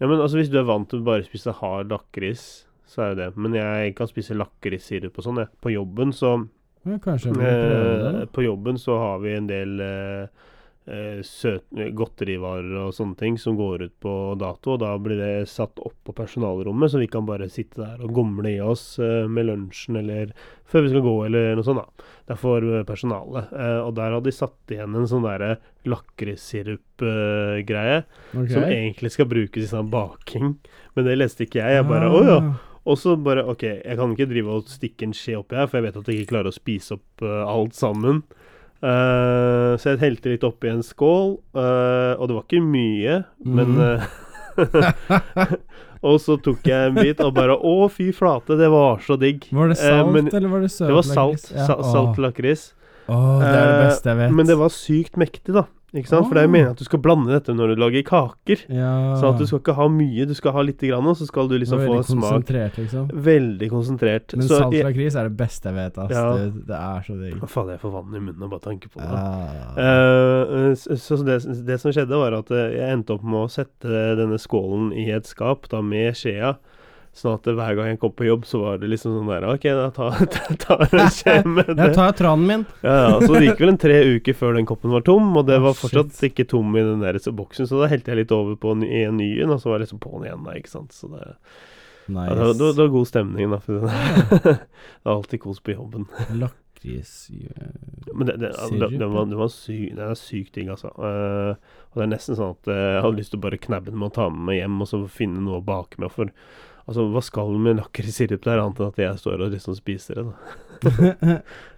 Ja, 0.00 0.08
men 0.08 0.16
altså, 0.20 0.38
hvis 0.40 0.48
du 0.48 0.56
er 0.58 0.68
vant 0.68 0.88
til 0.90 1.02
å 1.02 1.06
bare 1.06 1.26
spise 1.26 1.52
hard 1.58 1.92
lakris, 1.92 2.44
så 2.88 3.04
er 3.04 3.12
jo 3.12 3.18
det. 3.20 3.28
Men 3.36 3.54
jeg 3.58 3.94
kan 3.98 4.08
spise 4.10 4.36
lakrissirup 4.38 5.18
og 5.20 5.26
sånn, 5.26 5.42
jeg. 5.44 5.52
På 5.62 5.72
jobben 5.72 6.14
så 6.16 6.38
Ja, 6.88 6.96
eh. 8.22 8.22
På 8.32 8.42
jobben 8.42 8.80
så 8.80 8.96
har 8.96 9.18
vi 9.20 9.34
en 9.36 9.50
del 9.50 9.82
eh, 9.84 10.46
godterivarer 11.96 12.74
og 12.82 12.94
sånne 12.96 13.16
ting 13.20 13.36
som 13.38 13.56
går 13.58 13.82
ut 13.86 13.94
på 14.02 14.14
dato, 14.40 14.66
og 14.74 14.80
da 14.82 14.90
blir 15.02 15.18
det 15.20 15.48
satt 15.50 15.78
opp 15.82 15.96
på 16.06 16.12
personalrommet, 16.16 16.90
så 16.92 16.96
vi 17.02 17.10
kan 17.10 17.26
bare 17.28 17.48
sitte 17.52 17.80
der 17.82 17.98
og 18.04 18.14
gomle 18.16 18.50
i 18.50 18.60
oss 18.64 18.84
eh, 19.02 19.26
med 19.30 19.44
lunsjen 19.50 19.96
eller 20.00 20.26
før 20.70 20.80
vi 20.86 20.92
skal 20.92 21.04
gå, 21.06 21.14
eller 21.26 21.42
noe 21.58 21.66
sånt, 21.66 21.82
da. 21.82 21.86
Det 22.26 22.32
er 22.36 22.40
for 22.40 22.60
eh, 22.62 22.84
personalet. 22.86 23.44
Eh, 23.52 23.80
og 23.82 23.92
der 23.98 24.14
hadde 24.14 24.30
de 24.30 24.34
satt 24.36 24.70
igjen 24.74 24.94
en 24.96 25.08
sånn 25.10 25.26
derre 25.26 25.52
lakrissirup-greie, 25.90 27.98
Ok. 28.34 28.50
som 28.52 28.64
egentlig 28.64 29.10
skal 29.14 29.28
brukes 29.30 29.64
i 29.64 29.70
sånn 29.70 29.90
baking. 29.92 30.56
Men 30.94 31.06
det 31.06 31.18
leste 31.18 31.46
ikke 31.46 31.62
jeg. 31.62 31.78
Jeg 31.80 31.88
bare 31.88 32.10
Å 32.10 32.20
ja. 32.24 32.38
Ah. 32.40 32.66
Og 32.88 32.96
så 32.96 33.12
bare 33.20 33.42
OK, 33.44 33.62
jeg 33.62 33.96
kan 33.98 34.14
ikke 34.14 34.28
drive 34.30 34.54
og 34.56 34.70
stikke 34.72 35.04
en 35.06 35.12
skje 35.16 35.36
oppi 35.38 35.58
her, 35.58 35.66
for 35.68 35.78
jeg 35.78 35.86
vet 35.88 35.98
at 36.00 36.08
jeg 36.08 36.22
ikke 36.22 36.32
klarer 36.32 36.50
å 36.50 36.56
spise 36.56 36.96
opp 36.96 37.24
eh, 37.26 37.42
alt 37.44 37.76
sammen. 37.76 38.22
Eh, 38.82 39.76
så 39.76 39.90
jeg 39.92 39.98
helte 40.00 40.30
litt 40.32 40.44
oppi 40.48 40.70
en 40.72 40.80
skål, 40.82 41.34
uh, 41.54 42.14
og 42.16 42.28
det 42.30 42.36
var 42.38 42.44
ikke 42.46 42.62
mye, 42.64 43.18
men 43.44 43.74
Mhm. 43.76 43.80
eh, 44.00 44.06
Og 46.02 46.16
så 46.24 46.38
tok 46.40 46.64
jeg 46.64 46.88
en 46.88 46.94
bit 46.96 47.18
og 47.20 47.34
bare 47.36 47.52
Å, 47.60 47.74
fy 47.92 48.06
flate, 48.16 48.56
det 48.56 48.70
var 48.72 49.02
så 49.04 49.18
digg. 49.20 49.44
Var 49.52 49.68
det 49.68 49.76
Eh, 49.76 49.84
salt, 49.84 50.12
men 50.14 50.30
eller 50.32 50.48
var 50.48 50.60
det 50.64 50.70
søt? 50.72 50.86
det 50.88 50.94
var 50.96 51.02
salt. 51.04 51.42
lakris? 51.44 51.50
Ja. 51.58 51.66
Sa 51.66 51.76
salt 51.92 52.16
lakris. 52.24 52.62
Åh, 53.10 53.40
det 53.42 53.50
er 53.50 53.66
det 53.68 53.84
beste 53.90 54.08
jeg 54.08 54.16
vet. 54.22 54.32
Men 54.32 54.46
det 54.48 54.56
var 54.56 54.68
sykt 54.72 55.16
mektig, 55.20 55.52
da. 55.58 55.64
Ikke 55.90 56.06
sant? 56.06 56.28
For 56.28 56.38
det 56.38 56.44
er 56.44 56.48
Åh. 56.48 56.52
meningen 56.54 56.74
at 56.76 56.78
du 56.78 56.86
skal 56.86 57.00
blande 57.02 57.32
dette 57.32 57.54
når 57.56 57.72
du 57.72 57.80
lager 57.82 58.04
kaker. 58.06 58.62
ja. 58.70 58.90
Så 59.18 59.32
at 59.32 59.40
du 59.40 59.46
skal 59.48 59.58
ikke 59.58 59.74
ha 59.74 59.86
mye, 59.90 60.26
du 60.28 60.34
skal 60.38 60.54
ha 60.54 60.62
lite 60.62 60.86
grann, 60.86 61.06
og 61.10 61.16
så 61.18 61.26
skal 61.26 61.50
du 61.50 61.56
liksom 61.58 61.80
få 61.82 61.88
veldig 61.88 62.04
smak. 62.06 62.22
konsentrert, 62.30 62.78
liksom. 62.78 63.08
Veldig 63.30 63.70
konsentrert. 63.72 64.36
Men 64.36 64.46
så 64.46 64.60
salt 64.62 64.78
lakris 64.86 65.18
er 65.18 65.28
det 65.30 65.36
beste 65.40 65.70
jeg 65.72 65.78
vet, 65.80 65.98
ass. 65.98 66.14
Ja. 66.14 66.24
Det, 66.38 66.66
det 66.70 66.78
er 66.78 67.06
så 67.08 67.18
digg. 67.18 67.44
Faen, 67.50 67.72
jeg 67.74 67.82
får 67.82 67.94
vann 67.96 68.14
i 68.14 68.22
munnen 68.22 68.46
av 68.46 68.52
bare 68.54 68.64
tanke 68.68 68.90
på 68.92 69.02
det. 69.02 69.10
Ja. 69.10 69.70
Uh, 69.80 70.74
så 70.78 70.98
så 71.00 71.22
det, 71.26 71.40
det 71.66 71.80
som 71.82 71.92
skjedde, 71.94 72.16
var 72.20 72.38
at 72.38 72.50
eh, 72.54 72.76
jeg 72.78 72.94
endte 72.94 73.16
opp 73.16 73.24
med 73.26 73.44
å 73.44 73.50
sette 73.50 74.04
denne 74.18 74.38
skålen 74.40 74.92
i 74.94 75.08
et 75.10 75.26
skap, 75.26 75.66
da 75.72 75.82
med 75.82 76.14
skjea. 76.18 76.54
Sånn 77.16 77.34
at 77.34 77.48
hver 77.48 77.74
gang 77.74 77.88
jeg 77.90 77.98
kom 78.00 78.12
på 78.14 78.28
jobb, 78.28 78.44
så 78.46 78.60
var 78.62 78.76
det 78.78 78.88
liksom 78.92 79.16
sånn 79.16 79.30
der 79.32 79.46
OK, 79.50 79.64
da 79.66 79.88
tar 79.96 80.20
jeg 80.20 80.60
ta 80.62 80.76
en 80.86 81.10
skje 81.14 81.34
med 81.42 81.72
det. 81.72 81.78
Jeg 81.82 81.96
tar 81.98 82.14
tranen 82.20 82.46
min. 82.46 82.62
Ja, 82.84 82.94
ja, 83.02 83.16
Så 83.24 83.34
det 83.34 83.42
gikk 83.48 83.64
vel 83.64 83.74
en 83.74 83.82
tre 83.82 83.98
uker 84.14 84.38
før 84.38 84.54
den 84.56 84.68
koppen 84.70 84.94
var 84.94 85.04
tom, 85.06 85.32
og 85.36 85.48
det 85.50 85.58
var 85.64 85.76
fortsatt 85.78 86.22
ikke 86.30 86.46
tom 86.50 86.70
i 86.78 86.86
den 86.86 87.02
der 87.02 87.18
boksen, 87.34 87.68
så 87.68 87.82
da 87.82 87.90
helte 87.90 88.14
jeg 88.14 88.22
litt 88.22 88.36
over 88.36 88.56
på 88.60 88.76
en, 88.76 88.86
i 88.86 89.04
en 89.08 89.18
ny 89.18 89.32
en, 89.42 89.56
og 89.56 89.62
så 89.62 89.72
var 89.72 89.80
jeg 89.80 89.88
liksom 89.88 90.02
på'n 90.06 90.26
igjen, 90.28 90.46
da, 90.46 90.56
ikke 90.58 90.72
sant. 90.72 90.94
Så 90.96 91.10
det, 91.12 91.34
Nice. 92.10 92.30
ja, 92.30 92.34
det, 92.34 92.44
var, 92.44 92.54
det, 92.54 92.82
var, 92.82 92.88
god 92.88 93.06
stemning, 93.06 93.52
da. 93.52 93.60
For 93.62 93.84
det, 93.84 93.90
er 95.04 95.12
alltid 95.12 95.42
kos 95.44 95.60
på 95.62 95.76
jobben. 95.76 96.08
Men 98.14 98.26
det, 98.26 98.36
det, 98.40 98.54
det, 98.70 98.88
det, 98.98 99.06
var, 99.06 99.26
det 99.28 99.36
var 99.36 99.50
syk, 99.52 99.92
det 99.98 100.06
er 100.06 100.16
sykt 100.18 100.56
digg, 100.56 100.70
altså. 100.72 100.90
Uh, 100.96 101.52
og 101.90 102.00
det 102.00 102.06
er 102.06 102.12
nesten 102.14 102.38
sånn 102.38 102.54
at 102.54 102.70
eh, 102.70 102.80
jeg 102.94 103.04
hadde 103.04 103.18
lyst 103.18 103.32
til 103.34 103.40
å 103.40 103.44
bare 103.44 103.58
knabbe 103.60 103.90
den 103.90 103.98
med 103.98 104.12
å 104.12 104.14
ta 104.14 104.28
med 104.30 104.44
meg 104.46 104.60
hjem, 104.60 104.76
og 104.80 104.88
så 104.88 105.00
finne 105.10 105.42
noe 105.42 105.58
å 105.58 105.64
bake 105.66 105.98
med. 106.00 106.12
For 106.14 106.30
altså, 106.90 107.06
hva 107.14 107.22
skal 107.24 107.54
du 107.54 107.60
med 107.62 107.78
lakrissirup 107.80 108.42
der, 108.44 108.60
annet 108.64 108.80
enn 108.82 108.90
at 108.90 108.98
jeg 109.04 109.20
står 109.22 109.44
og 109.46 109.54
liksom 109.54 109.76
spiser 109.78 110.20
det, 110.20 110.26
da. 110.26 110.34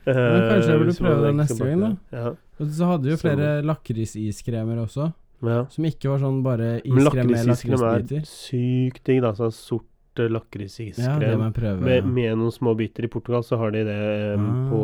Men 0.06 0.44
kanskje 0.48 0.70
jeg 0.72 0.78
burde 0.80 0.90
hvis 0.90 1.00
prøve 1.02 1.26
det 1.28 1.34
neste 1.38 1.58
gang, 1.62 1.82
da. 1.84 1.90
Ja. 2.16 2.32
Og 2.62 2.70
så 2.78 2.88
hadde 2.90 3.06
vi 3.08 3.12
jo 3.14 3.20
flere 3.20 3.48
lakrisiskremer 3.66 4.80
også, 4.82 5.08
ja. 5.46 5.60
som 5.70 5.86
ikke 5.88 6.10
var 6.12 6.22
sånn 6.22 6.42
bare 6.44 6.68
iskrem 6.82 7.30
med 7.32 7.38
lakrisiskrem 7.38 7.78
er 7.78 7.86
lakrisbiter. 7.86 8.28
sykt 8.30 9.02
digg, 9.08 9.22
da. 9.24 9.32
Sånn 9.38 9.54
sort 9.56 9.88
lakrisiskrem 10.28 11.06
Ja, 11.06 11.14
det 11.18 11.78
med, 11.80 12.04
med 12.12 12.34
noen 12.36 12.52
små 12.52 12.74
biter. 12.76 13.06
I 13.06 13.10
Portugal 13.12 13.44
så 13.46 13.56
har 13.62 13.72
de 13.72 13.84
det 13.88 14.00
um, 14.36 14.42
Ah. 14.44 14.64
på 14.68 14.82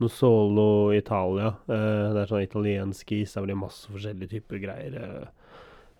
Nosolo 0.00 0.68
Italia. 0.96 1.50
Uh, 1.68 2.14
det 2.14 2.22
er 2.22 2.30
sånn 2.30 2.46
italiensk 2.46 3.12
is. 3.18 3.34
Der 3.36 3.44
blir 3.44 3.52
de 3.54 3.58
har 3.58 3.64
masse 3.66 3.90
forskjellige 3.92 4.32
typer 4.38 4.62
greier. 4.62 4.96
eh. 4.96 5.26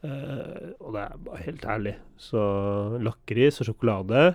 Eh, 0.06 0.68
og 0.80 0.92
det 0.94 1.02
er 1.02 1.16
bare 1.26 1.40
helt 1.46 1.64
ærlig. 1.66 1.94
Så 2.20 2.42
lakris 3.02 3.60
og 3.62 3.66
sjokolade 3.70 4.26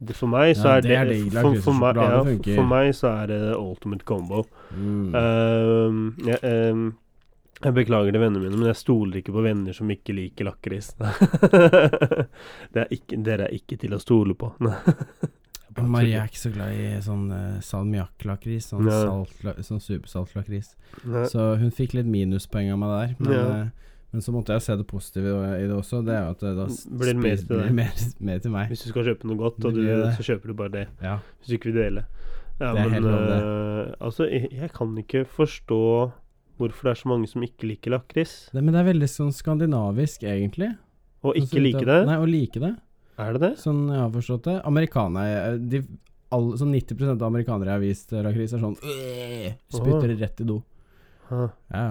det, 0.00 0.14
For 0.16 0.30
meg 0.32 0.54
så 0.56 0.64
Ja, 0.70 0.76
er 0.78 0.80
det 0.86 0.96
det, 0.96 1.16
digg. 1.18 1.34
for, 1.36 1.58
for, 1.66 1.76
meg, 1.76 1.98
ja, 2.00 2.22
for 2.56 2.64
meg 2.70 2.94
så 2.96 3.10
er 3.20 3.26
det 3.28 3.40
ultimate 3.58 4.06
combo. 4.08 4.46
Mm. 4.72 5.10
Uh, 5.12 5.98
jeg, 6.24 6.38
um, 6.72 6.86
jeg 7.60 7.74
beklager 7.76 8.14
til 8.16 8.22
vennene 8.22 8.40
mine, 8.46 8.56
men 8.56 8.70
jeg 8.70 8.78
stoler 8.80 9.20
ikke 9.20 9.34
på 9.36 9.42
venner 9.44 9.76
som 9.76 9.90
ikke 9.92 10.14
liker 10.16 10.48
lakris. 10.48 10.94
Det 12.72 12.86
er 12.86 13.20
Dere 13.20 13.50
er 13.50 13.52
ikke 13.58 13.76
til 13.82 13.92
å 13.92 14.00
stole 14.00 14.32
på. 14.38 14.48
Marie 15.80 16.16
er 16.18 16.26
ikke 16.32 16.40
så 16.48 16.50
glad 16.54 16.72
i 16.80 16.88
sånn 17.04 17.28
uh, 17.30 17.60
salmiakklakris. 17.64 18.70
Sånn, 18.72 18.88
Ja. 18.88 19.04
sånn 19.62 19.84
supersaltlakris. 19.84 20.72
Så 21.30 21.50
hun 21.60 21.70
fikk 21.76 21.94
litt 21.98 22.08
minuspoeng 22.10 22.72
av 22.72 22.80
meg 22.80 22.96
der. 22.96 23.14
Men, 23.20 23.36
Ja. 23.36 23.68
Eh, 24.10 24.12
men 24.12 24.22
så 24.26 24.32
måtte 24.34 24.56
jeg 24.56 24.62
se 24.66 24.74
det 24.80 24.86
positive 24.90 25.34
i 25.54 25.66
det 25.68 25.74
også. 25.76 26.00
Det 26.06 26.14
er 26.16 26.24
jo 26.24 26.30
at 26.34 26.40
det 26.42 26.54
da 26.58 26.64
Blir 26.98 27.12
det 27.12 27.20
mer 27.22 27.36
til 27.38 27.46
blir 27.52 27.76
mer, 27.78 27.92
mer 28.30 28.40
til 28.42 28.50
meg. 28.54 28.68
Hvis 28.72 28.82
du 28.82 28.90
skal 28.90 29.06
kjøpe 29.12 29.28
noe 29.30 29.38
godt, 29.38 29.60
du, 29.62 29.80
så 30.18 30.26
kjøper 30.26 30.50
du 30.50 30.54
bare 30.58 30.74
det. 30.74 30.86
Ja. 31.04 31.18
Hvis 31.38 31.52
du 31.52 31.54
ikke 31.60 31.70
vil 31.70 31.78
dele. 31.84 32.04
Ja, 32.60 32.74
Det 32.74 32.80
er 32.82 32.82
men 32.82 32.92
helt 32.98 33.06
lov, 33.06 33.22
det. 33.30 33.38
eh, 33.40 33.94
altså, 34.04 34.26
jeg, 34.28 34.50
jeg 34.52 34.72
kan 34.76 34.98
ikke 35.00 35.22
forstå 35.24 35.80
hvorfor 36.60 36.90
det 36.90 36.90
er 36.92 36.98
så 37.00 37.08
mange 37.08 37.30
som 37.30 37.40
ikke 37.46 37.70
liker 37.70 37.94
lakris. 37.94 38.34
Nei, 38.52 38.60
men 38.66 38.74
det 38.76 38.82
er 38.82 38.90
veldig 38.90 39.08
sånn 39.08 39.30
skandinavisk, 39.32 40.26
egentlig. 40.28 40.74
Og 41.22 41.32
Sånn 41.32 41.40
ikke 41.46 41.54
ser 41.54 41.64
like 41.64 41.86
det. 41.88 41.98
Nei, 42.10 42.18
å 42.20 42.26
like 42.28 42.60
det. 42.60 42.74
Er 43.20 43.32
det 43.36 43.40
det? 43.46 43.52
Sånn 43.62 43.80
jeg 43.88 44.00
har 44.02 44.12
forstått 44.12 44.44
det. 44.50 44.58
Amerikanere 44.68 45.54
de, 45.72 45.80
all, 46.32 46.50
Sånn 46.60 46.74
90 46.76 47.08
av 47.14 47.24
amerikanere 47.30 47.72
jeg 47.72 47.78
har 47.78 47.82
vist 47.86 48.12
eh, 48.12 48.22
lakris, 48.26 48.52
er 48.56 48.62
sånn 48.66 48.76
«Øh», 48.76 49.48
Spytter 49.72 50.12
det 50.12 50.18
rett 50.20 50.40
i 50.44 50.46
do. 50.48 50.58
Ja, 51.30 51.48
ja. 51.72 51.88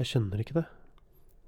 jeg 0.00 0.10
skjønner 0.10 0.42
ikke 0.42 0.58
det. 0.60 0.66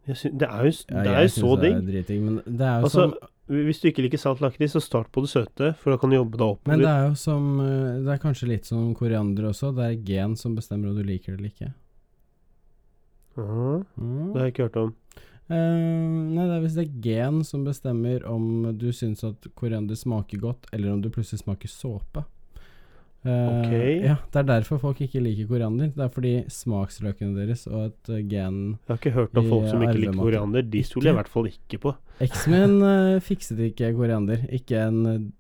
Jeg 0.08 0.16
sy 0.18 0.28
det 0.34 0.48
er 0.48 0.64
jo, 0.66 0.70
det 0.88 1.04
ja 1.06 1.12
er 1.14 1.22
jo 1.22 1.28
så 1.30 1.40
synes 1.40 1.60
digg. 1.62 1.76
dritdigg, 1.86 2.22
men 2.26 2.40
det 2.44 2.66
er 2.66 2.80
jo 2.80 2.88
Altså, 2.88 3.04
som 3.12 3.28
Hvis 3.52 3.80
du 3.82 3.88
ikke 3.90 4.02
liker 4.02 4.18
salt 4.18 4.40
lakris, 4.40 4.72
så 4.72 4.80
start 4.82 5.10
på 5.12 5.20
det 5.22 5.30
søte, 5.30 5.74
for 5.78 5.90
da 5.92 5.98
kan 5.98 6.10
du 6.10 6.16
jobbe 6.16 6.38
deg 6.40 6.58
Men 6.66 6.78
det 6.80 6.88
er 6.88 7.08
jo 7.08 7.14
som 7.18 7.60
eh, 7.60 8.00
Det 8.06 8.12
er 8.14 8.18
kanskje 8.22 8.48
litt 8.48 8.64
som 8.66 8.94
koriander 8.94 9.44
også. 9.50 9.70
Det 9.76 9.84
er 9.84 10.02
gen 10.06 10.36
som 10.36 10.54
bestemmer 10.56 10.88
om 10.90 10.96
du 10.96 11.02
liker 11.06 11.36
det 11.36 11.38
eller 11.38 11.50
ikke. 11.52 11.72
Ah, 13.36 13.82
Mm. 13.96 14.32
det 14.32 14.40
har 14.40 14.46
jeg 14.46 14.52
ikke 14.54 14.66
hørt 14.68 14.76
om. 14.76 14.94
Uh, 15.50 16.32
nei, 16.32 16.44
det 16.48 16.54
er 16.56 16.60
hvis 16.64 16.74
det 16.78 16.84
er 16.86 17.00
gen 17.04 17.42
som 17.44 17.64
bestemmer 17.64 18.24
om 18.28 18.72
du 18.78 18.86
syns 18.92 19.22
at 19.24 19.46
koriander 19.58 19.94
smaker 19.98 20.38
godt, 20.40 20.66
eller 20.72 20.92
om 20.92 21.02
du 21.02 21.10
plutselig 21.10 21.42
smaker 21.42 21.68
såpe. 21.68 22.24
Eh, 23.24 23.62
Ok. 23.62 23.72
Ja, 24.02 24.16
Det 24.32 24.40
er 24.40 24.46
derfor 24.48 24.80
folk 24.82 25.00
ikke 25.00 25.20
liker 25.22 25.46
koriander. 25.46 25.92
Det 25.94 26.02
er 26.02 26.08
fordi 26.10 26.32
smaksløkene 26.50 27.36
deres 27.36 27.66
og 27.68 27.84
et 27.92 28.08
eh, 28.10 28.22
gen 28.28 28.78
Jeg 28.88 28.88
har 28.88 28.98
ikke 28.98 29.14
hørt 29.14 29.36
om 29.38 29.48
folk 29.48 29.68
som 29.70 29.82
ikke 29.82 30.00
liker 30.00 30.18
koriander. 30.18 30.62
De 30.62 30.82
stoler 30.82 31.06
jeg 31.06 31.14
i 31.14 31.20
hvert 31.20 31.28
fall 31.28 31.46
ikke 31.52 31.78
på. 31.84 31.94
X-Men 32.26 32.82
eh, 32.82 33.20
fikset 33.22 33.62
ikke 33.70 33.92
koriander. 33.94 34.42
Ikke 34.50 34.82
en 34.88 35.32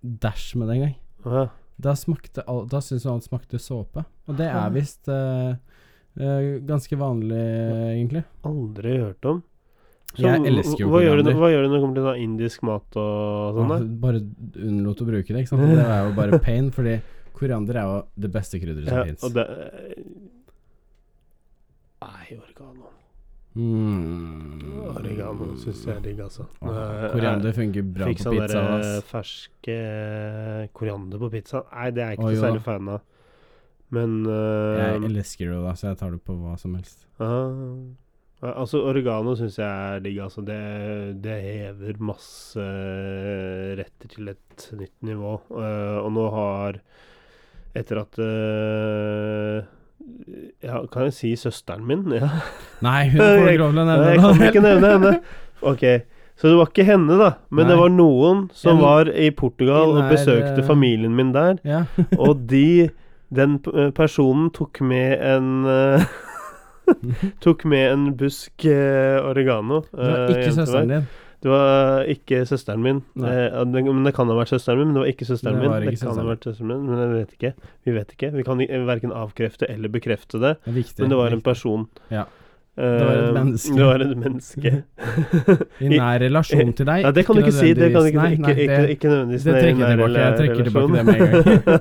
dæsj 0.00 0.20
dash 0.22 0.56
med 0.56 0.68
det 0.68 0.76
engang. 0.76 0.96
-huh. 1.24 1.48
Da, 1.80 1.94
smakte 1.96 2.42
all, 2.46 2.66
da 2.68 2.80
syntes 2.80 3.04
han 3.04 3.18
det 3.18 3.28
smakte 3.28 3.58
såpe. 3.58 4.04
Og 4.28 4.36
det 4.36 4.46
er 4.46 4.70
visst 4.70 5.08
eh, 5.08 5.54
eh, 6.20 6.60
ganske 6.66 6.96
vanlig, 6.96 7.36
eh, 7.36 7.96
egentlig. 7.96 8.24
aldri 8.44 8.98
hørt 8.98 9.24
om. 9.24 9.42
Jeg 10.18 10.42
elsker 10.50 10.80
jo 10.82 10.88
hva 10.90 11.00
gjør, 11.04 11.22
du, 11.22 11.30
hva 11.38 11.50
gjør 11.52 11.62
du 11.62 11.68
når 11.68 11.76
det 11.76 11.82
kommer 11.84 11.98
til 12.00 12.06
da, 12.08 12.14
indisk 12.18 12.62
mat 12.66 12.96
og 12.98 13.60
sånn? 13.60 13.86
Bare 14.02 14.20
unnlot 14.58 15.02
å 15.04 15.06
bruke 15.06 15.30
det, 15.30 15.44
ikke 15.44 15.52
sant. 15.52 15.66
Det 15.70 15.84
er 15.86 16.00
jo 16.08 16.14
bare 16.18 16.40
pain, 16.48 16.70
fordi 16.74 16.96
koriander 17.36 17.78
er 17.80 17.86
jo 17.88 18.00
det 18.26 18.30
beste 18.34 18.58
krydderet 18.60 18.88
som 18.90 18.98
Ja, 18.98 19.04
fins. 19.06 19.22
det 19.36 19.46
Nei, 22.00 22.26
oregano. 22.40 22.88
Mm. 23.54 24.60
Oregano 24.94 25.48
syns 25.58 25.80
jeg 25.84 25.96
er 25.96 26.02
digg, 26.04 26.20
altså. 26.22 26.46
Ah, 26.62 26.68
Eh, 26.70 27.06
Koriander 27.12 27.52
funker 27.56 27.82
bra 27.82 28.06
Fikk 28.08 28.20
på 28.20 28.26
sånn 28.28 28.36
pizza. 28.38 28.60
der, 28.60 28.84
dere 28.84 29.00
ferske 29.10 29.78
koriander 30.78 31.18
på 31.22 31.30
pizza. 31.32 31.64
Nei, 31.74 31.88
det 31.90 32.04
er 32.04 32.12
jeg 32.14 32.18
ikke 32.20 32.28
oh, 32.28 32.34
så 32.36 32.44
særlig 32.46 32.62
fan 32.66 32.88
av. 32.94 33.00
Men 33.90 34.20
uh, 34.22 34.78
Jeg 34.78 35.02
elsker 35.10 35.50
det, 35.50 35.58
da, 35.64 35.72
så 35.74 35.88
jeg 35.90 35.98
tar 35.98 36.12
det 36.14 36.20
på 36.22 36.36
hva 36.38 36.54
som 36.62 36.76
helst. 36.78 37.04
Ja, 37.18 37.30
Altså, 38.40 38.80
oregano 38.88 39.34
syns 39.36 39.58
jeg 39.60 39.68
er 39.68 40.00
digg. 40.04 40.20
Altså, 40.24 40.40
det, 40.46 40.60
det 41.24 41.34
hever 41.44 41.98
masse 42.00 42.62
retter 43.80 44.14
til 44.14 44.30
et 44.32 44.68
nytt 44.78 44.96
nivå. 45.04 45.34
Uh, 45.52 45.98
og 46.04 46.12
nå 46.16 46.28
har 46.36 46.78
Etter 47.76 48.00
at 48.00 48.16
uh, 48.18 49.60
Ja, 50.64 50.80
kan 50.90 51.06
jeg 51.06 51.14
si 51.14 51.34
søsteren 51.38 51.84
min? 51.86 52.06
Ja. 52.16 52.30
Nei, 52.82 53.04
hun 53.12 53.20
får 53.20 53.44
Nei, 53.44 53.58
nevne 53.76 54.08
jeg 54.08 54.22
kan 54.24 54.42
ikke 54.48 54.64
nevne 54.64 54.94
henne. 54.94 55.12
Ok, 55.60 55.84
Så 56.40 56.48
det 56.48 56.56
var 56.56 56.70
ikke 56.72 56.86
henne, 56.88 57.18
da. 57.20 57.28
Men 57.52 57.68
det 57.68 57.76
var 57.76 57.92
noen 57.92 58.46
som 58.56 58.78
En- 58.78 58.82
var 58.82 59.10
i 59.12 59.28
Portugal 59.36 59.92
og 60.00 60.08
besøkte 60.08 60.62
eh, 60.62 60.66
familien 60.66 61.12
min 61.14 61.34
der. 61.36 61.60
Ja. 61.68 61.84
Og 62.18 62.48
de 62.48 62.88
Den 63.30 63.60
eh, 63.70 63.92
personen 63.94 64.48
tok 64.50 64.80
med 64.82 65.20
en 65.22 65.50
eh, 65.68 66.08
Tok 67.44 67.64
med 67.68 67.86
en 67.92 68.06
busk 68.18 68.64
eh, 68.68 69.18
oregano. 69.24 69.82
Det 69.90 70.06
var 70.06 70.22
eh, 70.24 70.36
ikke 70.36 70.54
søsteren 70.58 70.94
din. 70.94 71.08
Det 71.40 71.48
var 71.48 72.04
ikke 72.12 72.42
søsteren 72.44 72.82
min. 72.84 72.98
Eh, 73.16 73.60
det, 73.72 73.84
men 73.86 74.04
det 74.04 74.12
kan 74.16 74.28
ha 74.28 74.36
vært 74.36 74.52
søsteren 74.52 74.82
min, 74.82 74.90
men 74.90 74.98
det 74.98 75.04
var 75.06 75.12
ikke 75.14 75.28
søsteren 75.28 75.56
min. 75.56 75.70
var 75.72 75.86
Det 75.86 75.94
ikke 75.94 76.10
kan 76.10 76.20
ha 76.20 76.26
vært 76.28 76.44
søsteren 76.50 76.72
min, 76.72 76.82
men 76.88 77.00
jeg 77.00 77.12
vet 77.14 77.32
ikke. 77.38 77.52
Vi 77.88 77.94
vet 77.96 78.12
ikke. 78.16 78.32
Vi 78.36 78.44
kan 78.44 78.60
verken 78.90 79.14
avkrefte 79.16 79.70
eller 79.72 79.92
bekrefte 79.92 80.42
det. 80.42 80.58
Det 80.66 80.76
viktig. 80.76 81.00
Men 81.00 81.14
det 81.14 81.20
var 81.22 81.38
en 81.38 81.44
person. 81.46 81.88
Ja. 82.12 82.26
Eh, 82.78 82.84
Det 82.84 83.04
var 83.04 83.16
et 83.18 83.34
menneske. 83.34 83.74
Det 83.76 83.86
var 83.86 84.02
et 84.04 84.16
menneske. 84.16 84.70
I 85.84 85.88
nær 85.90 86.20
relasjon 86.22 86.72
til 86.78 86.86
deg. 86.86 87.02
Ja, 87.02 87.10
det 87.10 87.24
kan 87.26 87.36
du 87.36 87.42
ikke 87.42 87.54
si. 87.56 87.72
Det 87.74 87.90
kan 87.92 88.04
du 88.04 88.08
ikke, 88.10 88.26
ikke, 88.36 88.42
Nei, 88.44 88.52
ikke, 88.54 88.70
nei, 88.70 88.92
ikke 88.94 89.10
nødvendigvis 89.10 89.46
det 89.46 89.54
trekker 89.56 89.82
jeg 89.82 89.96
tilbake. 89.98 90.20
Jeg 90.20 90.32
trekker 90.38 90.62
tilbake 90.68 90.92
det 90.94 91.04
med 91.08 91.16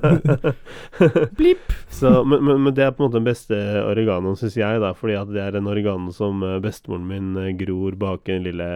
en 0.09 1.27
Blipp! 1.39 1.75
Men, 2.01 2.43
men, 2.43 2.61
men 2.65 2.75
det 2.75 2.83
er 2.87 2.93
på 2.95 3.03
en 3.03 3.07
måte 3.07 3.19
den 3.19 3.27
beste 3.27 3.59
oreganoen, 3.85 4.39
syns 4.39 4.57
jeg, 4.59 4.81
da. 4.81 4.93
Fordi 4.97 5.17
det 5.33 5.43
er 5.45 5.59
en 5.59 5.69
oregano 5.69 6.15
som 6.15 6.41
eh, 6.43 6.57
bestemoren 6.63 7.05
min 7.09 7.35
eh, 7.37 7.51
gror 7.59 7.99
bak 7.99 8.31
en 8.33 8.47
lille 8.49 8.69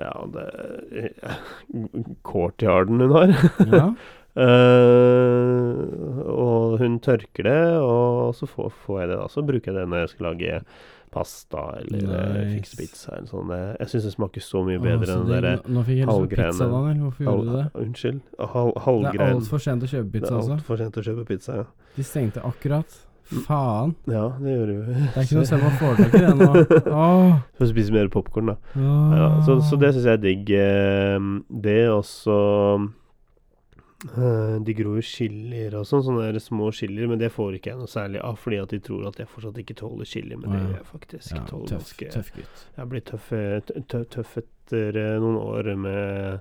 Ja, 0.00 0.12
det 0.32 1.12
Courtyarden 2.26 3.00
hun 3.04 3.14
har. 3.14 3.36
Ja. 3.68 3.86
Uh, 4.32 6.22
og 6.24 6.78
hun 6.80 6.94
tørker 7.04 7.44
det, 7.44 7.58
og 7.84 8.32
så 8.32 8.48
får, 8.48 8.70
får 8.86 9.00
jeg 9.02 9.10
det 9.10 9.18
da. 9.20 9.26
Så 9.28 9.44
bruker 9.44 9.72
jeg 9.72 9.76
det 9.76 9.90
når 9.92 10.04
jeg 10.06 10.12
skal 10.14 10.26
lage 10.30 10.60
pasta 11.12 11.62
eller 11.82 12.02
eh, 12.08 12.32
Nice. 12.38 12.56
fikse 12.56 12.78
pizza 12.80 13.12
eller 13.18 13.28
sånn. 13.30 13.52
Jeg 13.78 13.92
syns 13.92 14.08
det 14.08 14.12
smaker 14.16 14.44
så 14.46 14.64
mye 14.66 14.80
bedre 14.82 15.06
så 15.10 15.18
enn 15.18 15.28
den 15.28 15.32
derre 15.36 15.54
Nå- 15.62 15.76
Nå 15.76 15.84
fikk 15.86 16.00
jeg 16.02 16.08
lyst 16.08 16.24
på 16.24 16.28
pizza, 16.32 16.68
Daniel. 16.72 16.98
Hvorfor 17.06 17.28
gjorde 17.28 17.46
du 17.46 17.54
det? 17.58 17.66
Unnskyld. 17.86 18.20
Hal, 18.56 18.72
Det 19.06 19.14
er 19.20 19.32
altfor 19.36 19.62
sent 19.68 19.82
å 19.86 19.90
kjøpe 19.92 20.10
Det 20.10 20.12
pizza, 20.20 20.32
er 20.34 20.38
altså. 20.40 20.52
altfor 20.58 20.82
sent 20.82 20.96
å 20.96 21.06
kjøpe 21.08 21.26
pizza, 21.28 21.56
ja. 21.62 21.64
De 21.96 22.02
stengte 22.08 22.42
akkurat. 22.48 23.00
Faen. 23.46 23.94
Ja, 24.10 24.24
det 24.42 24.50
gjør 24.56 24.66
vi. 24.66 24.74
Det 24.92 25.16
er 25.16 25.22
ikke 25.22 25.36
noe 25.38 25.46
selv 25.52 25.62
om 25.62 25.68
man 25.68 25.76
får 25.78 26.00
det 26.02 26.32
nå. 26.36 26.48
Åh. 27.02 27.36
Får 27.60 27.70
spise 27.70 27.92
mer 27.94 28.08
popkorn, 28.12 28.50
da. 28.50 28.56
Ja, 28.76 29.28
så, 29.46 29.60
så 29.62 29.78
det 29.80 29.92
syns 29.94 30.08
jeg 30.08 30.18
er 30.18 30.24
digg. 30.24 30.50
eh, 30.50 31.28
Det 31.62 31.78
også 31.88 32.36
De 34.02 34.74
gror 34.74 34.98
chilier 35.06 35.76
og 35.78 35.84
sånn, 35.86 36.02
sånne 36.02 36.40
små 36.42 36.72
chilier, 36.74 37.06
men 37.06 37.20
det 37.20 37.28
får 37.30 37.54
ikke 37.60 37.70
jeg 37.70 37.78
noe 37.78 37.86
særlig 37.90 38.18
av, 38.26 38.34
fordi 38.42 38.58
at 38.58 38.72
de 38.74 38.80
tror 38.82 39.04
at 39.12 39.20
jeg 39.22 39.28
fortsatt 39.30 39.60
ikke 39.62 39.76
tåler 39.78 40.08
chili, 40.10 40.34
men 40.36 40.50
det 40.50 40.58
gjør 40.64 40.74
jeg 40.80 40.86
faktisk. 40.88 41.30
Ja, 41.36 41.44
Tåler 41.46 41.68
tøff, 41.70 41.84
ganske- 41.92 42.10
tøff 42.16 42.32
gutt. 42.34 42.64
Jeg 42.74 42.80
har 42.82 42.86
blitt 42.90 43.04
tøff, 43.12 43.28
tø- 43.68 43.84
tø- 43.86 44.04
tøff 44.16 44.36
etter 44.42 44.96
eh, 44.98 45.18
noen 45.22 45.38
år 45.38 45.70
med 45.76 46.40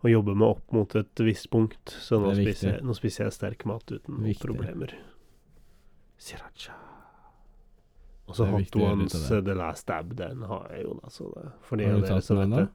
å 0.00 0.08
jobbe 0.08 0.34
meg 0.34 0.48
opp 0.56 0.72
mot 0.72 0.96
et 0.96 1.14
visst 1.26 1.50
punkt. 1.52 1.92
Så 2.00 2.16
nå 2.22 2.30
er 2.32 2.40
spiser, 2.40 2.72
jeg, 2.78 2.82
nå 2.88 2.96
spiser 2.96 3.24
jeg 3.26 3.32
sterk 3.36 3.66
mat 3.68 3.84
uten 3.92 4.22
Viktig. 4.24 4.46
problemer. 4.48 4.94
Sriracha. 6.16 6.72
Og 8.30 8.36
så 8.38 8.46
Hot 8.46 8.76
Ones 8.76 9.14
eh, 9.30 9.40
The 9.42 9.54
Last 9.58 9.86
Dab, 9.90 10.14
den 10.16 10.42
har 10.48 10.68
jeg 10.72 10.84
jo, 10.86 10.94
da. 11.02 11.08
Så 11.12 11.28
det, 11.34 11.44
for 11.66 11.76
de 11.76 11.84
av 11.90 12.00
dere 12.04 12.22
som 12.22 12.38
vet 12.40 12.56
det. 12.56 12.66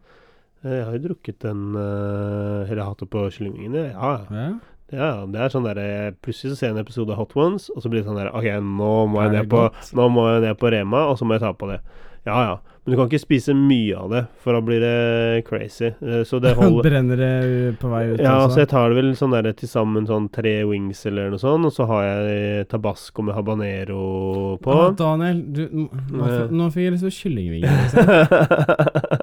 Eh, 0.65 0.71
Jeg 0.79 0.85
har 0.87 0.93
jo 0.97 1.03
drukket 1.07 1.39
den 1.45 1.75
eh, 1.77 2.71
Eller 2.71 2.83
hatt 2.89 2.99
det 3.03 3.09
på 3.13 3.25
kyllingvingene. 3.31 3.91
Ja, 3.93 4.15
ja. 4.31 4.47
Ja. 4.93 5.11
Det 5.25 5.39
er 5.41 5.49
sånn 5.53 5.65
derre 5.65 6.11
Plutselig 6.21 6.53
så 6.53 6.57
ser 6.59 6.67
jeg 6.69 6.75
en 6.77 6.83
episode 6.83 7.09
av 7.13 7.17
Hot 7.23 7.33
Ones, 7.37 7.69
og 7.73 7.81
så 7.81 7.89
blir 7.89 8.01
det 8.03 8.09
sånn 8.09 8.19
der 8.21 8.29
OK, 8.35 8.45
nå 8.61 8.93
må 9.09 9.23
jeg 9.25 9.31
ned 9.39 9.49
på 9.49 9.65
nå 9.97 10.09
må 10.13 10.27
jeg 10.33 10.43
ned 10.49 10.59
på 10.61 10.69
Rema, 10.73 11.07
og 11.09 11.17
så 11.17 11.25
må 11.25 11.33
jeg 11.37 11.41
ta 11.45 11.53
på 11.57 11.71
det. 11.73 11.79
Ja 12.25 12.37
ja. 12.49 12.55
Men 12.85 12.93
du 12.93 12.97
kan 12.99 13.07
ikke 13.09 13.17
spise 13.23 13.53
mye 13.57 13.95
av 13.97 14.11
det, 14.13 14.19
for 14.43 14.53
da 14.53 14.59
blir 14.61 14.77
det 14.83 15.41
crazy. 15.47 15.87
Eh, 16.05 16.21
Så 16.29 16.37
det 16.41 16.51
holder 16.59 16.85
Brenner 16.85 17.17
det 17.17 17.79
på 17.81 17.89
vei 17.89 18.03
ut, 18.13 18.19
Ja, 18.21 18.35
også. 18.45 18.53
så 18.53 18.61
jeg 18.61 18.69
tar 18.75 18.93
det 18.93 18.99
vel 18.99 19.09
sånn 19.17 19.33
der 19.33 19.49
til 19.57 19.69
sammen 19.71 20.05
sånn 20.05 20.29
tre 20.31 20.53
wings 20.69 21.01
eller 21.09 21.33
noe 21.33 21.41
sånt, 21.41 21.65
og 21.65 21.73
så 21.73 21.87
har 21.89 22.03
jeg 22.05 22.67
tabasco 22.69 23.25
med 23.25 23.33
habanero 23.33 24.59
på. 24.61 24.69
Ja, 24.69 24.91
Daniel, 25.01 25.41
du, 25.49 25.65
nå, 26.13 26.29
Eh. 26.29 26.45
nå 26.53 26.69
fikk 26.69 26.85
jeg 26.85 26.93
lyst 26.99 27.09
på 27.09 27.15
kyllingvinger. 27.23 27.73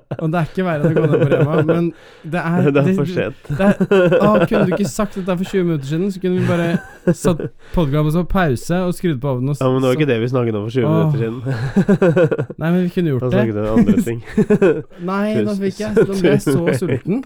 Og 0.22 0.30
det 0.30 0.38
er 0.38 0.46
ikke 0.52 0.64
verre 0.66 0.86
enn 0.86 0.92
å 0.92 1.02
gå 1.02 1.06
ned 1.10 1.22
på 1.22 1.28
Rema, 1.32 1.54
men 1.72 1.86
det 2.30 2.42
er 2.46 2.68
det 2.70 2.82
er 2.82 2.92
for 2.94 3.08
sent. 3.10 3.40
Kunne 3.50 4.60
du 4.68 4.74
ikke 4.76 4.86
sagt 4.88 5.16
dette 5.18 5.34
for 5.40 5.48
20 5.50 5.64
minutter 5.66 5.88
siden, 5.90 6.12
så 6.14 6.20
kunne 6.22 6.38
vi 6.38 6.46
bare 6.46 7.14
satt 7.18 7.40
podkasten 7.74 8.22
på 8.22 8.30
pause 8.30 8.78
og 8.86 8.94
skrudd 8.94 9.18
på 9.24 9.32
ovnen. 9.32 9.50
Og 9.50 9.58
Ja, 9.58 9.70
men 9.72 9.82
det 9.82 9.90
var 9.90 9.98
ikke 9.98 10.08
det 10.12 10.18
vi 10.22 10.28
snakket 10.30 10.58
om 10.60 10.68
for 10.68 10.76
20 10.76 10.86
Åh. 10.86 10.94
minutter 10.94 11.18
siden. 11.18 11.40
Nei, 12.62 12.70
men 12.70 12.78
vi 12.84 12.92
kunne 12.94 13.10
Da 13.10 13.16
gjort 13.16 13.34
snakket 13.34 13.54
det. 13.58 13.62
vi 13.62 13.68
om 13.68 13.82
andre 13.82 14.06
ting. 14.06 14.22
Nei, 15.10 15.26
nå 15.48 15.56
fikk 15.58 15.82
jeg 15.82 16.06
Nå 16.06 16.20
ble 16.22 16.36
jeg 16.36 16.44
så 16.46 16.78
sulten. 16.78 17.22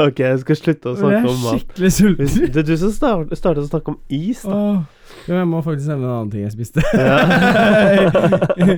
ok, 0.00 0.24
jeg 0.24 0.42
skal 0.46 0.60
slutte 0.62 0.92
å 0.92 0.96
snakke 0.98 1.04
om 1.04 1.04
snakke 1.04 1.20
jeg 1.20 1.36
er 1.36 1.44
mat. 1.44 1.60
skikkelig 1.60 1.92
sulten. 2.00 2.52
det 2.54 2.62
er 2.64 2.68
du 2.70 2.76
som 2.80 2.92
start- 2.96 3.36
startet 3.38 3.66
å 3.66 3.70
snakke 3.70 3.92
om 3.94 3.98
is, 4.08 4.42
da. 4.48 4.56
Åh. 4.56 4.93
Jo, 5.28 5.38
jeg 5.38 5.48
må 5.48 5.60
faktisk 5.64 5.88
nevne 5.88 6.04
en 6.04 6.14
annen 6.14 6.30
ting 6.32 6.42
jeg 6.44 6.52
spiste. 6.52 6.82
Ja. 6.92 7.14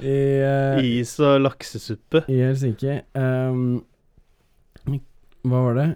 I, 0.00 0.14
uh, 0.40 0.78
Is 0.80 1.12
og 1.20 1.42
laksesuppe. 1.44 2.22
I 2.24 2.38
Helsinki. 2.40 2.94
Um, 3.12 3.82
hva 5.44 5.60
var 5.66 5.76
det? 5.76 5.88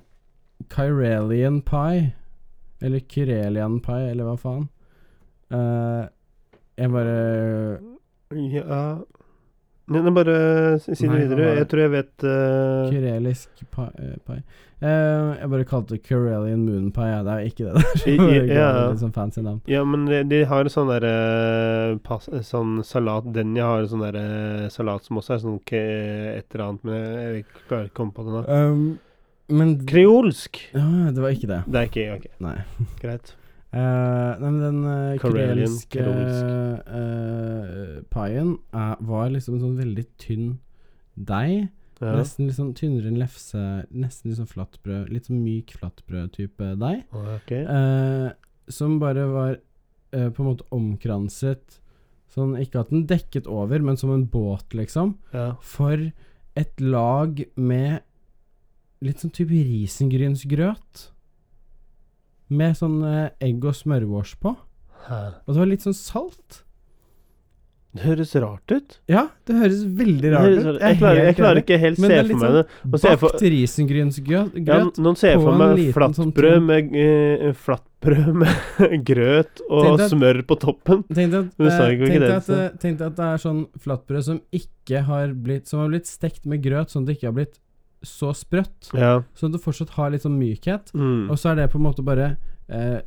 Kyrelian 0.73 1.63
pie. 1.65 2.11
Eller 2.85 3.01
Kyrelian 3.09 3.81
pie, 3.85 4.11
eller 4.13 4.29
hva 4.29 4.37
faen. 4.41 4.69
Uh, 5.55 6.05
jeg 6.77 6.91
bare 6.91 7.17
Ja 8.35 8.85
Nei, 9.93 10.11
bare 10.17 10.35
si 10.81 10.95
det 10.97 11.11
videre. 11.13 11.49
Jeg 11.59 11.67
tror 11.69 11.83
jeg 11.85 11.93
vet 11.93 12.25
uh... 12.25 12.87
Kyrelisk 12.93 13.65
pie. 13.75 13.91
Uh, 14.01 14.15
pie. 14.25 14.43
Eh, 14.85 15.29
jeg 15.41 15.49
bare 15.53 15.65
kalte 15.69 15.95
det 15.95 16.03
Kurelian 16.05 16.65
moon 16.67 16.89
pie. 16.93 17.07
Ja, 17.09 17.21
det 17.25 17.35
er 17.35 17.47
ikke 17.49 17.69
det. 17.69 17.85
I- 18.11 18.17
i- 18.17 18.57
ja. 18.59 18.71
Sånn 19.01 19.13
fancy 19.15 19.45
navn. 19.45 19.61
Ja, 19.71 19.85
men 19.89 20.05
de, 20.09 20.23
de 20.29 20.43
har 20.51 20.69
sånn 20.73 20.91
derre 20.93 21.13
Sånn 22.45 22.79
salat 22.85 23.29
Denja 23.33 23.69
har 23.71 23.87
sånn 23.89 24.05
derre 24.05 24.69
salat 24.75 25.07
som 25.07 25.21
også 25.23 25.37
er 25.37 25.45
sånn 25.45 25.61
et 25.65 26.45
eller 26.55 26.67
annet 26.67 26.85
Men 26.85 26.99
jeg, 26.99 27.39
jeg 27.39 27.47
klarer 27.69 27.89
ikke 27.89 27.95
å 27.95 28.01
komme 28.03 28.17
på 28.17 28.27
det 28.27 28.35
nå. 28.35 28.43
Um, 28.49 28.85
men 29.55 29.75
Kreolsk! 29.89 30.61
Ja, 30.73 30.85
det 31.13 31.21
var 31.21 31.33
ikke 31.37 31.51
det. 31.51 31.63
Det 31.69 31.81
er 31.81 31.91
ikke 31.91 32.07
Ok, 32.19 32.29
Nei. 32.45 32.59
greit. 33.03 33.35
Eh, 33.75 34.33
nei, 34.39 34.51
men 34.51 34.61
den 34.63 34.81
uh, 34.87 35.17
Karelian, 35.19 35.73
kurelske 35.91 36.05
uh, 36.87 38.03
paien 38.15 38.53
er- 38.73 39.01
var 39.03 39.33
liksom 39.35 39.57
en 39.57 39.65
sånn 39.65 39.79
veldig 39.81 40.05
tynn 40.23 40.53
deig. 41.19 41.69
Ja. 42.01 42.13
Nesten 42.19 42.47
litt 42.49 42.59
sånn 42.59 42.75
tynnere 42.77 43.11
enn 43.11 43.19
lefse. 43.19 43.61
Nesten 43.95 44.31
litt 44.31 44.39
sånn 44.41 44.51
flatbrød. 44.51 45.11
Litt 45.15 45.31
sånn 45.31 45.43
myk 45.43 45.75
flatbrød-type 45.79 46.75
deig. 46.83 47.05
Okay. 47.39 47.63
Eh, 47.65 48.29
som 48.71 48.99
bare 49.03 49.27
var 49.31 49.57
eh, 49.57 50.29
på 50.31 50.43
en 50.45 50.49
måte 50.53 50.69
omkranset 50.75 51.81
Sånn 52.35 52.57
ikke 52.59 52.81
at 52.83 52.89
den 52.91 53.05
dekket 53.07 53.47
over, 53.47 53.79
men 53.85 53.95
som 54.01 54.11
en 54.11 54.25
båt, 54.27 54.73
liksom. 54.75 55.13
Ja. 55.31 55.53
For 55.63 56.01
et 56.59 56.81
lag 56.83 57.45
med 57.55 58.01
litt 59.05 59.23
sånn 59.23 59.31
type 59.37 59.55
risengrynsgrøt. 59.55 61.05
Med 62.51 62.77
sånn 62.77 63.01
eh, 63.09 63.31
egg 63.41 63.65
og 63.65 63.75
smørvårs 63.79 64.35
på. 64.43 64.57
Hæ. 65.09 65.23
Og 65.47 65.55
det 65.55 65.61
var 65.63 65.71
litt 65.71 65.85
sånn 65.85 65.97
salt. 65.97 66.61
Det 67.95 68.03
høres 68.03 68.33
rart 68.43 68.73
ut. 68.75 68.97
Ja, 69.07 69.29
det 69.47 69.55
høres 69.55 69.85
veldig 69.87 70.31
rart 70.33 70.49
høres, 70.49 70.65
ut. 70.67 70.79
jeg, 70.83 70.97
klarer, 70.99 71.21
jeg 71.29 71.37
klarer 71.39 71.61
ikke 71.61 71.77
helt 71.79 72.01
se 72.01 72.09
det 72.11 72.17
er 72.17 72.25
for 72.25 72.29
litt 72.33 72.41
meg 72.43 72.57
det. 72.57 72.63
Nå 72.91 72.99
ser 72.99 73.13
jeg 73.13 73.21
for- 73.21 73.35
Bakt 73.37 73.45
risengrynsgrøt. 73.55 74.57
Ja, 74.67 74.79
nå 75.07 75.13
ser 75.21 75.37
for 75.45 75.61
meg 75.61 75.75
liten 75.79 76.17
sånn 76.19 76.33
flatbrød 76.35 76.65
med, 76.67 76.97
uh, 76.99 77.53
flatbrød 77.55 78.33
med 78.43 78.97
grøt 79.11 79.63
og 79.69 80.01
at- 80.01 80.11
smør 80.11 80.43
på 80.51 80.59
toppen. 80.65 81.05
Tenk 81.07 81.39
at, 81.39 81.55
eh, 81.55 81.95
tenk 82.03 82.19
det, 82.19 82.33
at, 82.35 82.51
eh, 82.51 83.07
at 83.07 83.15
det 83.21 83.29
er 83.31 83.45
sånn 83.47 83.63
flatbrød 83.87 84.27
som 84.27 84.43
ikke 84.51 85.05
har 85.07 85.31
blitt 85.33 85.71
Som 85.71 85.79
har 85.85 85.89
blitt 85.95 86.11
stekt 86.11 86.45
med 86.51 86.65
grøt, 86.67 86.91
sånn 86.91 87.07
at 87.07 87.13
det 87.13 87.19
ikke 87.21 87.31
har 87.31 87.39
blitt 87.39 87.61
så 88.09 88.33
sprøtt. 88.37 88.91
Ja. 88.97 89.23
Sånn 89.35 89.53
at 89.53 89.59
det 89.59 89.65
fortsatt 89.65 89.95
har 89.97 90.11
litt 90.15 90.25
sånn 90.25 90.39
mykhet. 90.41 90.93
Mm. 90.95 91.29
Og 91.31 91.39
så 91.41 91.51
er 91.53 91.61
det 91.63 91.71
på 91.73 91.81
en 91.81 91.87
måte 91.89 92.05
bare 92.07 92.37
eh, 92.69 93.01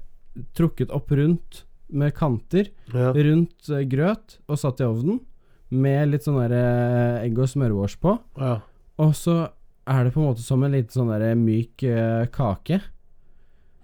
trukket 0.57 0.91
opp 0.93 1.11
rundt 1.17 1.63
med 1.89 2.11
kanter, 2.17 2.67
ja. 2.91 3.13
rundt 3.15 3.69
eh, 3.71 3.85
grøt, 3.87 4.39
og 4.47 4.59
satt 4.59 4.81
i 4.83 4.87
ovnen. 4.87 5.21
Med 5.69 6.09
litt 6.13 6.23
sånn 6.23 6.37
der 6.39 6.53
eh, 6.55 7.25
egg 7.27 7.39
og 7.43 7.49
smørvårs 7.51 7.97
på. 8.03 8.17
ja. 8.39 8.57
Og 8.97 9.11
så 9.13 9.33
er 9.85 10.07
det 10.07 10.11
på 10.15 10.19
en 10.23 10.31
måte 10.31 10.41
som 10.41 10.63
en 10.65 10.71
liten 10.73 10.89
sånn 10.89 11.11
der 11.13 11.35
myk 11.37 11.83
eh, 11.85 12.23
kake. 12.33 12.79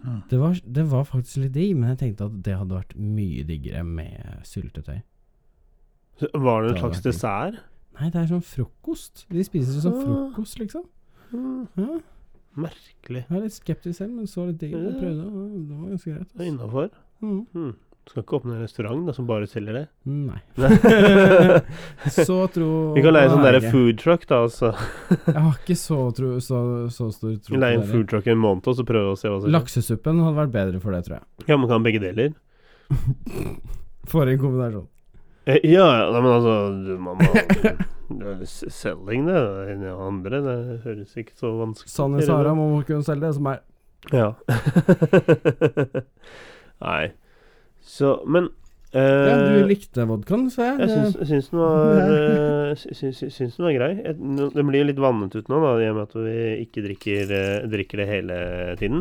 Mm. 0.03 0.23
Det 0.31 0.39
var, 0.41 0.55
det 0.65 0.85
var 0.89 1.03
faktisk 1.05 1.37
litt 1.43 1.53
digg, 1.53 1.75
men 1.77 1.91
jeg 1.93 1.99
tenkte 2.01 2.25
at 2.31 2.39
det 2.43 2.55
hadde 2.57 2.75
vært 2.79 2.95
mye 2.97 3.43
diggere 3.45 3.83
med 3.85 4.41
syltetøy. 4.49 4.97
Var 6.33 6.63
det 6.65 6.71
en 6.73 6.81
slags 6.81 7.03
dessert? 7.05 7.59
Nei, 7.99 8.09
det 8.09 8.23
er 8.23 8.27
sånn 8.31 8.41
frokost. 8.45 9.25
De 9.29 9.43
spiser 9.45 9.77
det 9.77 9.83
som 9.85 9.93
Ah. 9.93 10.01
frokost, 10.01 10.57
liksom. 10.59 10.83
Mm, 11.33 12.01
merkelig. 12.63 13.23
jeg 13.25 13.37
er 13.39 13.41
litt 13.47 13.55
skeptisk 13.55 13.97
selv, 13.97 14.13
men 14.13 14.29
så 14.29 14.45
litt 14.49 14.59
digg. 14.61 14.75
Jeg 14.77 14.99
prøvde, 14.99 15.25
og 15.25 15.55
det 15.55 15.79
var 15.79 15.89
ganske 15.95 16.13
greit. 16.13 16.29
Det 16.33 16.45
er 16.45 16.51
innafor. 16.51 16.93
Mm. 17.23 17.41
Mm. 17.57 17.73
Skal 18.03 18.19
ikke 18.25 18.35
åpne 18.35 18.57
en 18.57 18.63
restaurant 18.65 19.05
da, 19.07 19.13
som 19.15 19.27
bare 19.29 19.47
selger 19.47 19.77
det? 19.77 19.83
Nei. 20.11 20.39
Så 22.27 22.35
tro 22.51 22.67
Vi 22.97 23.03
kan 23.05 23.15
leie 23.15 23.29
sånn 23.31 23.45
er 23.45 23.55
derre 23.55 23.71
food 23.71 24.01
truck, 24.01 24.25
da. 24.27 24.41
Altså. 24.43 24.73
Jeg 25.13 25.37
har 25.37 25.53
ikke 25.55 25.77
så, 25.79 25.99
tro, 26.17 26.33
så, 26.43 26.59
så 26.91 27.07
stor 27.15 27.37
tro 27.47 27.61
Leie 27.63 27.79
en 27.79 27.87
food 27.87 28.09
truck 28.11 28.27
i 28.27 28.33
en 28.35 28.41
måned, 28.43 28.67
og 28.67 28.75
så 28.75 28.83
prøve 28.87 29.13
å 29.13 29.19
se 29.19 29.31
hva 29.31 29.37
som 29.39 29.47
skjer. 29.47 29.55
Laksesuppen 29.55 30.19
hadde 30.25 30.39
vært 30.41 30.55
bedre 30.57 30.83
for 30.83 30.97
det, 30.97 31.05
tror 31.07 31.21
jeg. 31.21 31.47
Ja, 31.47 31.55
man 31.61 31.71
kan 31.71 31.87
begge 31.87 32.03
deler. 32.03 32.35
For 34.11 34.27
en 34.27 34.35
kombinasjon. 34.41 34.89
Eh, 35.45 35.59
Ja, 35.67 35.85
ja, 35.99 36.07
men 36.21 36.31
altså 36.31 36.53
du- 36.85 36.99
man 37.03 37.17
må, 37.19 37.27
Selging, 38.47 39.25
det. 39.27 39.41
Det 39.81 39.91
andre 39.91 40.39
det 40.45 40.55
høres 40.85 41.11
ikke 41.19 41.33
så 41.35 41.51
vanskelig 41.59 41.91
Sanne 41.91 42.21
Sara 42.23 42.53
må 42.55 42.69
kunne 42.87 43.03
selge 43.03 43.27
det, 43.27 43.33
som 43.35 43.47
er 43.51 43.59
Ja. 44.13 44.29
Nei. 46.83 47.11
Så, 47.83 48.23
men 48.27 48.47
eh, 48.95 49.01
Ja, 49.01 49.37
du 49.43 49.65
likte 49.67 50.05
vodkaen, 50.07 50.47
sa 50.51 50.63
jeg. 50.71 50.79
Jeg 50.87 51.27
syns, 51.29 51.49
den 51.51 51.59
var 51.59 51.99
eh, 51.99 52.75
Syns 52.75 53.55
den 53.57 53.65
var 53.67 53.75
grei. 53.77 53.91
Den 54.15 54.67
blir 54.69 54.85
litt 54.87 54.99
vannet 55.03 55.35
ut 55.35 55.47
nå, 55.51 55.57
da, 55.63 55.71
i 55.83 55.89
og 55.91 55.95
med 55.99 56.05
at 56.07 56.15
vi 56.23 56.37
ikke 56.65 56.83
drikker, 56.87 57.23
eh, 57.39 57.67
drikker 57.71 57.97
det 58.03 58.07
hele 58.11 58.35
tiden. 58.79 58.99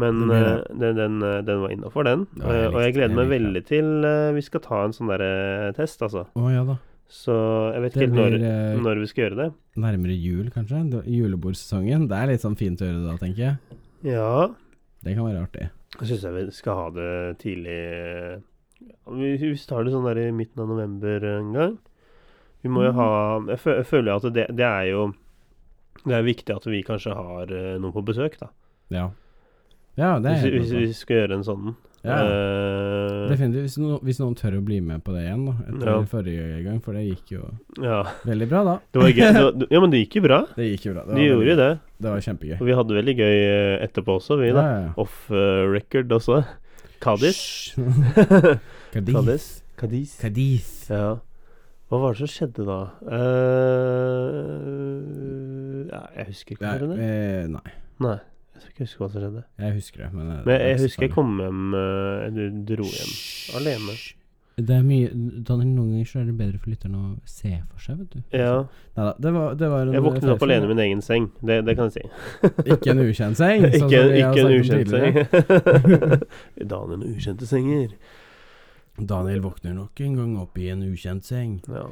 Men 0.00 0.20
blir 0.26 0.46
eh, 0.48 0.62
den, 0.80 0.96
den, 0.98 1.16
eh, 1.26 1.40
den 1.46 1.60
var 1.64 1.72
innafor, 1.74 2.06
den. 2.08 2.26
Ja, 2.40 2.52
jeg 2.56 2.70
og 2.72 2.78
jeg 2.84 2.94
gleder 2.96 3.16
meg 3.18 3.28
veldig 3.32 3.62
til 3.68 3.90
eh, 4.08 4.30
vi 4.36 4.44
skal 4.46 4.62
ta 4.64 4.84
en 4.86 4.94
sånn 4.96 5.10
derre 5.12 5.72
test, 5.76 6.02
altså. 6.06 6.26
Å 6.36 6.52
ja 6.54 6.64
da. 6.68 6.78
Så 7.10 7.34
jeg 7.74 7.82
vet 7.82 7.96
ikke 7.96 8.04
helt 8.06 8.18
når, 8.20 8.34
når 8.84 9.00
vi 9.02 9.06
skal 9.10 9.24
gjøre 9.24 9.38
det. 9.40 9.48
nærmere 9.82 10.14
jul, 10.14 10.46
kanskje. 10.54 10.84
Julebordsesongen. 11.10 12.04
Det 12.10 12.18
er 12.20 12.30
litt 12.30 12.44
sånn 12.44 12.54
fint 12.60 12.78
å 12.80 12.86
gjøre 12.86 13.00
det 13.00 13.08
da, 13.08 13.16
tenker 13.18 13.42
jeg. 13.48 13.80
Ja. 14.14 14.34
Det 15.02 15.16
kan 15.16 15.26
være 15.26 15.42
artig. 15.42 15.66
Jeg 15.98 16.06
syns 16.12 16.26
vi 16.36 16.44
skal 16.54 16.76
ha 16.78 16.84
det 16.94 17.10
tidlig 17.42 17.80
Vi 19.10 19.54
tar 19.66 19.84
det 19.84 19.92
sånn 19.92 20.06
der 20.06 20.20
i 20.22 20.28
midten 20.34 20.62
av 20.62 20.70
november 20.70 21.26
en 21.34 21.50
gang. 21.56 21.74
Vi 22.62 22.70
må 22.70 22.84
jo 22.84 22.92
Mm. 22.92 23.00
ha 23.00 23.40
Jeg, 23.56 23.86
føler 23.88 24.14
at 24.14 24.32
det, 24.34 24.46
det 24.54 24.66
er 24.66 24.84
jo 24.92 25.12
Det 26.04 26.14
er 26.14 26.22
viktig 26.22 26.54
at 26.54 26.64
vi 26.70 26.82
kanskje 26.86 27.14
har 27.16 27.46
noen 27.80 27.92
på 27.92 28.04
besøk, 28.06 28.38
da. 28.38 28.48
Ja. 28.88 29.10
Ja, 29.98 30.18
det 30.22 30.30
er 30.30 30.50
Hvis, 30.50 30.70
hvis 30.70 30.72
vi 30.72 30.92
skal 30.94 31.16
gjøre 31.24 31.34
en 31.40 31.44
sånn. 31.46 31.72
Ja. 32.00 32.14
uh, 32.24 33.26
Definitivt. 33.28 33.66
Hvis, 33.66 33.74
no, 33.82 33.98
hvis 34.06 34.16
noen 34.22 34.32
tør 34.38 34.54
å 34.56 34.62
bli 34.64 34.78
med 34.80 35.02
på 35.04 35.12
det 35.12 35.26
igjen, 35.26 35.42
da. 35.50 35.54
Etter 35.68 35.90
Ja. 35.90 35.96
forrige 36.08 36.62
gang, 36.64 36.78
for 36.80 36.96
det 36.96 37.02
gikk 37.10 37.32
jo 37.34 37.42
ja. 37.84 37.98
veldig 38.24 38.48
bra, 38.48 38.62
da. 38.64 38.74
Det 38.92 39.02
var 39.02 39.10
gøy. 39.10 39.20
Det 39.20 39.42
var, 39.44 39.66
ja, 39.74 39.80
men 39.84 39.90
det 39.92 40.00
gikk 40.06 40.16
jo 40.16 40.22
bra. 40.24 40.38
Det 40.56 40.68
gikk 40.70 40.86
jo 40.88 40.94
bra. 40.94 41.04
Det 41.10 41.14
De 41.18 41.26
gjorde 41.26 41.50
jo 41.50 41.56
det. 41.60 41.68
Det 42.00 42.08
var 42.14 42.20
kjempegøy. 42.24 42.56
Og 42.60 42.66
vi 42.70 42.76
hadde 42.78 42.96
veldig 42.96 43.16
gøy 43.20 43.36
eh, 43.50 43.74
etterpå 43.84 44.16
også, 44.16 44.38
vi, 44.40 44.48
da. 44.56 44.62
ja, 44.64 44.78
ja. 44.86 44.92
Off 45.04 45.18
uh, 45.34 45.66
record 45.74 46.08
også. 46.16 46.40
Kadis. 47.04 47.42
Kadis. 47.76 48.54
Kadis. 48.94 49.12
Cadiz. 49.12 49.44
Cadiz. 49.80 50.16
Cadiz. 50.20 50.70
Ja. 50.88 51.18
Hva 51.90 51.98
var 52.00 52.12
det 52.14 52.20
som 52.22 52.30
skjedde 52.30 52.64
da? 52.68 52.80
Uh, 53.90 55.86
ja, 55.90 56.00
jeg 56.16 56.26
husker 56.30 56.56
ikke. 56.56 56.64
Nei, 56.66 56.74
det 56.78 56.88
det? 56.90 56.98
eh, 57.04 57.46
nei, 57.50 57.72
Nei, 58.04 58.16
jeg 58.60 58.68
skal 58.68 58.72
ikke 58.76 58.86
huske 58.86 59.02
hva 59.02 59.10
som 59.10 59.22
skjedde. 59.24 59.42
jeg 59.64 59.74
husker 59.80 60.04
det, 60.04 60.12
men 60.14 60.30
det, 60.30 60.38
Men 60.46 60.54
er 60.54 60.64
jeg 60.68 60.80
husker 60.84 61.06
jeg 61.06 61.12
kom 61.14 61.36
hjem 61.40 61.76
eh, 61.80 62.24
Du 62.36 62.42
dro 62.74 62.88
hjem 62.90 63.12
alene. 63.60 63.98
Det 64.60 64.74
er 64.76 64.82
mye 64.84 65.08
Daniel, 65.48 65.68
noen 65.72 65.92
ganger 65.94 66.08
så 66.10 66.18
er 66.20 66.26
det 66.28 66.34
bedre 66.36 66.58
for 66.60 66.72
lytterne 66.74 66.98
å 67.00 67.10
se 67.24 67.52
for 67.70 67.80
seg, 67.80 68.00
vet 68.02 68.16
du. 68.16 68.36
Ja. 68.36 68.56
Neida, 68.98 69.12
det 69.24 69.32
var, 69.32 69.54
det 69.56 69.70
var 69.72 69.86
en 69.86 69.94
Jeg 69.96 70.04
våknet 70.04 70.32
opp 70.34 70.42
feil 70.42 70.50
alene 70.50 70.68
i 70.68 70.72
min 70.74 70.82
egen 70.84 71.04
seng. 71.06 71.30
Det, 71.40 71.60
det 71.64 71.76
kan 71.78 71.88
jeg 71.88 71.94
si. 71.96 72.50
Ikke 72.66 72.92
en 72.92 73.00
ukjent 73.06 73.40
seng. 73.40 73.64
sånn 73.64 73.78
som 73.78 73.88
ikke 73.88 74.02
vi 74.10 74.20
har 74.20 74.36
ikke 74.36 74.44
en 74.44 74.50
snakket 74.50 74.50
om 74.50 74.58
ukjent 74.60 74.92
tidligere. 74.92 75.24
seng. 76.10 76.68
Daniel 76.74 77.06
ukjente 77.14 77.48
senger. 77.48 77.96
Daniel 79.00 79.40
våkner 79.46 79.76
nok 79.78 80.04
en 80.04 80.20
gang 80.20 80.36
opp 80.42 80.60
i 80.60 80.68
en 80.74 80.84
ukjent 80.90 81.24
seng. 81.24 81.56
Ja. 81.70 81.86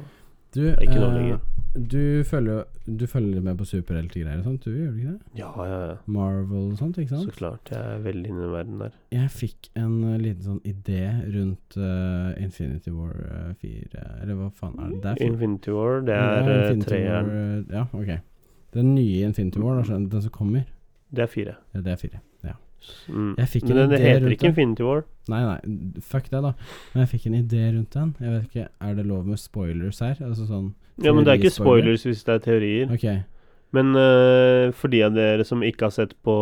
Du, 0.53 0.63
Ikke 0.75 0.99
nå 0.99 1.09
eh, 1.09 1.17
lenger. 1.17 1.41
Du 1.75 2.23
følger 2.25 2.63
du 2.85 3.05
følger 3.07 3.41
med 3.45 3.57
på 3.59 3.65
superheltgreier 3.67 4.39
og 4.39 4.47
sånt, 4.47 4.63
du 4.65 4.73
gjør 4.73 4.93
du 4.93 4.97
ikke 4.97 5.11
det? 5.11 5.33
Ja, 5.37 5.49
ja, 5.65 5.79
ja. 5.91 5.97
Marvel 6.09 6.71
og 6.71 6.77
sånt, 6.79 6.97
ikke 6.97 7.19
Så 7.21 7.35
klart. 7.35 7.69
Jeg 7.71 7.93
er 7.93 7.99
veldig 8.05 8.31
inne 8.31 8.47
i 8.47 8.49
verden 8.49 8.79
der. 8.81 8.95
Jeg 9.13 9.29
fikk 9.29 9.69
en 9.77 9.99
uh, 10.03 10.15
liten 10.17 10.47
sånn 10.47 10.61
idé 10.65 11.03
rundt 11.35 11.77
uh, 11.77 12.31
Infinity 12.41 12.93
War 12.95 13.13
uh, 13.13 13.51
4 13.61 14.07
Eller 14.23 14.39
hva 14.39 14.49
faen 14.49 14.79
er 14.79 14.95
det? 14.95 15.03
det 15.03 15.13
er 15.13 15.23
Infinity 15.27 15.75
War, 15.75 16.01
det 16.07 16.17
er 16.17 16.49
ja, 16.49 16.73
treeren. 16.87 17.29
Eh, 17.35 17.77
ja, 17.77 17.85
ok. 17.93 18.11
Den 18.73 18.91
nye 18.95 19.29
Infinity 19.29 19.61
War, 19.61 19.77
altså, 19.83 20.01
den 20.01 20.25
som 20.25 20.33
kommer, 20.33 20.65
Det 21.09 21.25
er 21.27 21.31
fire. 21.37 21.55
ja, 21.73 21.85
det 21.85 21.93
er 21.93 22.01
fire. 22.01 22.25
Ja. 22.43 22.57
Mm. 23.07 23.35
Men 23.37 23.47
den. 23.77 23.89
Det 23.89 23.99
heter 23.99 24.29
ikke. 24.33 24.47
Infinity 24.47 24.83
War. 24.83 25.05
Nei, 25.29 25.45
nei, 25.45 26.01
fuck 26.01 26.31
det, 26.31 26.41
da. 26.41 26.53
Men 26.93 27.05
jeg 27.05 27.13
fikk 27.13 27.25
en 27.29 27.39
idé 27.43 27.63
rundt 27.77 27.93
den. 27.93 28.15
Jeg 28.19 28.31
vet 28.31 28.43
ikke, 28.49 28.67
Er 28.81 28.93
det 28.95 29.05
lov 29.05 29.25
med 29.25 29.37
spoilers 29.37 29.99
her? 29.99 30.17
Altså 30.25 30.49
sånn 30.49 30.73
Ja, 31.03 31.13
men 31.13 31.23
det 31.25 31.31
er 31.33 31.39
ikke 31.41 31.53
spoilers 31.55 32.03
hvis 32.07 32.23
det 32.27 32.33
er 32.35 32.39
teorier. 32.43 32.91
Okay. 32.93 33.19
Men 33.71 33.93
uh, 33.95 34.71
for 34.73 34.89
de 34.89 35.03
av 35.05 35.13
dere 35.13 35.45
som 35.45 35.61
ikke 35.63 35.85
har 35.87 35.93
sett 35.93 36.15
på 36.25 36.35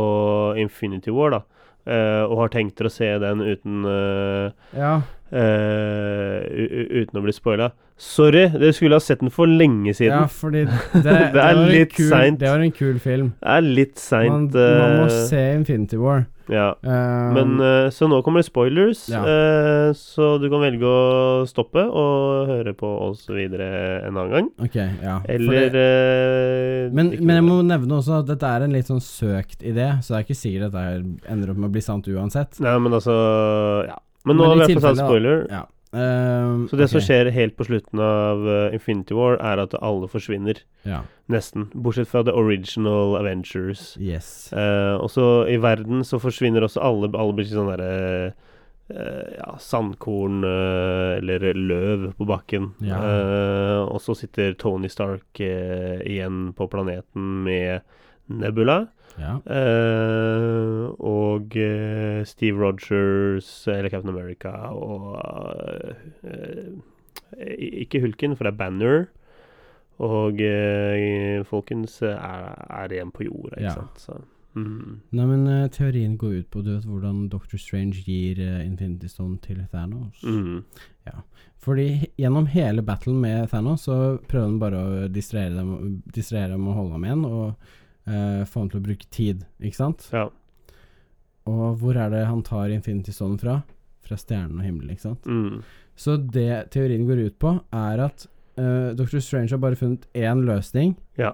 Infinity 0.57 1.11
War, 1.11 1.29
da, 1.35 1.41
uh, 1.87 2.23
og 2.31 2.37
har 2.45 2.53
tenkt 2.55 2.77
dere 2.79 2.87
å 2.91 2.95
se 2.95 3.09
den 3.19 3.41
uten 3.43 3.83
uh, 3.85 4.51
Ja. 4.77 5.01
uten 5.27 7.19
å 7.19 7.23
bli 7.25 7.33
spoila 7.35 7.71
Sorry, 7.97 8.43
dere 8.53 8.73
skulle 8.77 8.95
ha 8.99 9.01
sett 9.01 9.23
den 9.23 9.31
for 9.33 9.49
lenge 9.49 9.89
siden. 9.97 10.13
ja, 10.21 10.27
fordi 10.29 10.61
det, 10.93 11.01
Det 11.03 11.11
er 11.17 11.31
var 11.33 11.47
en 11.63 11.71
litt 11.73 11.95
seint. 11.97 12.39
Det 12.39 12.51
var 12.51 12.61
en 12.61 12.71
kul 12.77 12.99
film. 13.01 13.31
Det 13.41 13.55
er 13.55 13.63
litt 13.65 13.95
Man, 13.97 14.03
seint. 14.03 14.53
man 14.53 14.93
må 14.99 15.07
eh, 15.07 15.15
se 15.31 15.39
Infinity 15.55 15.97
War. 15.97 16.27
Ja. 16.49 16.67
Um, 16.83 17.33
Men 17.35 17.59
eh, 17.61 17.89
Så 17.91 18.07
nå 18.09 18.21
kommer 18.25 18.41
det 18.43 18.47
spoilers, 18.49 19.05
Ja. 19.11 19.21
eh, 19.23 19.91
så 19.97 20.39
du 20.41 20.49
kan 20.49 20.61
velge 20.63 20.87
å 20.87 21.45
stoppe 21.49 21.83
og 21.85 22.47
høre 22.51 22.73
på 22.77 22.87
oss 23.09 23.25
videre 23.27 24.03
en 24.07 24.15
annen 24.17 24.31
gang. 24.31 24.49
Ok, 24.63 24.75
ja. 25.03 25.19
Eller 25.27 25.69
det, 25.73 25.85
eh, 26.87 26.89
men, 26.95 27.11
men 27.19 27.35
jeg 27.41 27.43
må 27.47 27.59
nevne 27.67 27.99
også 27.99 28.21
at 28.21 28.27
dette 28.31 28.43
er 28.57 28.65
en 28.67 28.73
litt 28.75 28.87
sånn 28.89 29.03
søkt 29.03 29.61
idé, 29.63 29.89
så 30.01 30.13
det 30.15 30.19
er 30.21 30.27
ikke 30.27 30.41
sikkert 30.41 30.67
at 30.69 30.75
det 30.77 31.31
ender 31.31 31.51
opp 31.53 31.57
med 31.63 31.69
å 31.69 31.73
bli 31.77 31.81
sant 31.85 32.07
uansett. 32.07 32.59
Nei, 32.63 32.77
men 32.79 32.91
altså 32.99 33.15
Ja. 33.87 33.97
Men 34.27 34.35
nå 34.35 34.43
Men 34.43 34.49
har 34.49 34.55
vi 34.55 34.73
i 34.73 34.75
hvert 34.75 34.81
fall 34.83 34.95
tatt 34.95 35.05
spoiler. 35.07 35.43
spoiler. 35.45 35.51
Ja. 35.51 35.65
Um, 35.97 36.67
Så 36.69 36.77
det 36.77 36.89
som 36.91 37.01
skjer 37.01 37.31
helt 37.33 37.55
på 37.57 37.65
slutten 37.65 38.01
av 38.03 38.43
uh, 38.45 38.75
Infinity 38.75 39.15
War, 39.17 39.39
er 39.41 39.63
at 39.63 39.73
alle 39.81 40.09
forsvinner. 40.11 40.59
Ja. 40.85 41.01
Nesten. 41.31 41.69
Bortsett 41.73 42.11
fra 42.11 42.21
The 42.27 42.35
Original 42.37 43.17
Avengers. 43.17 43.95
Yes. 43.97 44.51
Uh, 44.53 44.99
og 45.01 45.09
så 45.13 45.25
i 45.49 45.57
verden 45.63 46.05
så 46.05 46.19
forsvinner 46.21 46.67
også 46.67 46.83
alle. 46.85 47.09
Alle 47.17 47.37
blir 47.39 47.49
sånn 47.49 47.71
derre 47.71 47.93
eh, 48.87 49.31
ja, 49.35 49.49
sandkorn 49.59 50.45
eller 50.47 51.47
løv 51.57 52.05
på 52.15 52.27
bakken. 52.29 52.69
Ja. 52.87 53.01
Og 53.83 53.99
så 54.03 54.15
sitter 54.15 54.55
Tony 54.59 54.87
Stark 54.91 55.41
igjen 55.41 56.53
på 56.55 56.69
planeten 56.71 57.41
med 57.47 57.83
Nebula. 58.31 58.85
Ja. 59.17 59.37
Eh, 59.49 60.85
og 60.99 61.55
uh, 61.57 62.23
Steve 62.29 62.59
Rogers, 62.61 63.49
eller 63.67 63.89
Captain 63.89 64.13
America, 64.13 64.51
og 64.73 65.17
uh, 66.23 66.77
Ikke 67.57 68.01
Hulken, 68.01 68.35
for 68.37 68.43
det 68.47 68.53
er 68.53 68.57
Banner. 68.57 69.05
Og 69.97 70.37
folkens 71.49 71.95
er, 72.05 72.43
er 72.69 72.91
igjen 72.93 73.09
på 73.11 73.23
jorda, 73.25 73.55
ikke 73.57 73.63
Ja. 73.65 73.71
sant. 73.73 73.97
Så, 74.03 74.17
mm. 74.53 74.99
Nei, 75.17 75.25
men 75.25 75.47
teorien 75.73 76.13
går 76.21 76.35
ut 76.43 76.49
på 76.53 76.61
du 76.61 76.69
vet 76.75 76.85
hvordan 76.85 77.23
Doctor 77.33 77.57
Strange 77.57 78.03
gir 78.05 78.37
Infinity 78.61 79.09
Stone 79.09 79.39
til 79.41 79.63
Thanos. 79.71 80.21
Mm. 80.21 80.61
Fordi 81.65 81.87
gjennom 82.21 82.45
hele 82.53 82.85
battlen 82.85 83.17
med 83.25 83.49
Thanos 83.49 83.87
så 83.89 84.19
prøver 84.29 84.45
han 84.51 84.59
bare 84.61 84.77
å 84.85 85.07
distrahere 85.09 85.57
dem, 85.57 85.97
distrahere 86.13 86.53
dem 86.53 86.67
og 86.69 86.77
holde 86.77 86.93
ham 86.99 87.09
igjen, 87.09 87.25
og 87.25 87.73
eh, 88.07 88.43
få 88.47 88.63
ham 88.63 88.69
til 88.71 88.81
å 88.81 88.85
bruke 88.87 89.09
tid, 89.13 89.43
ikke 89.61 89.79
sant? 89.79 90.07
Ja. 90.15 90.27
Og 91.47 91.81
hvor 91.81 91.97
er 91.99 92.11
det 92.11 92.25
han 92.27 92.43
tar 92.45 92.71
Infinity 92.73 93.13
Stone 93.15 93.39
fra? 93.41 93.61
Fra 94.07 94.17
stjernen 94.19 94.59
og 94.59 94.67
himmelen, 94.67 94.95
ikke 94.95 95.09
sant? 95.09 95.27
Mm. 95.27 95.61
Så 95.97 96.17
det 96.21 96.69
teorien 96.73 97.07
går 97.07 97.25
ut 97.27 97.37
på, 97.41 97.55
er 97.73 98.03
at 98.05 98.27
uh, 98.59 98.93
Doctor 98.97 99.23
Strange 99.23 99.55
har 99.55 99.61
bare 99.63 99.79
funnet 99.79 100.05
én 100.13 100.43
løsning 100.45 100.95
ja. 101.17 101.33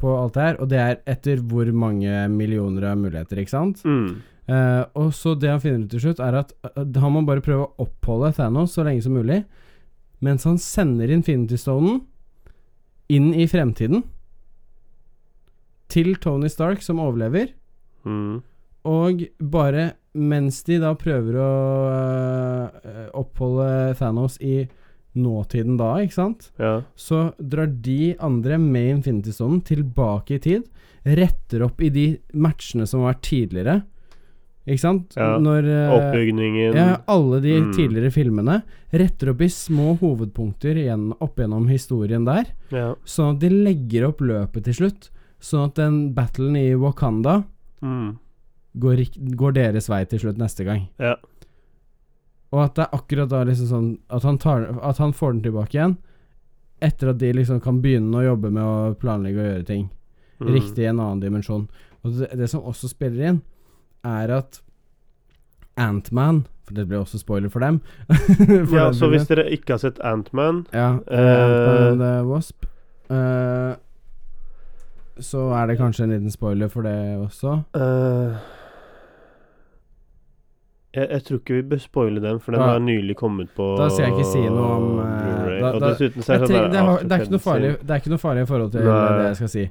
på 0.00 0.12
alt 0.18 0.36
det 0.36 0.46
her, 0.48 0.60
og 0.60 0.70
det 0.72 0.80
er 0.82 1.02
etter 1.08 1.42
hvor 1.42 1.70
mange 1.72 2.26
millioner 2.32 2.90
av 2.90 3.00
muligheter, 3.00 3.40
ikke 3.40 3.54
sant? 3.54 3.84
Mm. 3.86 4.22
Uh, 4.44 4.82
og 5.00 5.14
så 5.16 5.32
det 5.40 5.48
han 5.48 5.62
finner 5.62 5.86
ut 5.86 5.94
til 5.94 6.04
slutt, 6.04 6.20
er 6.20 6.42
at 6.42 6.52
uh, 6.66 6.82
han 7.00 7.14
må 7.14 7.24
bare 7.24 7.44
prøve 7.44 7.68
å 7.68 7.86
oppholde 7.86 8.34
Thanos 8.36 8.74
så 8.76 8.84
lenge 8.84 9.06
som 9.06 9.16
mulig, 9.16 9.44
mens 10.24 10.44
han 10.48 10.60
sender 10.60 11.12
Infinity 11.14 11.56
Stonen 11.60 12.02
inn 13.12 13.32
i 13.36 13.46
fremtiden 13.48 14.04
til 15.88 16.14
Tony 16.16 16.48
Stark, 16.48 16.82
som 16.82 16.98
overlever, 17.02 17.52
Mm. 18.04 18.42
og 18.84 19.22
bare 19.40 19.94
mens 20.14 20.62
de 20.64 20.76
da 20.78 20.92
prøver 20.94 21.34
å 21.40 21.50
øh, 22.84 23.06
oppholde 23.16 23.94
Thanos 23.98 24.36
i 24.44 24.66
nåtiden 25.16 25.76
da, 25.78 25.94
ikke 26.02 26.16
sant? 26.18 26.50
Ja. 26.58 26.82
Så 26.98 27.32
drar 27.38 27.66
de 27.82 28.14
andre 28.20 28.58
med 28.58 28.96
Infinity-sonen 28.98 29.62
tilbake 29.66 30.36
i 30.36 30.42
tid, 30.42 30.68
retter 31.06 31.62
opp 31.66 31.80
i 31.84 31.88
de 31.92 32.06
matchene 32.34 32.86
som 32.88 33.02
har 33.04 33.14
vært 33.14 33.26
tidligere, 33.28 33.76
ikke 34.66 34.80
sant? 34.80 35.12
Ja, 35.16 35.34
Når 35.38 35.66
øh, 35.68 35.94
Oppbygningen 35.98 36.74
ja, 36.78 36.86
alle 37.12 37.40
de 37.44 37.56
Mm. 37.60 37.72
tidligere 37.76 38.10
filmene 38.12 38.62
retter 38.92 39.30
opp 39.34 39.40
i 39.44 39.48
små 39.52 39.98
hovedpunkter 40.00 40.76
igjen, 40.80 41.10
opp 41.20 41.36
gjennom 41.36 41.68
historien 41.68 42.24
der, 42.24 42.44
Ja. 42.72 42.94
sånn 43.04 43.34
at 43.36 43.40
de 43.40 43.48
legger 43.50 44.08
opp 44.08 44.20
løpet 44.20 44.64
til 44.64 44.74
slutt, 44.74 45.10
sånn 45.40 45.64
at 45.68 45.74
den 45.74 46.12
battlen 46.14 46.56
i 46.56 46.74
Wakanda 46.74 47.44
Mm. 47.82 48.18
går, 48.78 49.02
går 49.36 49.52
deres 49.52 49.88
vei 49.88 50.04
til 50.08 50.18
slutt 50.22 50.38
neste 50.38 50.64
gang. 50.64 50.88
Ja. 50.98 51.16
Og 52.52 52.62
at 52.64 52.74
det 52.76 52.84
er 52.86 52.96
akkurat 52.98 53.28
da 53.28 53.42
liksom 53.44 53.66
sånn 53.68 53.98
at 54.10 54.22
han, 54.22 54.38
tar, 54.38 54.68
at 54.82 54.98
han 54.98 55.12
får 55.12 55.32
den 55.32 55.42
tilbake 55.42 55.74
igjen, 55.74 55.96
etter 56.80 57.10
at 57.10 57.18
de 57.18 57.32
liksom 57.32 57.60
kan 57.60 57.80
begynne 57.82 58.14
å 58.14 58.24
jobbe 58.24 58.50
med 58.52 58.62
å 58.62 58.94
planlegge 58.94 59.38
og 59.40 59.50
gjøre 59.52 59.66
ting 59.66 59.90
Mm. 60.40 60.48
riktig 60.54 60.78
i 60.82 60.86
en 60.90 60.98
annen 61.00 61.20
dimensjon. 61.20 61.68
Og 62.04 62.12
det, 62.18 62.30
det 62.36 62.48
som 62.50 62.60
også 62.62 62.88
spiller 62.90 63.28
inn, 63.28 63.42
er 64.04 64.30
at 64.30 64.60
Antman 65.76 66.46
For 66.66 66.74
det 66.74 66.86
blir 66.88 67.02
også 67.02 67.18
spoiler 67.20 67.50
for 67.52 67.60
dem. 67.60 67.80
For 68.08 68.74
Ja, 68.76 68.86
så 68.96 69.08
hvis 69.12 69.26
dere 69.28 69.44
ikke 69.52 69.74
har 69.74 69.78
sett 69.82 69.98
Antman 70.00 70.62
Ja, 70.72 70.94
uh, 70.96 71.18
Ant-Man 71.18 71.86
and 71.92 72.00
the 72.00 72.12
Wasp. 72.24 72.64
Eh, 73.10 73.74
så 75.20 75.52
er 75.54 75.66
det 75.70 75.78
kanskje 75.78 76.04
en 76.04 76.10
liten 76.16 76.30
spoiler 76.32 76.68
for 76.72 76.82
det 76.82 76.94
også. 77.22 77.58
Uh, 77.76 78.34
jeg, 80.94 81.08
jeg 81.10 81.22
tror 81.26 81.40
ikke 81.40 81.54
vi 81.58 81.62
bør 81.72 81.80
spoile 81.82 82.20
den, 82.22 82.38
for 82.40 82.52
den 82.54 82.60
Ja. 82.62 82.66
har 82.74 82.78
nylig 82.82 83.16
kommet 83.18 83.48
på 83.56 83.76
Da 83.78 83.88
skal 83.90 84.04
jeg 84.08 84.12
ikke 84.14 84.28
si 84.32 84.42
noe 84.46 84.68
om, 84.76 84.96
da- 84.98 85.72
da- 85.78 85.94
det 85.94 87.12
er 87.12 87.24
ikke 87.24 87.34
noe 87.34 87.42
farlig, 87.42 87.72
det 87.80 87.90
er 87.90 87.98
ikke 88.02 88.12
noe 88.14 88.22
farlig 88.22 88.42
i 88.42 88.46
forhold 88.46 88.70
til 88.72 88.84
Nei. 88.84 89.18
det 89.18 89.26
jeg 89.26 89.36
skal 89.36 89.48
si. 89.48 89.64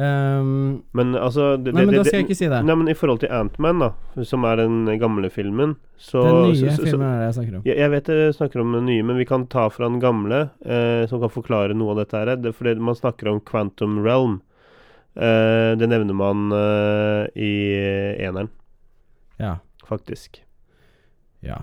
Um, 0.00 0.82
Men 0.94 1.12
altså 1.18 1.56
det, 1.62 1.74
nei, 1.74 1.84
men 1.84 1.94
da 1.96 2.04
skal 2.04 2.20
jeg 2.20 2.28
ikke 2.28 2.36
si 2.38 2.46
det. 2.48 2.60
Nei, 2.64 2.74
men 2.74 2.88
i 2.88 2.94
forhold 2.94 3.20
til 3.20 3.28
Antman, 3.34 3.80
da, 3.82 3.90
som 4.24 4.44
er 4.44 4.56
den 4.62 4.86
gamle 4.98 5.28
filmen, 5.28 5.76
så 5.98 6.22
Den 6.22 6.52
nye 6.52 6.54
så, 6.56 6.70
så, 6.70 6.76
så, 6.76 6.86
filmen 6.86 7.06
er 7.08 7.18
det 7.18 7.26
jeg 7.26 7.34
snakker 7.34 7.56
om. 7.58 7.62
jeg, 7.66 7.76
jeg 7.76 7.90
vet 7.90 8.04
dere 8.06 8.32
snakker 8.32 8.60
om 8.62 8.72
den 8.72 8.86
nye, 8.86 9.02
men 9.02 9.18
vi 9.18 9.24
kan 9.26 9.46
ta 9.46 9.68
fra 9.68 9.88
den 9.90 10.00
gamle, 10.00 10.50
eh, 10.64 11.04
som 11.10 11.20
kan 11.20 11.28
forklare 11.28 11.74
noe 11.76 11.90
av 11.90 11.96
dette 12.00 12.16
her. 12.16 12.36
Det 12.36 12.46
er 12.46 12.56
fordi 12.56 12.76
man 12.80 12.94
snakker 12.94 13.28
om 13.28 13.40
Quantum 13.40 13.98
Realm. 14.02 14.40
Eh, 15.16 15.72
det 15.76 15.88
nevner 15.90 16.14
man 16.14 16.52
eh, 16.52 17.26
i 17.36 17.50
eneren, 18.22 18.48
Ja. 19.38 19.56
faktisk. 19.86 20.40
Ja. 21.42 21.62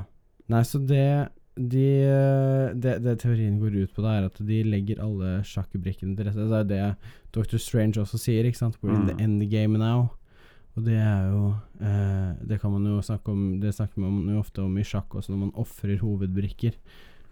Nei, 0.50 0.62
så 0.64 0.80
det 0.86 1.30
de, 1.58 1.86
eh, 2.06 2.74
det, 2.76 3.02
det 3.04 3.20
teorien 3.20 3.60
går 3.60 3.76
ut 3.84 3.94
på, 3.96 4.02
da 4.04 4.18
er 4.20 4.26
at 4.28 4.38
de 4.46 4.60
legger 4.64 5.00
alle 5.02 5.40
sjakkebrikkene 5.48 6.16
til 6.18 6.26
rette. 6.28 6.46
Det 6.50 6.60
er 6.60 6.68
det 6.70 6.96
Dr. 7.34 7.58
Strange 7.58 7.98
også 8.04 8.18
sier, 8.20 8.46
ikke 8.46 8.58
sant? 8.60 8.78
We're 8.84 8.94
in 8.96 9.08
the 9.08 9.14
Mm. 9.14 9.20
end 9.24 9.50
game 9.50 9.78
now. 9.78 10.10
Og 10.78 10.84
det 10.86 10.94
er 10.94 11.32
jo 11.32 11.56
eh, 11.82 12.36
Det 12.46 12.60
kan 12.62 12.70
man 12.72 12.84
jo 12.86 13.00
snakke 13.02 13.30
om 13.32 13.60
Det 13.60 13.74
snakker 13.74 13.98
man 13.98 14.28
jo 14.30 14.40
ofte 14.40 14.60
om 14.62 14.78
i 14.78 14.84
sjakk 14.84 15.10
også, 15.16 15.30
når 15.32 15.38
man 15.40 15.52
ofrer 15.56 15.98
hovedbrikker 15.98 16.74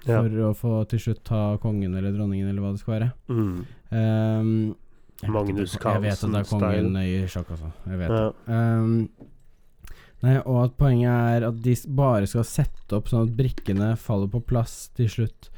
Ja. 0.07 0.21
for 0.23 0.29
å 0.29 0.53
få 0.55 0.87
til 0.89 0.99
slutt 0.99 1.23
ta 1.23 1.57
kongen 1.57 1.93
eller 1.95 2.11
dronningen, 2.11 2.49
eller 2.49 2.61
hva 2.61 2.71
det 2.73 2.79
skal 2.79 2.99
være. 2.99 3.11
Mm. 3.29 3.65
Vet 3.91 4.75
Magnus 5.23 5.71
det- 5.77 5.81
Jeg 5.83 6.01
vet 6.01 6.23
at 6.23 6.31
det 6.31 6.41
er 6.41 6.49
kongen 6.49 6.97
i 7.01 7.25
sjakk 7.27 7.51
altså. 7.55 7.71
Jeg 7.87 7.97
vet 7.99 8.09
Ja. 8.09 8.25
det. 8.25 8.35
Um, 8.53 9.09
nei, 10.23 10.35
og 10.45 10.63
at 10.65 10.77
poenget 10.77 11.09
er 11.43 11.47
at 11.47 11.61
de 11.61 11.75
bare 11.95 12.27
skal 12.27 12.43
sette 12.43 12.93
opp 12.97 13.07
sånn 13.07 13.27
at 13.29 13.35
brikkene 13.37 13.95
faller 13.97 14.27
på 14.27 14.43
plass 14.45 14.89
til 14.95 15.07
slutt 15.07 15.49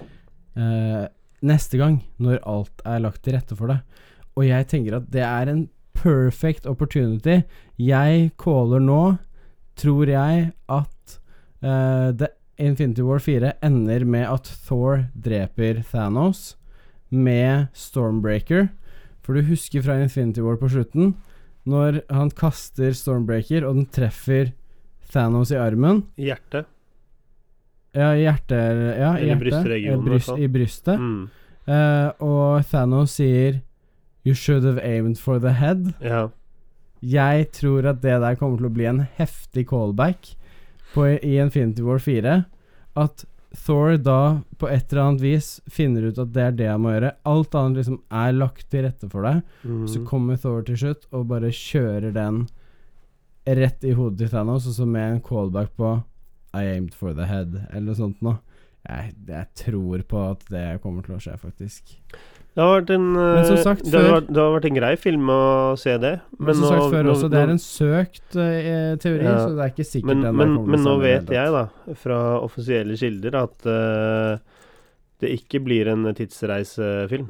uh, 0.58 1.08
neste 1.44 1.78
gang, 1.78 2.04
når 2.20 2.40
alt 2.46 2.82
er 2.86 3.00
lagt 3.00 3.22
til 3.24 3.34
rette 3.34 3.56
for 3.56 3.68
det. 3.68 3.82
Og 4.38 4.46
jeg 4.48 4.68
tenker 4.68 4.96
at 4.98 5.10
det 5.12 5.22
er 5.24 5.50
en 5.52 5.70
perfect 5.94 6.66
opportunity. 6.70 7.44
Jeg 7.78 8.32
caller 8.38 8.80
nå, 8.80 9.18
tror 9.76 10.08
jeg, 10.08 10.54
at 10.70 11.20
uh, 11.64 12.12
The 12.12 12.30
Infinity 12.60 13.02
War 13.06 13.20
4 13.20 13.54
ender 13.64 14.06
med 14.06 14.26
at 14.26 14.50
Thor 14.66 15.06
dreper 15.20 15.84
Thanos 15.92 16.56
med 17.12 17.68
Stormbreaker. 17.74 18.70
For 19.28 19.36
du 19.36 19.44
husker 19.44 19.84
fra 19.84 19.98
Infinity 20.00 20.40
War 20.40 20.56
på 20.56 20.70
slutten, 20.72 21.18
når 21.68 22.00
han 22.08 22.32
kaster 22.32 22.94
Stormbreaker, 22.96 23.66
og 23.68 23.76
den 23.76 23.90
treffer 23.92 24.54
Thanos 25.12 25.52
i 25.52 25.60
armen. 25.60 26.06
Hjertet. 26.16 26.70
Ja, 27.98 28.14
i 28.16 28.24
hjertet 28.24 28.56
ja, 28.56 29.12
i 29.18 29.26
Eller 29.26 29.26
hjertet. 29.26 29.42
brystregionen, 29.44 30.06
bryst. 30.06 30.32
I 30.32 30.48
brystet. 30.48 31.02
Mm. 31.02 31.28
Uh, 31.68 32.10
og 32.24 32.68
Thanos 32.72 33.18
sier 33.20 33.60
You 34.24 34.36
should 34.36 34.64
have 34.64 34.80
aimed 34.80 35.20
for 35.20 35.44
the 35.44 35.52
head. 35.60 35.92
Ja. 36.00 36.30
Jeg 37.04 37.52
tror 37.56 37.86
at 37.92 38.02
det 38.04 38.16
der 38.24 38.40
kommer 38.40 38.60
til 38.60 38.68
å 38.72 38.74
bli 38.74 38.88
en 38.88 39.04
heftig 39.20 39.68
callback 39.70 40.38
på, 40.94 41.06
i 41.20 41.38
Infinity 41.40 41.84
War 41.84 42.00
4. 42.00 42.42
At 42.96 43.28
Thor 43.56 43.96
da 44.02 44.42
på 44.60 44.68
et 44.70 44.92
eller 44.92 45.04
annet 45.04 45.24
vis 45.24 45.48
finner 45.72 46.10
ut 46.10 46.20
at 46.20 46.34
det 46.36 46.44
er 46.44 46.56
det 46.58 46.70
han 46.72 46.84
må 46.84 46.94
gjøre. 46.94 47.14
Alt 47.30 47.56
annet 47.56 47.82
liksom 47.82 48.00
er 48.12 48.36
lagt 48.36 48.68
til 48.72 48.86
rette 48.86 49.10
for 49.12 49.28
deg. 49.28 49.42
Mm. 49.64 49.86
Så 49.92 50.04
kommer 50.08 50.40
Thor 50.42 50.66
til 50.68 50.80
slutt 50.82 51.08
og 51.12 51.30
bare 51.32 51.54
kjører 51.56 52.12
den 52.16 52.46
rett 53.48 53.86
i 53.88 53.94
hodet 53.96 54.20
til 54.26 54.34
Thanos, 54.34 54.68
og 54.68 54.76
så 54.76 54.86
med 54.88 55.14
en 55.14 55.22
callback 55.24 55.72
på 55.80 55.94
I 56.58 56.66
aimed 56.74 56.96
for 56.98 57.16
the 57.16 57.28
head, 57.30 57.54
eller 57.70 57.92
noe 57.92 58.00
sånt 58.00 58.24
noe. 58.26 58.42
Jeg, 58.88 59.14
jeg 59.28 59.48
tror 59.60 60.04
på 60.08 60.24
at 60.32 60.44
det 60.52 60.66
kommer 60.84 61.04
til 61.04 61.16
å 61.18 61.22
skje, 61.22 61.36
faktisk. 61.40 61.96
Det 62.58 62.66
har 62.66 62.72
vært 62.80 62.90
en 62.96 63.04
Men 63.14 63.44
eh, 63.46 63.60
sagt, 63.62 63.84
det, 63.86 64.00
har 64.02 64.24
det 64.26 64.42
har 64.42 64.56
vært 64.56 64.66
en 64.66 64.78
grei 64.80 64.96
film 64.98 65.28
å 65.30 65.42
se 65.78 65.92
det. 66.02 66.16
Men, 66.40 66.56
som 66.58 66.64
nå- 66.64 66.70
sagt 66.72 66.96
før 66.96 67.04
nå- 67.06 67.12
også, 67.14 67.28
det 67.30 67.38
er 67.44 67.52
en 67.54 67.62
søkt 67.62 68.38
eh, 68.42 68.96
teori, 69.04 69.28
Ja. 69.28 69.36
så 69.44 69.52
det 69.54 69.62
er 69.62 69.74
ikke 69.76 69.86
sikkert 69.86 70.10
men, 70.10 70.24
den 70.26 70.40
men, 70.40 70.56
men 70.74 70.82
nå 70.88 70.96
vet 71.04 71.30
jeg, 71.30 71.52
da, 71.54 71.68
fra 72.02 72.18
offisielle 72.42 72.98
kilder, 72.98 73.38
at 73.44 73.70
uh, 73.70 74.40
det 75.22 75.36
ikke 75.38 75.62
blir 75.68 75.92
en 75.94 76.10
tidsreisefilm. 76.18 77.30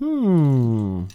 Hmm. 0.00 1.08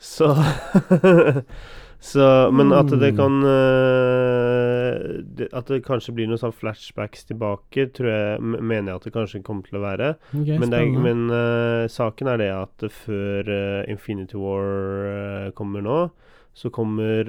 Så 0.00 0.32
Så 2.04 2.50
Men 2.52 2.68
at 2.76 2.90
det 2.92 3.14
Hmm. 3.14 3.16
kan 3.16 3.44
eh, 3.48 5.48
At 5.56 5.66
det 5.70 5.78
kanskje 5.86 6.12
blir 6.14 6.26
noen 6.28 6.38
sånn 6.40 6.52
flashbacks 6.52 7.24
tilbake, 7.30 7.86
tror 7.96 8.08
jeg 8.10 8.40
mener 8.42 8.90
jeg 8.92 8.96
at 9.00 9.04
det 9.08 9.12
kanskje 9.14 9.40
kommer 9.42 9.62
til 9.66 9.78
å 9.78 9.82
være. 9.84 10.08
Okay, 10.34 10.58
men 10.58 10.70
det 10.70 10.82
men 10.94 11.30
uh, 11.32 11.86
saken 11.90 12.28
er 12.28 12.36
det 12.38 12.50
at 12.54 12.84
før 12.92 13.48
uh, 13.48 13.84
Infinity 13.90 14.36
War 14.38 14.64
uh, 15.08 15.50
kommer 15.56 15.80
nå, 15.84 16.10
så 16.54 16.70
kommer 16.70 17.24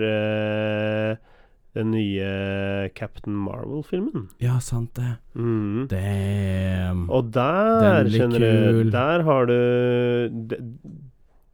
den 1.76 1.90
nye 1.92 2.90
Captain 2.96 3.36
Marvel-filmen. 3.36 4.30
Ja, 4.40 4.60
sant 4.64 4.94
det. 4.96 5.18
Mm. 5.36 5.88
Damn. 5.92 7.10
Og 7.10 7.32
der, 7.34 8.04
Den 8.06 8.30
blir 8.32 8.38
kul. 8.38 8.92
Der 8.94 9.24
har 9.28 9.46
du 9.50 9.58
det, 10.54 10.60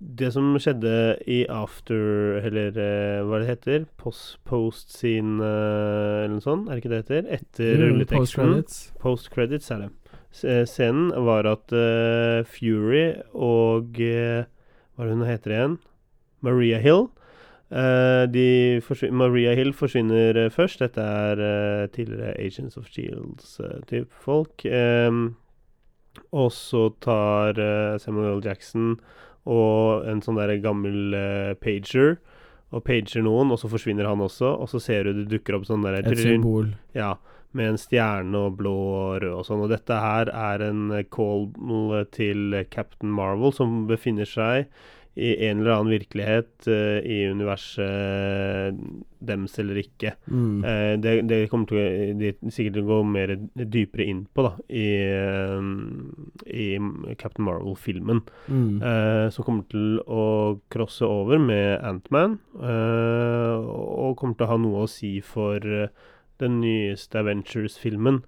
det 0.01 0.31
som 0.33 0.55
skjedde 0.57 0.91
i 1.29 1.43
after 1.45 2.39
Eller 2.41 2.71
uh, 2.73 3.27
hva 3.29 3.37
det 3.43 3.49
heter? 3.51 3.83
Post, 4.01 4.39
post 4.49 4.89
scene 4.95 5.37
eh, 5.45 6.23
eller 6.25 6.31
noe 6.33 6.41
sånt? 6.41 6.65
Er 6.69 6.73
det 6.73 6.81
ikke 6.81 6.93
det 6.95 7.01
heter? 7.03 7.27
Etter 7.37 7.75
Mm, 7.77 7.83
rulleteksten. 7.85 8.17
Post-credits. 8.17 8.79
Post 9.03 9.29
credits 9.35 9.69
er 9.71 9.83
det. 9.83 9.89
S- 10.33 10.43
eh, 10.47 10.63
Scenen 10.65 11.11
var 11.27 11.45
at 11.45 11.71
uh, 11.75 12.41
Fury 12.49 13.05
og 13.35 13.93
Hva 13.99 15.05
er 15.05 15.07
det 15.11 15.17
hun 15.19 15.27
heter 15.29 15.53
igjen? 15.55 15.77
Maria 16.41 16.79
Hill. 16.81 17.07
de 17.71 18.81
Maria 19.11 19.53
Hill 19.55 19.71
forsvinner 19.73 20.49
først. 20.51 20.79
Dette 20.81 20.99
er 21.01 21.87
tidligere 21.93 22.33
Agents 22.41 22.75
of 22.77 22.89
Shields-type 22.91 24.09
folk. 24.25 24.65
Um, 24.65 25.35
og 26.33 26.49
så 26.51 26.89
tar 26.99 27.53
Samuel. 28.01 28.41
Jackson 28.43 28.97
og 29.49 30.05
en 30.09 30.21
sånn 30.21 30.37
der 30.37 30.53
gammel 30.61 31.15
eh, 31.17 31.53
pager 31.61 32.17
og 32.71 32.85
pager 32.87 33.23
noen, 33.25 33.51
og 33.51 33.59
så 33.59 33.69
forsvinner 33.71 34.07
han 34.07 34.21
også. 34.23 34.53
Og 34.61 34.69
så 34.71 34.79
ser 34.79 35.07
du 35.07 35.21
det 35.21 35.27
dukker 35.33 35.57
opp 35.57 35.67
sånn 35.67 35.83
der 35.83 35.99
Et 35.99 36.17
symbol. 36.17 36.71
ja, 36.95 37.15
med 37.57 37.73
en 37.73 37.81
stjerne 37.81 38.45
og 38.47 38.55
blå 38.61 38.71
og 38.71 39.17
rød 39.23 39.33
og 39.41 39.45
sånn. 39.47 39.65
Og 39.65 39.73
dette 39.73 39.97
her 39.99 40.31
er 40.31 40.65
en 40.69 40.87
eh, 40.95 41.07
call 41.11 41.49
til 42.15 42.61
Captain 42.71 43.11
Marvel, 43.11 43.53
som 43.55 43.85
befinner 43.89 44.29
seg 44.29 44.71
i 45.19 45.31
en 45.47 45.59
eller 45.59 45.75
annen 45.75 45.91
virkelighet 45.91 46.67
eh, 46.71 46.99
i 47.03 47.17
universet 47.27 48.77
dems 49.21 49.57
eller 49.59 49.81
ikke. 49.81 50.13
Mm. 50.31 50.63
Eh, 50.63 50.93
det, 51.03 51.15
det 51.29 51.39
kommer 51.51 51.67
til 51.69 52.15
de, 52.17 52.31
sikkert 52.47 52.77
til 52.77 52.85
å 52.85 52.89
gå 52.93 52.99
mer 53.11 53.33
dypere 53.53 54.07
inn 54.07 54.23
på 54.31 54.45
da 54.47 54.53
i, 54.71 54.87
eh, 55.11 55.67
i 56.47 56.69
Captain 57.19 57.45
Marvel-filmen. 57.45 58.23
Mm. 58.47 58.79
Eh, 58.79 59.27
som 59.35 59.47
kommer 59.47 59.67
til 59.71 59.99
å 60.07 60.23
crosse 60.71 61.05
over 61.07 61.41
med 61.41 61.81
Antman, 61.85 62.39
uh, 62.55 63.59
og 63.61 64.17
kommer 64.19 64.37
til 64.37 64.47
å 64.47 64.51
ha 64.51 64.57
noe 64.61 64.85
å 64.85 64.89
si 64.89 65.13
for 65.25 65.59
eh, 65.61 65.91
den 66.41 66.59
nyeste 66.63 67.21
Avengers-filmen. 67.21 68.21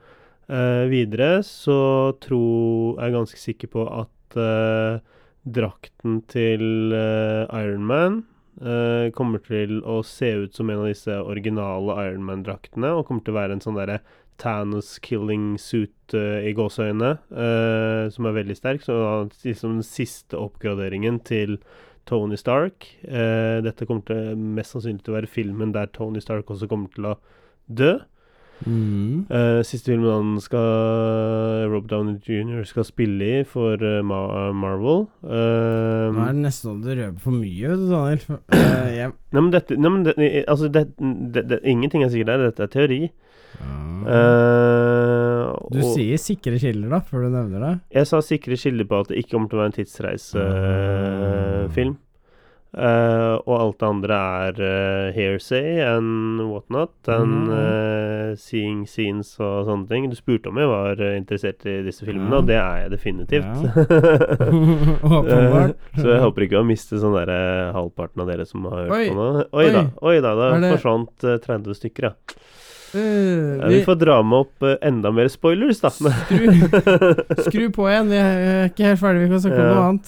Uh, 0.51 0.85
videre 0.91 1.37
så 1.47 2.13
tror 2.23 2.99
jeg 2.99 3.07
er 3.07 3.15
ganske 3.15 3.39
sikker 3.39 3.71
på 3.71 3.85
at 3.87 4.37
eh, 4.39 4.99
drakten 5.43 6.21
til 6.31 6.93
uh, 6.95 7.45
Ironman 7.51 8.21
uh, 8.63 9.11
kommer 9.15 9.43
til 9.43 9.81
å 9.83 9.99
se 10.07 10.29
ut 10.45 10.55
som 10.55 10.71
en 10.71 10.83
av 10.83 10.91
disse 10.91 11.15
originale 11.19 11.97
Ironman-draktene, 12.07 12.93
og 12.95 13.07
kommer 13.07 13.25
til 13.25 13.35
å 13.35 13.39
være 13.41 13.57
en 13.57 13.63
sånn 13.63 13.79
derre 13.79 14.01
Thanos 14.41 14.95
killing 15.03 15.53
suit 15.61 16.15
uh, 16.17 16.39
i 16.43 16.53
gåseøyne, 16.57 17.15
uh, 17.35 18.05
som 18.13 18.29
er 18.29 18.37
veldig 18.39 18.57
sterk. 18.59 18.85
Så 18.85 18.95
liksom 19.43 19.79
den 19.79 19.87
siste 19.87 20.39
oppgraderingen 20.39 21.21
til 21.27 21.59
Tony 22.09 22.35
Stark. 22.35 22.83
Dette 22.99 23.85
kommer 23.87 24.03
til 24.09 24.33
mest 24.35 24.73
sannsynlig 24.73 25.05
til 25.05 25.13
å 25.13 25.15
være 25.21 25.29
filmen 25.31 25.69
der 25.71 25.87
Tony 25.95 26.19
Stark 26.19 26.49
også 26.51 26.67
kommer 26.67 26.91
til 26.91 27.07
å 27.07 27.13
dø. 27.71 27.93
Mm. 28.63 29.25
Uh, 29.27 29.59
siste 29.67 29.91
filmen 29.91 30.07
han 30.11 30.39
skal 30.39 31.67
Rob 31.71 31.87
Downey 31.89 32.15
jr. 32.23 32.63
skal 32.67 32.85
spille 32.87 33.23
i 33.39 33.43
for 33.47 33.75
uh, 33.81 34.01
Ma 34.05 34.51
Marvel. 34.55 34.99
Uh, 35.25 36.13
Nå 36.13 36.19
er 36.23 36.31
det 36.31 36.43
nesten 36.45 36.69
sånn 36.69 36.83
du 36.85 36.91
røper 36.93 37.19
for 37.23 37.33
mye, 37.35 37.69
Daniel. 37.89 38.21
Eh, 38.93 39.09
Nei, 39.33 39.41
men 39.41 39.49
dette 39.53 39.73
nei, 39.79 39.89
men 39.89 40.03
det, 40.05 40.13
Altså, 40.51 40.65
det, 40.69 40.81
det, 41.33 41.57
ingenting 41.65 42.03
er 42.05 42.09
sikkert 42.13 42.31
her. 42.35 42.41
Dette 42.51 42.63
er 42.67 42.71
teori. 42.71 43.01
Uh, 44.03 45.47
du 45.71 45.79
og 45.79 45.85
sier 45.95 46.17
sikre 46.21 46.59
kilder, 46.61 46.89
da, 46.91 46.99
før 47.07 47.19
du 47.25 47.29
nevner 47.33 47.59
det? 47.63 47.73
Jeg 47.97 48.05
sa 48.09 48.17
sikre 48.25 48.55
kilder 48.59 48.85
på 48.89 48.95
at 49.01 49.07
det 49.11 49.17
ikke 49.21 49.31
kommer 49.35 49.49
til 49.49 49.57
å 49.57 49.61
være 49.63 49.71
en 49.71 49.77
tidsreisefilm. 49.79 51.93
Uh, 51.95 51.99
og 52.73 53.53
alt 53.59 53.77
det 53.79 53.85
andre 53.87 54.15
er 54.47 54.59
uh, 54.59 55.11
hearsay 55.13 55.77
and 55.85 56.41
whatnot. 56.49 56.93
And 57.07 57.51
uh, 57.53 58.33
seeing 58.41 58.87
scenes 58.89 59.35
og 59.39 59.67
sånne 59.67 59.85
ting. 59.91 60.07
Du 60.09 60.15
spurte 60.17 60.49
om 60.49 60.57
jeg 60.57 60.69
var 60.71 60.97
uh, 60.97 61.11
interessert 61.19 61.61
i 61.69 61.75
disse 61.85 62.01
filmene, 62.07 62.33
Ja. 62.33 62.39
og 62.41 62.47
det 62.49 62.57
er 62.57 62.81
jeg 62.81 62.93
definitivt. 62.95 63.45
Ja. 63.45 63.69
Uh, 65.33 65.71
så 65.99 66.07
jeg 66.09 66.21
håper 66.23 66.43
ikke 66.47 66.59
å 66.59 66.65
miste 66.67 66.97
sånn 66.99 67.13
der 67.15 67.29
uh, 67.29 67.71
halvparten 67.75 68.21
av 68.23 68.27
dere 68.31 68.45
som 68.49 68.65
har 68.69 68.87
hørt 68.87 68.95
Oi. 68.97 69.05
på 69.09 69.15
nå. 69.17 69.27
Oi, 69.53 69.65
da, 69.73 69.81
oi 70.01 70.15
da, 70.23 70.33
da 70.39 70.49
det- 70.61 70.71
forsvant 70.77 71.25
uh, 71.29 71.37
30 71.43 71.77
stykker, 71.79 72.09
ja. 72.09 72.13
Eh, 72.93 73.57
Ja, 73.57 73.67
vi 73.71 73.79
får 73.85 73.95
dra 74.01 74.19
med 74.21 74.43
opp 74.43 74.65
uh, 74.67 74.75
enda 74.85 75.09
mer 75.15 75.27
spoilers, 75.33 75.79
da. 75.81 75.89
skru, 75.89 76.45
skru 77.47 77.63
på 77.73 77.87
igjen, 77.89 78.11
vi 78.11 78.19
er 78.21 78.67
ikke 78.69 78.85
helt 78.91 79.01
ferdig, 79.01 79.23
vi 79.23 79.31
kan 79.33 79.41
snakke 79.45 79.61
om 79.61 79.65
Ja. 79.65 79.73
noe 79.73 79.87
annet. 79.89 80.07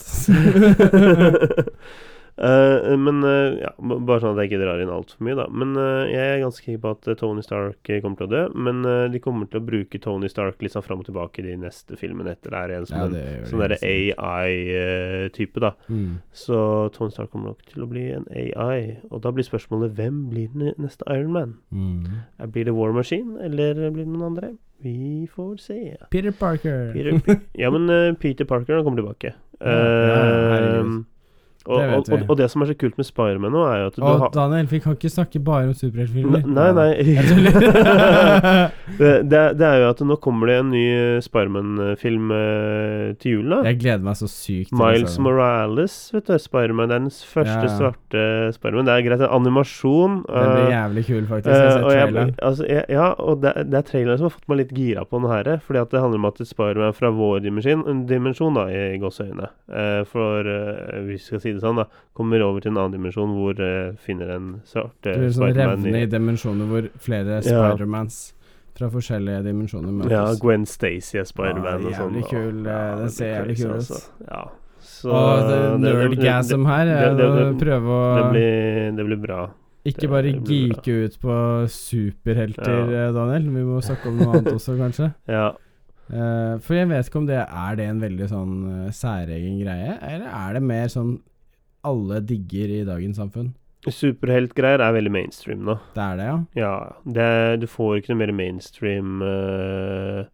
Eh, 2.36 2.96
men 3.00 3.24
uh, 3.24 3.56
ja, 3.56 3.70
bare 3.80 4.20
sånn 4.20 4.34
at 4.34 4.42
jeg 4.42 4.50
ikke 4.50 4.60
drar 4.60 4.82
inn 4.82 4.92
altfor 4.92 5.24
mye, 5.24 5.36
da. 5.38 5.46
Men 5.48 5.72
uh, 5.78 6.04
jeg 6.04 6.34
er 6.34 6.42
ganske 6.42 6.64
sikker 6.64 6.82
på 6.82 6.92
at 6.92 7.08
Tony 7.20 7.44
Stark 7.44 7.92
kommer 8.04 8.20
til 8.20 8.28
å 8.28 8.32
dø. 8.32 8.42
Men 8.66 8.82
de 9.12 9.22
kommer 9.24 9.48
til 9.50 9.62
å 9.62 9.66
bruke 9.66 10.00
Tony 10.02 10.28
Stark 10.32 10.60
litt 10.64 10.76
sånn 10.76 10.84
fram 10.84 11.02
og 11.02 11.08
tilbake 11.08 11.40
i 11.42 11.46
de 11.48 11.56
neste 11.60 11.98
filmene 12.00 12.34
etter 12.36 12.52
det 12.52 12.60
er 12.60 12.74
en 12.76 12.88
sånn, 12.90 13.00
Ja, 13.00 13.08
det 13.14 13.48
sånn 13.50 13.64
derre 13.64 13.80
AI-type, 13.80 15.62
da. 15.64 15.72
Mm. 15.88 16.20
Så 16.36 16.60
Tony 16.96 17.14
Stark 17.14 17.32
kommer 17.32 17.54
nok 17.54 17.64
til 17.72 17.86
å 17.86 17.90
bli 17.90 18.06
en 18.18 18.28
AI. 18.28 19.00
Og 19.10 19.24
da 19.24 19.32
blir 19.34 19.46
spørsmålet 19.46 19.96
hvem 19.96 20.26
blir 20.32 20.52
den 20.52 20.76
neste 20.82 21.08
Iron 21.12 21.32
Man? 21.36 21.56
Mm. 21.72 22.22
Blir 22.52 22.68
det 22.68 22.76
War 22.76 22.94
Machine, 22.96 23.38
eller 23.46 23.88
blir 23.88 24.04
det 24.04 24.12
noen 24.12 24.30
andre? 24.32 24.54
Vi 24.84 25.24
får 25.32 25.56
se. 25.64 25.80
Peter 26.12 26.34
Parker. 26.36 26.90
Peter, 26.92 27.40
ja, 27.62 27.72
men 27.72 28.16
Peter 28.20 28.44
Parker 28.44 28.84
kommer 28.84 29.00
tilbake. 29.00 29.32
Ja, 29.56 30.82
og, 31.66 31.80
Det 31.80 31.86
og, 31.94 32.04
og, 32.12 32.30
og 32.30 32.38
det 32.38 32.50
som 32.52 32.62
er 32.62 32.70
så 32.70 32.76
kult 32.78 32.96
med 32.98 33.06
Spiderman 33.08 33.52
nå, 33.54 33.62
er 33.70 33.80
jo 33.80 33.86
at 33.90 33.96
du 33.96 34.02
Og 34.04 34.18
har 34.24 34.34
Daniel, 34.34 34.70
vi 34.70 34.78
kan 34.84 34.96
ikke 34.98 35.10
snakke 35.10 35.42
bare 35.42 35.70
om 35.70 35.74
superheltfilmer. 35.74 36.46
Nei, 36.46 36.72
Nei, 36.72 36.90
nei. 36.96 38.68
Det, 38.98 39.10
det, 39.28 39.40
det 39.58 39.66
er 39.66 39.80
jo 39.82 39.88
at 39.90 40.00
nå 40.06 40.16
kommer 40.22 40.46
det 40.46 40.56
en 40.60 40.68
ny 40.70 40.82
eh, 40.94 41.20
Spiderman-film 41.24 42.30
eh, 42.30 43.14
til 43.18 43.32
jul, 43.40 43.48
da 43.50 43.58
Jeg 43.66 43.80
gleder 43.82 44.04
meg 44.06 44.14
så 44.20 44.28
sykt. 44.30 44.70
Miles. 44.78 45.16
Morales, 45.22 45.96
vet 46.14 46.28
du. 46.30 46.36
Spiderman. 46.38 46.88
Det 46.92 46.96
er 46.96 47.02
den 47.06 47.10
første 47.10 47.66
Ja. 47.66 47.72
svarte 47.74 48.22
Spiderman. 48.54 48.86
Det 48.86 48.94
er 48.94 49.02
greit, 49.08 49.24
er 49.26 49.34
animasjon. 49.34 50.20
Den 50.28 50.52
blir 50.52 50.62
eh, 50.68 50.74
jævlig 50.76 51.04
kul, 51.08 51.26
faktisk. 51.26 51.50
eh, 51.50 51.56
Jeg 51.56 51.66
har 51.66 51.72
sett 51.72 51.88
traileren. 51.90 52.34
altså, 52.42 52.68
ja, 52.96 53.08
og 53.18 53.42
det, 53.42 53.52
det 53.72 53.80
er 53.80 53.86
traileren 53.90 54.18
som 54.22 54.28
har 54.30 54.36
fått 54.38 54.48
meg 54.52 54.62
litt 54.62 54.72
gira 54.78 55.04
på 55.04 55.20
den 55.20 55.30
her. 55.34 55.50
Fordi 55.66 55.82
at 55.82 55.90
det 55.90 56.00
handler 56.04 56.22
om 56.22 56.30
at 56.30 56.42
Spiderman 56.46 56.94
fra 56.96 57.10
vår 57.10 57.40
dimensjon, 57.44 58.04
dimensjon 58.06 58.54
da, 58.54 58.68
i 58.70 58.98
gåseøyne 59.02 59.50
eh, 59.72 60.04
For 60.06 60.46
eh, 60.46 61.02
hvis 61.10 61.26
vi 61.26 61.32
skal 61.32 61.40
si 61.42 61.52
det 61.56 61.64
sånn, 61.66 61.82
da 61.82 61.88
kommer 62.16 62.40
over 62.46 62.60
til 62.62 62.70
en 62.72 62.78
annen 62.84 62.96
dimensjon 63.00 63.34
hvor 63.36 63.58
eh, 63.60 63.92
finner 63.98 64.30
en 64.38 64.48
svart 64.64 64.94
Spiderman. 65.02 65.20
Du 65.20 65.26
er 65.26 65.36
sånn 65.40 65.58
revne 65.58 66.02
i 66.06 66.06
dimensjoner 66.14 66.70
hvor 66.70 66.88
flere 67.02 67.42
Ja. 67.42 67.50
Spidermans 67.50 68.22
fra 68.76 68.88
forskjellige 68.92 69.42
dimensjoner 69.46 69.92
møtes. 69.92 70.12
Ja, 70.12 70.24
Gwen 70.40 70.66
Stacy 70.68 71.16
er 71.18 71.24
Spiderman 71.28 71.64
Ja, 71.64 71.88
og 71.88 71.94
sånn. 71.94 72.14
jævlig 72.14 72.24
kul, 72.30 72.66
eh, 72.66 72.72
ja, 72.72 72.94
den 72.96 73.04
det 73.06 73.12
ser 73.16 73.32
jævlig 73.34 73.56
crazy, 73.56 73.62
kul 73.62 73.70
ut. 73.70 73.76
altså. 73.76 74.00
Ja. 74.30 74.44
Så 74.86 75.10
og 75.10 75.48
det 75.50 75.60
nerdgasm 75.82 76.66
her 76.66 76.84
det- 76.84 77.16
det- 77.16 77.30
det- 77.36 77.60
prøve 77.66 77.88
å 77.90 78.16
Det 78.16 78.26
blir, 78.32 78.96
det 78.96 79.06
blir 79.06 79.20
bra. 79.26 79.50
ikke 79.84 80.08
bare 80.08 80.32
geeke 80.32 81.04
ut 81.04 81.18
på 81.20 81.36
superhelter, 81.68 82.90
Ja. 82.90 83.08
eh, 83.08 83.12
Daniel. 83.12 83.42
Vi 83.54 83.62
må 83.62 83.80
snakke 83.82 84.06
om 84.08 84.18
noe 84.18 84.32
annet 84.36 84.52
også, 84.54 84.76
kanskje. 84.78 85.14
Ja. 85.28 85.52
Uh, 86.08 86.56
for 86.62 86.74
jeg 86.74 86.86
vet 86.88 87.08
ikke 87.08 87.16
om 87.18 87.26
det 87.26 87.34
er 87.50 87.74
det 87.74 87.86
en 87.88 88.00
veldig 88.00 88.28
sånn 88.30 88.86
uh, 88.86 88.90
særegen 88.94 89.58
greie, 89.60 89.98
eller 90.00 90.26
er 90.30 90.52
det 90.54 90.62
mer 90.62 90.86
sånn 90.86 91.18
alle 91.84 92.20
digger 92.20 92.70
i 92.80 92.84
dagens 92.84 93.18
samfunn? 93.18 93.54
Superheltgreier 93.92 94.80
er 94.82 94.92
veldig 94.96 95.12
mainstream 95.14 95.62
nå. 95.66 95.78
Det 95.94 96.02
er 96.02 96.16
det, 96.20 96.26
ja? 96.30 96.36
Ja. 96.58 96.72
Det, 97.04 97.28
du 97.62 97.66
får 97.70 98.00
ikke 98.00 98.14
noe 98.14 98.20
mer 98.24 98.32
mainstream 98.36 99.22
uh, 99.22 100.24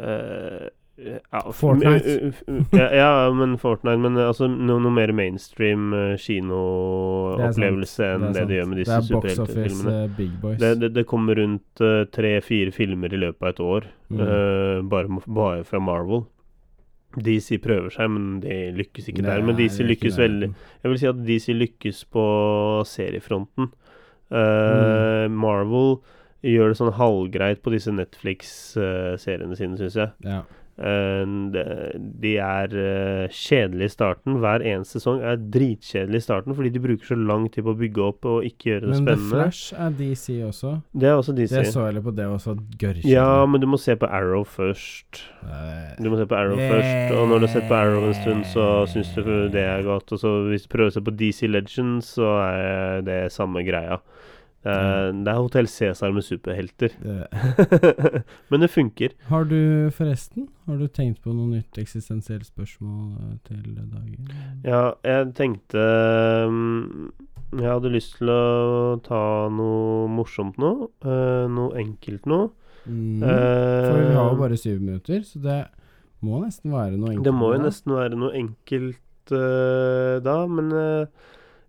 uh, 0.00 0.66
ja, 0.96 1.40
Fortnite. 1.52 2.14
uh, 2.24 2.38
uh, 2.48 2.62
ja, 2.72 2.86
ja, 2.96 3.08
men 3.36 3.58
Fortnite. 3.60 3.98
Men 4.00 4.16
uh, 4.16 4.28
altså 4.30 4.48
noe, 4.48 4.80
noe 4.80 4.94
mer 4.96 5.12
mainstream 5.12 5.90
uh, 5.92 6.14
kinoopplevelse 6.20 8.06
enn 8.14 8.24
det, 8.30 8.32
det, 8.38 8.46
de 8.48 8.56
gjør 8.60 8.70
med 8.70 8.80
disse 8.80 8.96
er 8.96 9.04
superheltfilmene. 9.10 9.96
eh, 10.04 10.14
big 10.16 10.32
boys. 10.42 10.56
Det, 10.62 10.70
det, 10.80 10.90
det 10.96 11.04
kommer 11.10 11.36
rundt 11.40 11.82
uh, 11.84 12.04
tre-fire 12.16 12.72
filmer 12.74 13.12
i 13.12 13.20
løpet 13.26 13.42
av 13.44 13.52
et 13.54 13.62
år, 13.72 13.92
Mm. 14.06 14.20
uh, 14.22 14.84
bare, 14.86 15.08
bare 15.26 15.64
fra 15.66 15.80
Marvel. 15.82 16.20
DC 17.24 17.60
prøver 17.64 17.92
seg, 17.94 18.10
men 18.12 18.40
de 18.42 18.58
lykkes 18.76 19.08
ikke 19.12 19.24
der. 19.24 19.44
Men 19.46 19.56
DC 19.58 19.80
lykkes 19.86 20.18
veldig. 20.20 20.50
Jeg 20.82 20.92
vil 20.92 21.00
si 21.00 21.08
at 21.10 21.22
DC 21.28 21.56
lykkes 21.56 22.04
på 22.12 22.26
seriefronten. 22.88 23.70
Uh, 24.26 25.26
Marvel 25.30 25.98
gjør 26.46 26.72
det 26.72 26.78
sånn 26.78 26.94
halvgreit 26.98 27.62
på 27.64 27.72
disse 27.74 27.92
Netflix-seriene 27.94 29.58
sine, 29.58 29.78
syns 29.80 29.98
jeg. 29.98 30.12
Ja. 30.26 30.42
Uh, 30.76 31.24
de- 32.20 32.34
er 32.36 32.68
uh, 32.76 33.28
kjedelige 33.32 33.88
i 33.88 33.92
starten. 33.94 34.34
Hver 34.42 34.60
eneste 34.60 34.98
sesong 35.00 35.22
er 35.24 35.38
dritkjedelig 35.40 36.20
i 36.20 36.24
starten 36.26 36.56
fordi 36.56 36.68
de 36.74 36.82
bruker 36.84 37.08
så 37.14 37.16
lang 37.16 37.46
tid 37.52 37.64
på 37.64 37.72
å 37.72 37.78
bygge 37.80 38.02
opp 38.04 38.28
og 38.28 38.44
ikke 38.44 38.68
gjøre 38.74 38.82
det 38.84 38.90
Men 39.00 39.06
The. 39.08 39.14
Flash 39.30 39.72
er 39.72 39.94
DC 39.96 40.26
også. 40.44 40.74
Det 40.92 41.08
er 41.08 41.16
også 41.16 41.32
DC. 41.38 41.54
Det 41.56 41.72
så 41.72 41.86
jeg 41.86 41.96
litt 41.96 42.04
på, 42.04 42.12
det 42.18 42.26
også 42.28 42.56
gørrkjedelig. 42.76 43.08
Ja, 43.14 43.46
men 43.48 43.64
du 43.64 43.66
må 43.72 43.80
se 43.80 43.96
på 43.96 44.10
Arrow 44.10 44.44
først. 44.44 45.22
Eh, 45.46 45.96
Du 46.02 46.10
må 46.12 46.18
se 46.20 46.26
på 46.28 46.36
Arrow 46.36 46.60
først, 46.60 47.14
og 47.16 47.28
når 47.30 47.38
du 47.40 47.46
har 47.46 47.54
sett 47.56 47.68
på 47.70 47.78
Arrow 47.80 48.04
en 48.10 48.14
stund, 48.20 48.44
så 48.52 48.66
syns 48.92 49.14
du 49.16 49.48
det 49.56 49.64
er 49.64 49.82
godt. 49.86 50.12
Og 50.12 50.20
så 50.20 50.34
hvis 50.50 50.66
du 50.68 50.72
prøver 50.76 50.92
å 50.92 50.96
se 50.98 51.00
på 51.08 51.16
DC 51.16 51.48
Legends, 51.48 52.12
så 52.18 52.34
er 52.44 53.00
det 53.06 53.20
samme 53.32 53.64
greia. 53.64 53.96
Er, 54.66 55.12
det 55.12 55.30
er 55.32 55.38
Hotell 55.38 55.68
Cæsar 55.70 56.10
med 56.14 56.24
superhelter. 56.26 56.88
det- 57.02 58.22
Men 58.50 58.60
det 58.64 58.70
funker. 58.70 59.14
Har 59.28 59.44
du 59.44 59.90
forresten 59.94 60.48
Har 60.66 60.76
du 60.80 60.86
tenkt 60.88 61.22
på 61.22 61.32
noe 61.34 61.46
nytt 61.52 61.78
eksistensielt 61.78 62.46
spørsmål 62.48 63.12
eh, 63.22 63.36
til 63.46 63.76
dagen? 63.76 64.30
Ja, 64.64 64.92
jeg 65.04 65.32
tenkte 65.38 65.84
um, 66.48 67.12
Jeg 67.54 67.68
hadde 67.70 67.92
lyst 67.94 68.16
til 68.18 68.30
å 68.34 68.96
ta 69.06 69.20
noe 69.54 70.08
morsomt 70.10 70.58
nå. 70.58 70.72
Uh, 71.06 71.46
noe 71.52 71.76
enkelt 71.78 72.26
nå. 72.26 72.40
Mm. 72.86 73.22
Uh, 73.22 73.86
For 73.86 74.00
vi 74.02 74.14
har 74.18 74.30
jo 74.32 74.40
bare 74.40 74.58
syv 74.58 74.80
minutter, 74.82 75.22
så 75.26 75.38
det 75.42 75.60
må 76.26 76.40
nesten 76.42 76.72
være 76.74 76.96
noe 76.98 77.12
enkelt. 77.14 77.24
Det 77.28 77.34
må 77.34 77.52
jo 77.54 77.62
nesten 77.62 77.94
være 77.94 78.18
noe 78.18 78.32
enkelt 78.38 79.02
da, 79.26 80.34
men 80.46 80.68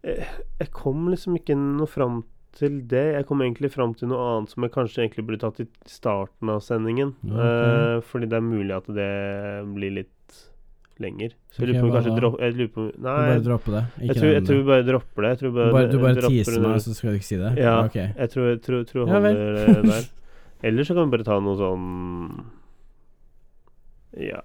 jeg, 0.06 0.18
jeg 0.62 0.68
kom 0.78 1.08
liksom 1.10 1.40
ikke 1.40 1.56
noe 1.58 1.88
fram 1.90 2.20
til 2.22 2.37
det. 2.62 3.06
Jeg 3.14 3.26
kom 3.30 3.42
egentlig 3.46 3.72
fram 3.74 3.94
til 3.98 4.10
noe 4.12 4.24
annet 4.32 4.54
som 4.54 4.66
jeg 4.66 4.74
kanskje 4.74 5.04
egentlig 5.04 5.26
burde 5.28 5.42
tatt 5.44 5.62
i 5.64 5.68
starten 5.90 6.52
av 6.54 6.62
sendingen. 6.66 7.16
Okay. 7.22 7.38
ok. 7.38 7.72
Eh, 7.78 8.06
fordi 8.12 8.30
det 8.32 8.38
er 8.40 8.46
mulig 8.46 8.76
at 8.78 8.88
det 8.98 9.12
blir 9.76 9.96
litt 10.00 10.14
lenger. 11.02 11.36
Så 11.54 11.62
jeg 11.62 11.70
lurer 11.70 11.82
på 11.82 11.88
om 11.88 11.94
kanskje 11.94 12.16
da? 12.18 12.32
Jeg 12.42 12.56
lurer 12.58 12.72
på 12.74 12.86
Nei, 12.88 13.18
bare 13.30 13.44
droppe 13.46 13.74
det. 13.76 13.84
Jeg 14.02 14.18
tror, 14.18 14.32
jeg 14.34 14.46
tror 14.48 14.58
vi 14.58 14.68
bare 14.72 14.88
dropper 14.88 15.28
det. 15.28 15.34
Bare, 15.42 15.72
bare, 15.76 15.92
du 15.92 15.98
bare 16.02 16.18
dropper 16.18 16.34
teaser 16.34 16.62
meg, 16.64 16.80
så 16.82 16.96
skal 16.98 17.14
du 17.14 17.20
ikke 17.20 17.30
si 17.30 17.40
det? 17.42 17.52
Ja. 17.62 17.76
Ok. 17.86 17.98
Jeg 18.02 18.34
tror 18.34 18.50
jeg 18.50 18.62
tror, 18.66 18.88
tror 18.90 19.04
Ja 19.04 19.20
holder 19.20 19.42
det 19.54 19.78
der. 19.92 20.10
Eller 20.68 20.88
så 20.88 20.98
kan 20.98 21.06
vi 21.06 21.14
bare 21.14 21.28
ta 21.28 21.38
noe 21.38 21.54
sånn 21.60 21.86
Ja 24.26 24.42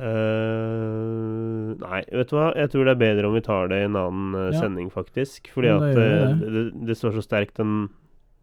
Eh, 0.00 1.74
Nei, 1.80 2.00
vet 2.12 2.30
du 2.30 2.36
hva? 2.36 2.50
Jeg 2.56 2.70
tror 2.72 2.86
det 2.88 2.94
er 2.94 3.00
bedre 3.02 3.28
om 3.28 3.34
vi 3.36 3.42
tar 3.44 3.68
det 3.70 3.80
i 3.82 3.86
en 3.88 3.96
annen 3.98 4.34
eh, 4.38 4.50
Ja. 4.54 4.60
sending, 4.64 4.90
faktisk. 4.92 5.50
Fordi 5.54 5.68
at 5.72 5.82
eh, 5.92 6.34
det. 6.40 6.64
det, 6.88 6.96
står 6.98 7.12
så 7.18 7.22
sterkt, 7.24 7.56
den, 7.60 7.88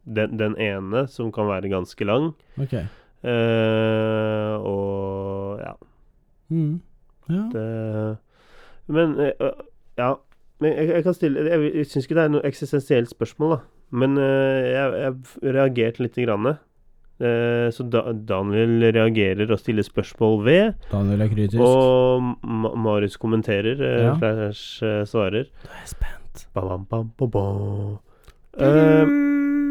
den, 0.06 0.38
den 0.40 0.56
ene, 0.62 1.06
som 1.12 1.32
kan 1.32 1.48
være 1.50 1.70
ganske 1.74 2.06
lang. 2.08 2.32
Ok. 2.62 2.74
Eh, 3.28 4.54
og 4.62 5.60
ja, 5.64 5.74
Mm. 6.50 6.80
Ja. 7.28 7.42
det 7.52 8.18
Men 8.88 9.18
ja. 9.98 10.14
Men 10.62 10.72
jeg, 10.78 10.88
jeg 10.94 11.04
kan 11.04 11.14
stille 11.14 11.42
Jeg, 11.44 11.74
jeg 11.76 11.86
syns 11.86 12.06
ikke 12.08 12.16
det 12.16 12.24
er 12.24 12.30
noe 12.32 12.46
eksistensielt 12.48 13.10
spørsmål, 13.12 13.50
da. 13.58 13.58
Men 13.92 14.16
jeg, 14.18 14.94
jeg 15.02 15.54
reagerte 15.54 16.04
lite 16.06 16.24
grann. 16.24 16.54
Eh, 17.18 17.68
så 17.74 17.86
da, 17.90 18.04
Daniel 18.14 18.92
reagerer 18.94 19.50
og 19.50 19.62
stiller 19.62 19.86
spørsmål 19.86 20.38
ved. 20.46 20.74
Daniel 20.92 21.26
er 21.26 21.32
kritisk. 21.32 21.62
Og 21.64 22.28
Ma 22.46 22.74
Marius 22.78 23.18
kommenterer, 23.18 23.82
eh, 23.82 24.04
Ja. 24.06 24.14
Flash 24.20 24.84
eh, 24.84 25.04
svarer. 25.06 25.50
Nå 25.66 25.74
er 25.74 25.82
jeg 25.82 25.94
spent. 25.96 26.48
Bam, 26.54 26.86
bam, 26.86 27.12
bam. 27.18 27.98
Eh, 28.58 29.06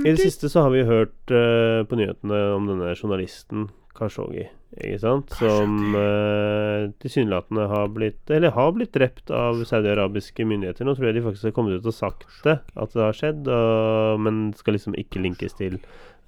I 0.07 0.13
det 0.13 0.19
siste 0.19 0.51
så 0.51 0.67
har 0.67 0.71
vi 0.75 0.85
hørt 0.87 1.31
eh, 1.31 1.83
på 1.87 1.99
nyhetene 1.99 2.43
om 2.55 2.67
denne 2.67 2.95
journalisten 2.95 3.69
Khashoggi, 3.97 4.45
ikke 4.77 4.99
sant? 5.01 5.33
Som 5.41 5.95
uh, 5.97 6.91
tilsynelatende 7.01 7.65
har 7.71 7.87
blitt 7.95 8.29
Eller 8.29 8.53
har 8.53 8.75
blitt 8.77 8.93
drept 8.93 9.33
av 9.33 9.63
saudiarabiske 9.65 10.45
myndigheter. 10.45 10.85
Nå 10.85 10.93
tror 10.97 11.09
jeg 11.09 11.17
de 11.17 11.25
faktisk 11.25 11.49
har 11.49 11.55
kommet 11.57 11.81
ut 11.81 11.89
og 11.89 11.97
sagt 11.97 12.27
det, 12.45 12.59
at 12.77 12.93
det 12.93 13.01
har 13.03 13.17
skjedd, 13.17 13.49
og, 13.49 14.21
men 14.21 14.51
skal 14.59 14.77
liksom 14.77 14.99
ikke 15.01 15.23
linkes 15.25 15.57
til 15.57 15.79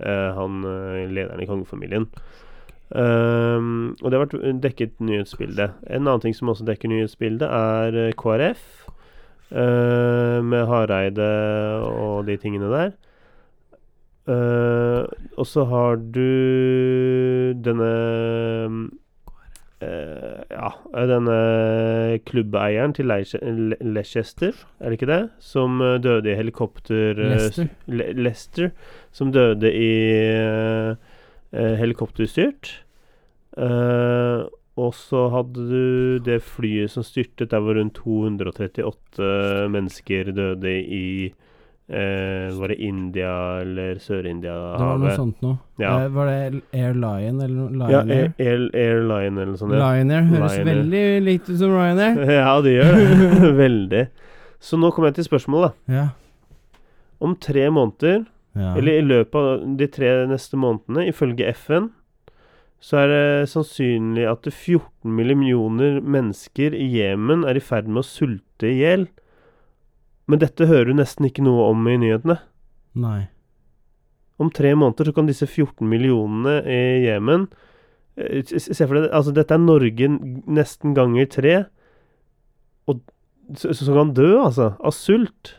han 0.00 0.60
eh, 0.64 1.06
lederen 1.10 1.42
i 1.42 1.48
kongefamilien. 1.48 2.06
Um, 2.88 3.96
og 4.00 4.08
det 4.08 4.16
har 4.16 4.22
vært 4.24 4.62
dekket 4.64 4.94
nyhetsbildet. 5.04 5.74
En 5.92 6.06
annen 6.06 6.22
ting 6.24 6.36
som 6.36 6.48
også 6.48 6.64
dekker 6.68 6.88
nyhetsbildet, 6.88 7.44
er 7.44 7.98
eh, 8.06 8.14
KrF. 8.16 8.64
Uh, 9.48 10.44
med 10.44 10.66
Hareide 10.68 11.26
og 11.88 12.26
de 12.28 12.36
tingene 12.36 12.68
der. 12.68 12.90
Uh, 14.28 15.08
og 15.40 15.46
så 15.48 15.64
har 15.64 15.96
du 15.96 17.54
denne 17.64 17.92
eh, 19.80 20.42
Ja, 20.50 20.70
denne 21.08 22.18
klubbeieren 22.26 22.94
til 22.96 23.06
Leice- 23.10 23.40
Le- 23.42 23.78
Leicester, 23.80 24.52
er 24.80 24.90
det 24.90 24.98
ikke 25.00 25.10
det? 25.12 25.20
Som 25.38 25.80
eh, 25.84 25.98
døde 26.02 26.32
i 26.32 26.36
helikopter... 26.38 27.10
eh, 27.18 27.32
Leicester. 27.34 27.68
Le 27.86 28.12
Leicester. 28.12 28.70
Som 29.12 29.32
døde 29.32 29.70
i 29.72 29.90
eh, 30.34 30.94
eh, 31.52 31.74
helikopterstyrt. 31.80 32.74
Uh, 33.58 34.44
og 34.78 34.92
så 34.94 35.24
hadde 35.32 35.64
du 35.66 36.18
det 36.22 36.36
flyet 36.46 36.92
som 36.92 37.02
styrtet, 37.02 37.50
der 37.50 37.58
hvor 37.64 37.74
rundt 37.74 37.96
238 37.98 39.66
mennesker 39.74 40.30
døde 40.36 40.74
i 40.84 41.32
eh, 41.88 42.48
Var 42.54 42.68
det 42.68 42.76
India 42.84 43.32
eller 43.60 43.72
Det 43.72 43.82
var 43.88 43.98
noe 43.98 44.04
Sør-India-havet? 44.04 45.16
sånt 45.16 45.42
noe. 45.42 45.58
Ja. 45.80 46.04
Eh, 46.04 46.08
var 46.14 46.26
det 46.26 46.62
Air 46.72 46.94
Lion 46.94 47.40
eller 47.40 47.56
noe? 47.56 47.90
Ja, 47.90 48.00
Air, 48.00 48.12
Air? 48.12 48.32
Air, 48.38 48.64
Air 48.74 49.02
Lion 49.02 49.38
eller 49.38 49.52
noe 49.52 49.60
sånt. 49.60 49.74
Ja. 49.74 49.90
Lion 49.92 50.10
Air 50.10 50.30
høres 50.32 50.56
Lion 50.56 50.70
veldig 50.72 51.04
likt 51.26 51.50
ut 51.50 51.58
som 51.58 51.76
Ryanair. 51.76 52.24
ja, 52.40 52.56
det 52.64 52.74
gjør 52.78 52.96
det. 52.98 53.52
Veldig. 53.64 54.06
Så 54.60 54.80
nå 54.80 54.90
kommer 54.94 55.12
jeg 55.12 55.20
til 55.20 55.28
spørsmålet. 55.30 55.76
da. 55.86 55.94
Ja. 55.94 56.08
Om 57.20 57.36
tre 57.42 57.68
måneder, 57.74 58.26
ja. 58.54 58.74
eller 58.76 58.98
i 58.98 59.06
løpet 59.06 59.38
av 59.38 59.62
de 59.78 59.86
tre 59.90 60.10
neste 60.30 60.58
månedene, 60.58 61.08
ifølge 61.10 61.50
FN, 61.54 61.88
så 62.78 63.00
er 63.02 63.08
det 63.10 63.48
sannsynlig 63.50 64.26
at 64.30 64.46
14 64.46 65.10
millioner 65.10 65.98
mennesker 65.98 66.76
i 66.78 66.86
Jemen 66.94 67.42
er 67.48 67.58
i 67.58 67.62
ferd 67.64 67.88
med 67.90 68.04
å 68.04 68.06
sulte 68.06 68.70
i 68.70 68.76
hjel. 68.84 69.08
Men 70.28 70.42
dette 70.42 70.68
hører 70.68 70.90
du 70.90 70.98
nesten 70.98 71.26
ikke 71.28 71.44
noe 71.46 71.70
om 71.72 71.86
i 71.88 71.96
nyhetene. 72.00 72.38
Nei. 72.98 73.28
Om 74.38 74.52
tre 74.54 74.74
måneder 74.78 75.08
så 75.08 75.14
kan 75.16 75.28
disse 75.28 75.48
14 75.48 75.88
millionene 75.88 76.60
i 76.70 76.82
Jemen 77.08 77.48
eh, 78.14 78.44
Se 78.46 78.84
for 78.84 78.94
deg 78.94 79.08
altså 79.10 79.32
Dette 79.34 79.56
er 79.56 79.62
Norge 79.64 80.10
nesten 80.46 80.94
ganger 80.94 81.30
tre. 81.32 81.54
Og 82.90 83.00
så, 83.56 83.72
så 83.72 83.96
kan 83.96 84.12
dø, 84.14 84.36
altså. 84.42 84.74
Av 84.78 84.94
sult. 84.94 85.56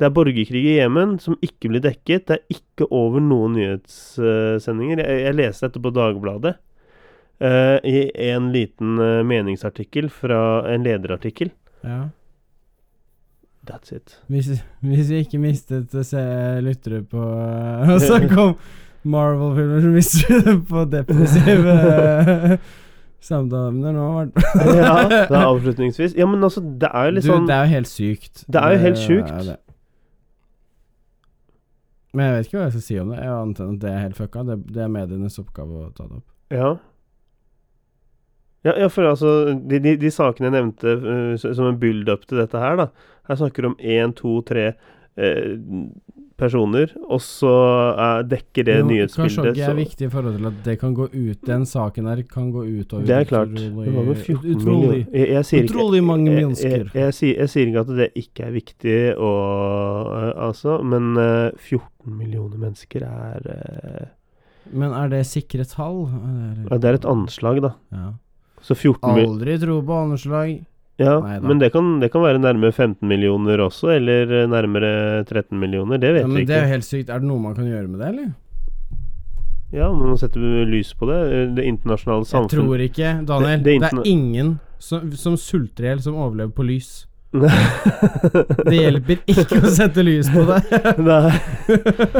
Det 0.00 0.08
er 0.08 0.14
borgerkrig 0.16 0.62
i 0.64 0.78
Jemen 0.78 1.18
som 1.20 1.36
ikke 1.44 1.68
blir 1.68 1.84
dekket. 1.84 2.30
Det 2.30 2.38
er 2.38 2.56
ikke 2.56 2.88
over 2.88 3.20
noen 3.20 3.58
nyhetssendinger. 3.58 5.02
Jeg, 5.04 5.24
jeg 5.26 5.36
leste 5.36 5.68
dette 5.68 5.82
på 5.84 5.92
Dagbladet. 5.92 6.56
Uh, 7.40 7.76
I 7.84 8.08
en 8.28 8.50
liten 8.52 8.98
eh, 9.00 9.22
meningsartikkel 9.24 10.10
fra 10.12 10.40
en 10.68 10.84
lederartikkel. 10.84 11.52
Ja. 11.84 12.10
That's 13.70 13.94
it. 13.94 14.18
Hvis, 14.26 14.50
hvis 14.82 15.10
vi 15.12 15.22
ikke 15.24 15.40
mistet 15.42 15.94
å 15.94 16.02
se 16.06 16.22
lyttere 16.64 17.02
på 17.06 17.22
Og 17.22 17.96
så 18.02 18.18
kom 18.30 18.56
Marvel-filmer, 19.08 19.80
så 19.80 19.92
mister 19.94 20.32
vi 20.34 20.40
det 20.44 20.56
på 20.68 20.84
depressive 20.92 21.74
samtaler 21.78 22.58
samtaleemner 23.20 23.92
nå. 23.92 24.04
Ja, 24.76 24.94
det 25.08 25.22
er 25.28 25.46
avslutningsvis. 25.52 26.14
Ja, 26.16 26.26
men 26.28 26.44
altså, 26.44 26.60
det 26.60 26.88
er 26.88 27.08
jo 27.08 27.16
litt 27.16 27.24
du, 27.26 27.30
sånn 27.32 27.48
det 27.48 27.56
er 27.56 27.66
jo 27.66 27.72
helt 27.74 27.90
sykt. 27.90 28.44
Det 28.48 28.60
er 28.60 28.74
jo 28.74 28.80
helt 28.84 29.00
sjukt. 29.00 29.32
det. 29.48 29.56
Men 32.16 32.26
jeg 32.26 32.36
vet 32.36 32.48
ikke 32.48 32.58
hva 32.58 32.64
jeg 32.66 32.74
skal 32.74 32.86
si 32.86 32.98
om 33.00 33.12
det. 33.12 33.18
Jeg 33.22 33.34
antar 33.36 33.68
at 33.70 33.82
det 33.84 33.90
er 33.92 34.00
helt 34.06 34.18
fucka. 34.18 34.44
Det, 34.48 34.56
det 34.74 34.84
er 34.84 34.94
medienes 34.96 35.38
oppgave 35.42 35.84
å 35.84 35.90
ta 35.94 36.08
det 36.08 36.16
opp. 36.18 36.26
Ja. 36.50 36.70
Ja, 38.66 38.74
ja 38.76 38.90
for 38.92 39.08
altså 39.08 39.54
De, 39.56 39.78
de, 39.80 39.96
de 40.00 40.12
sakene 40.12 40.50
jeg 40.50 40.56
nevnte 40.58 40.94
uh, 41.00 41.34
som 41.40 41.66
en 41.70 41.80
build-up 41.80 42.26
til 42.28 42.42
dette 42.42 42.60
her, 42.60 42.76
da 42.76 42.90
Her 43.30 43.38
snakker 43.40 43.64
du 43.64 43.72
om 43.72 43.76
én, 43.80 44.12
to, 44.18 44.40
tre 44.44 44.72
eh, 45.20 45.54
personer, 46.40 46.90
og 47.12 47.20
så 47.22 47.50
uh, 47.94 48.20
dekker 48.26 48.64
det 48.66 48.76
Jo, 48.80 48.86
nyhetsbildet 48.88 49.36
Khashoggi 49.36 49.64
er 49.66 49.76
viktig 49.78 50.06
i 50.08 50.10
forhold 50.12 50.38
til 50.38 50.48
at 50.50 50.60
det 50.66 50.76
kan 50.80 50.94
gå 50.96 51.06
ut 51.12 51.42
Den 51.46 51.66
saken 51.68 52.08
her 52.10 52.22
kan 52.28 52.48
gå 52.54 52.64
utover 52.64 53.04
Det 53.06 53.16
er 53.16 53.28
klart. 53.28 53.52
Det 53.54 53.68
utrolig- 53.68 53.96
var 53.96 54.08
jo 54.08 54.14
14 54.14 54.54
utrolig, 54.54 54.64
millioner 54.64 55.18
jeg, 55.20 55.28
jeg, 55.34 55.44
sier 55.50 55.62
ikke, 55.62 55.74
utrolig 55.74 56.00
mange 56.04 56.36
mennesker. 56.38 56.86
jeg, 56.94 57.18
jeg 57.32 57.52
sier 57.54 57.70
ikke 57.70 57.84
at 57.84 57.92
det 58.00 58.08
ikke 58.24 58.46
er 58.48 58.56
viktig, 58.56 58.96
og, 59.16 60.08
uh, 60.14 60.32
altså, 60.48 60.80
men 60.82 61.12
uh, 61.16 61.50
14 61.56 62.16
millioner 62.16 62.64
mennesker 62.66 63.04
er 63.08 64.10
Men 64.72 64.92
er 64.96 65.08
det 65.12 65.24
sikre 65.26 65.64
tall? 65.68 66.04
Det 66.70 66.84
er 66.84 66.98
et 67.00 67.08
anslag, 67.08 67.62
da. 67.64 67.72
Ja. 67.92 68.10
Så 68.62 68.74
14 68.76 69.14
mil- 69.14 69.26
Aldri 69.26 69.58
tro 69.58 69.80
på 69.82 69.96
anslag. 70.04 70.64
Ja, 71.00 71.14
Neida. 71.20 71.40
men 71.48 71.58
det 71.58 71.72
kan, 71.72 71.98
det 72.00 72.10
kan 72.12 72.20
være 72.22 72.38
nærmere 72.38 72.72
15 72.76 73.08
millioner 73.08 73.56
også, 73.64 73.88
eller 73.96 74.42
eh, 74.42 74.46
nærmere 74.46 75.24
13 75.24 75.58
millioner. 75.58 75.96
Det 75.98 76.12
vet 76.12 76.20
Ja, 76.20 76.26
vi 76.26 76.32
men 76.32 76.42
ikke. 76.42 76.46
det 76.48 76.56
er 76.56 76.66
jo 76.66 76.72
helt 76.74 76.84
sykt. 76.84 77.08
Er 77.08 77.18
det 77.20 77.28
noe 77.28 77.40
man 77.40 77.54
kan 77.54 77.64
gjøre 77.64 77.88
med 77.88 77.98
det, 78.00 78.08
eller? 78.08 78.32
Ja, 79.72 79.86
man 79.94 80.10
nå 80.10 80.16
setter 80.18 80.40
vi 80.42 80.64
lys 80.66 80.92
på 80.98 81.06
det. 81.08 81.20
Eh, 81.32 81.54
Det 81.54 81.64
internasjonale 81.64 82.26
Jeg 82.26 82.50
tror 82.50 82.80
ikke, 82.84 83.26
Daniel. 83.26 83.62
Det- 83.62 83.80
Det, 83.80 83.80
det 83.80 83.98
er 83.98 84.02
ingen 84.10 84.60
som, 84.78 85.12
som 85.12 85.36
sulter 85.36 85.84
i 85.84 85.86
hjel, 85.88 86.02
som 86.02 86.14
overlever 86.16 86.52
på 86.52 86.62
lys. 86.66 87.06
Det 87.30 88.74
hjelper 88.74 89.20
ikke 89.30 89.60
å 89.62 89.70
sette 89.70 90.02
lys 90.02 90.30
på 90.34 90.42
det. 90.48 90.58
Nei. 91.08 91.30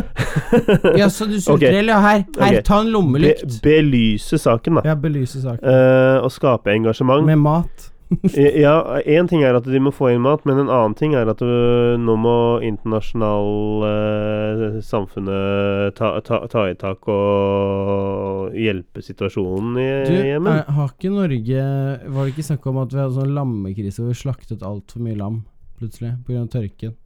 ja, 1.01 1.09
så 1.11 1.27
du 1.27 1.35
sulter 1.41 1.57
Ok. 1.57 1.65
i? 1.67 1.83
Ja, 1.91 1.99
her. 2.05 2.23
Her, 2.39 2.47
okay. 2.47 2.63
ta 2.67 2.79
en 2.85 2.87
Be, 2.87 2.95
lommelykt. 2.95 3.57
belyse 3.65 4.39
saken, 4.39 4.79
da. 4.79 4.85
Ja, 4.93 4.95
belyse 4.95 5.43
saken. 5.43 5.65
Uh, 5.67 6.23
og 6.23 6.31
skape 6.35 6.71
engasjement. 6.77 7.27
Med 7.27 7.43
mat. 7.43 7.90
ja, 8.65 8.75
én 9.07 9.29
ting 9.31 9.45
er 9.47 9.55
at 9.55 9.67
de 9.71 9.81
må 9.83 9.93
få 9.95 10.09
inn 10.11 10.25
mat, 10.25 10.43
men 10.49 10.59
en 10.59 10.73
annen 10.73 10.97
ting 10.99 11.15
er 11.15 11.29
at 11.31 11.43
øh, 11.47 11.95
nå 12.01 12.17
må 12.19 12.35
internasjonale 12.67 13.91
eh, 13.91 14.81
samfunnet 14.83 15.95
ta, 15.99 16.17
ta, 16.27 16.41
ta 16.51 16.65
i 16.67 16.75
tak 16.81 17.07
og 17.13 18.57
hjelpe 18.59 19.05
situasjonen 19.07 19.79
i 19.79 19.87
Du, 20.09 20.17
Jemen. 20.27 20.65
har 20.67 20.91
ikke 20.91 21.13
Norge 21.15 21.63
Var 22.11 22.21
det 22.27 22.35
ikke 22.35 22.49
snakk 22.51 22.67
om 22.73 22.83
at 22.83 22.97
vi 22.97 23.03
hadde 23.03 23.19
sånn 23.21 23.37
lammekrise 23.37 24.03
hvor 24.03 24.11
vi 24.11 24.21
slaktet 24.25 24.67
altfor 24.67 25.07
mye 25.07 25.19
lam 25.21 25.41
plutselig 25.79 26.17
pga. 26.27 26.45
tørken? 26.51 26.99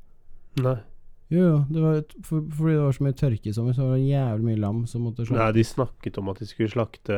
Nei. 0.65 0.79
Jo, 1.33 1.41
jo, 1.41 1.59
det 1.73 1.81
var 1.83 2.01
for, 2.23 2.43
fordi 2.53 2.75
det 2.75 2.83
var 2.85 2.95
så 2.95 3.05
mye 3.07 3.17
tørke 3.17 3.49
i 3.51 3.55
sommer, 3.57 3.75
så 3.75 3.87
var 3.89 3.97
det 3.97 4.09
jævlig 4.11 4.45
mye 4.51 4.61
lam 4.61 4.83
som 4.87 5.07
måtte 5.07 5.25
Nei, 5.33 5.51
de 5.57 5.65
snakket 5.67 6.19
om 6.21 6.29
at 6.31 6.41
de 6.43 6.49
skulle 6.49 6.71
slakte 6.71 7.17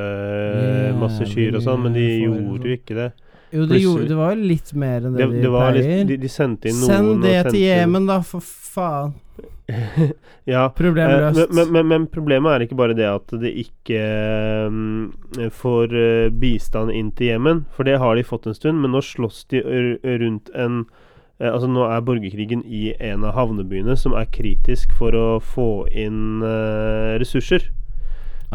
masse 1.01 1.27
kyr 1.33 1.59
og 1.59 1.65
sånn, 1.67 1.83
men 1.85 1.97
de 1.97 2.05
gjorde 2.07 2.45
sånn. 2.47 2.69
jo 2.71 2.77
ikke 2.79 2.97
det. 2.97 3.09
Jo, 3.53 3.67
det, 3.67 3.79
gjorde, 3.79 4.09
det 4.11 4.17
var 4.19 4.35
jo 4.35 4.49
litt 4.51 4.73
mer 4.75 5.05
enn 5.07 5.15
det, 5.15 5.27
Det, 5.27 5.43
de 5.45 5.53
pleier. 5.53 5.77
litt, 5.77 6.09
de, 6.09 6.17
de 6.25 6.31
sendte 6.31 6.71
inn 6.71 6.81
noen 6.81 6.91
Send 6.91 7.23
det 7.23 7.39
til 7.53 7.61
Jemen, 7.63 8.09
da, 8.09 8.19
for 8.27 8.43
faen. 8.43 9.15
ja, 10.45 10.67
Problemløst. 10.77 11.41
Eh. 11.41 11.55
Men, 11.55 11.73
men, 11.73 11.89
men 11.91 12.07
problemet 12.11 12.53
er 12.53 12.67
ikke 12.67 12.79
bare 12.79 12.97
det 12.99 13.07
at 13.11 13.35
det 13.43 13.53
ikke 13.63 14.03
um, 14.71 15.09
får 15.55 15.95
uh, 15.95 16.29
bistand 16.43 16.95
inn 16.95 17.11
til 17.19 17.33
Jemen, 17.33 17.65
for 17.75 17.89
det 17.89 17.99
har 18.03 18.19
de 18.19 18.27
fått 18.27 18.47
en 18.51 18.57
stund, 18.57 18.83
men 18.83 18.95
nå 18.95 19.03
slåss 19.03 19.45
de 19.53 19.63
rundt 20.23 20.53
en 20.55 20.85
uh, 20.87 21.03
Altså 21.53 21.69
Nå 21.69 21.83
er 21.85 22.01
borgerkrigen 22.01 22.63
i 22.65 22.95
en 22.97 23.27
av 23.29 23.35
havnebyene 23.37 23.93
som 24.01 24.15
er 24.17 24.31
kritisk 24.33 24.95
for 24.97 25.13
å 25.13 25.27
få 25.45 25.85
inn 25.93 26.41
uh, 26.41 27.19
ressurser 27.21 27.67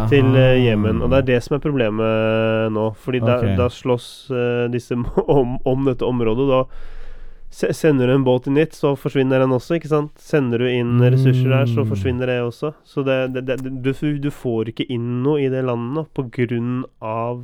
til 0.09 0.35
eh, 0.39 0.61
Jemen. 0.65 1.01
Og 1.03 1.09
det 1.11 1.17
er 1.23 1.27
det 1.33 1.41
som 1.43 1.57
er 1.57 1.63
problemet 1.63 2.71
nå. 2.73 2.87
Fordi 3.03 3.19
da, 3.23 3.39
da 3.57 3.67
slåss 3.69 4.07
eh, 4.31 4.65
disse 4.73 4.95
om, 5.39 5.57
om 5.67 5.85
dette 5.89 6.05
området. 6.07 6.47
Da 6.51 6.63
Sender 7.51 8.07
du 8.07 8.13
en 8.13 8.23
båt 8.23 8.45
inn 8.47 8.55
dit, 8.55 8.71
så 8.71 8.93
forsvinner 8.95 9.41
den 9.43 9.51
også, 9.51 9.75
ikke 9.75 9.89
sant? 9.91 10.13
Sender 10.23 10.61
du 10.63 10.69
inn 10.71 11.01
ressurser 11.03 11.49
der, 11.51 11.65
så 11.67 11.83
Mm. 11.83 11.89
forsvinner 11.89 12.29
det 12.31 12.37
også. 12.45 12.69
Så 12.87 13.03
det, 13.03 13.33
det, 13.35 13.41
det, 13.43 13.57
du, 13.83 13.91
du 14.23 14.29
får 14.31 14.71
ikke 14.71 14.85
inn 14.87 15.19
noe 15.25 15.41
i 15.43 15.49
det 15.51 15.65
landet 15.67 15.97
nå 15.97 16.05
på 16.15 16.23
grunn 16.31 16.85
av 17.03 17.41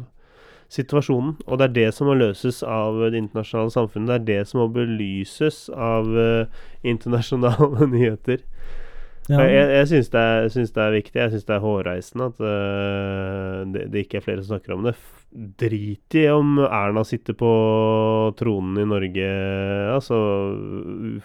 situasjonen. 0.72 1.36
Og 1.45 1.60
det 1.60 1.68
er 1.68 1.76
det 1.76 1.89
som 1.98 2.08
må 2.08 2.16
løses 2.16 2.62
av 2.64 2.95
det 3.12 3.20
internasjonale 3.20 3.72
samfunnet. 3.76 4.08
Det 4.08 4.16
er 4.16 4.26
det 4.39 4.48
som 4.48 4.62
må 4.64 4.70
belyses 4.80 5.66
av 5.76 6.08
uh, 6.08 6.48
internasjonale 6.88 7.88
nyheter. 7.93 8.45
Ja. 9.28 9.41
Jeg, 9.43 9.69
jeg, 9.75 9.88
syns 9.91 10.09
det, 10.13 10.73
det 10.75 10.84
er 10.84 10.93
viktig. 10.95 11.19
Jeg 11.19 11.32
syns 11.34 11.47
det 11.47 11.55
er 11.57 11.63
hårreisende 11.63 12.28
at 12.32 12.38
uh, 12.39 13.63
det, 13.73 13.88
det 13.91 14.05
ikke 14.05 14.21
er 14.21 14.25
flere 14.28 14.43
som 14.43 14.55
snakker 14.55 14.75
om 14.78 14.86
det. 14.88 14.93
Drit 15.59 16.15
i 16.15 16.28
om 16.32 16.55
Erna 16.63 17.03
sitter 17.05 17.36
på 17.36 17.49
tronen 18.39 18.80
i 18.80 18.88
Norge. 18.88 19.32
Altså 19.91 20.19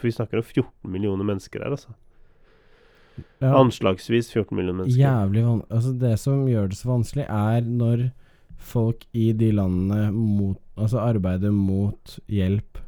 vi 0.02 0.14
snakker 0.14 0.42
om 0.42 0.48
14 0.48 0.90
millioner 0.90 1.28
mennesker 1.28 1.62
her, 1.62 1.76
altså. 1.76 1.94
Ja. 3.42 3.52
Anslagsvis 3.60 4.32
14 4.32 4.56
millioner 4.56 4.82
mennesker. 4.82 5.02
Jævlig 5.02 5.42
van 5.44 5.62
Altså 5.68 5.92
Det 6.00 6.12
som 6.20 6.46
gjør 6.48 6.70
det 6.72 6.78
så 6.78 6.88
vanskelig, 6.88 7.26
er 7.28 7.66
når 7.66 8.06
folk 8.62 9.04
i 9.12 9.32
de 9.36 9.50
landene 9.54 10.10
mot, 10.14 10.58
altså 10.78 11.02
arbeider 11.02 11.52
mot 11.54 12.18
hjelp 12.30 12.78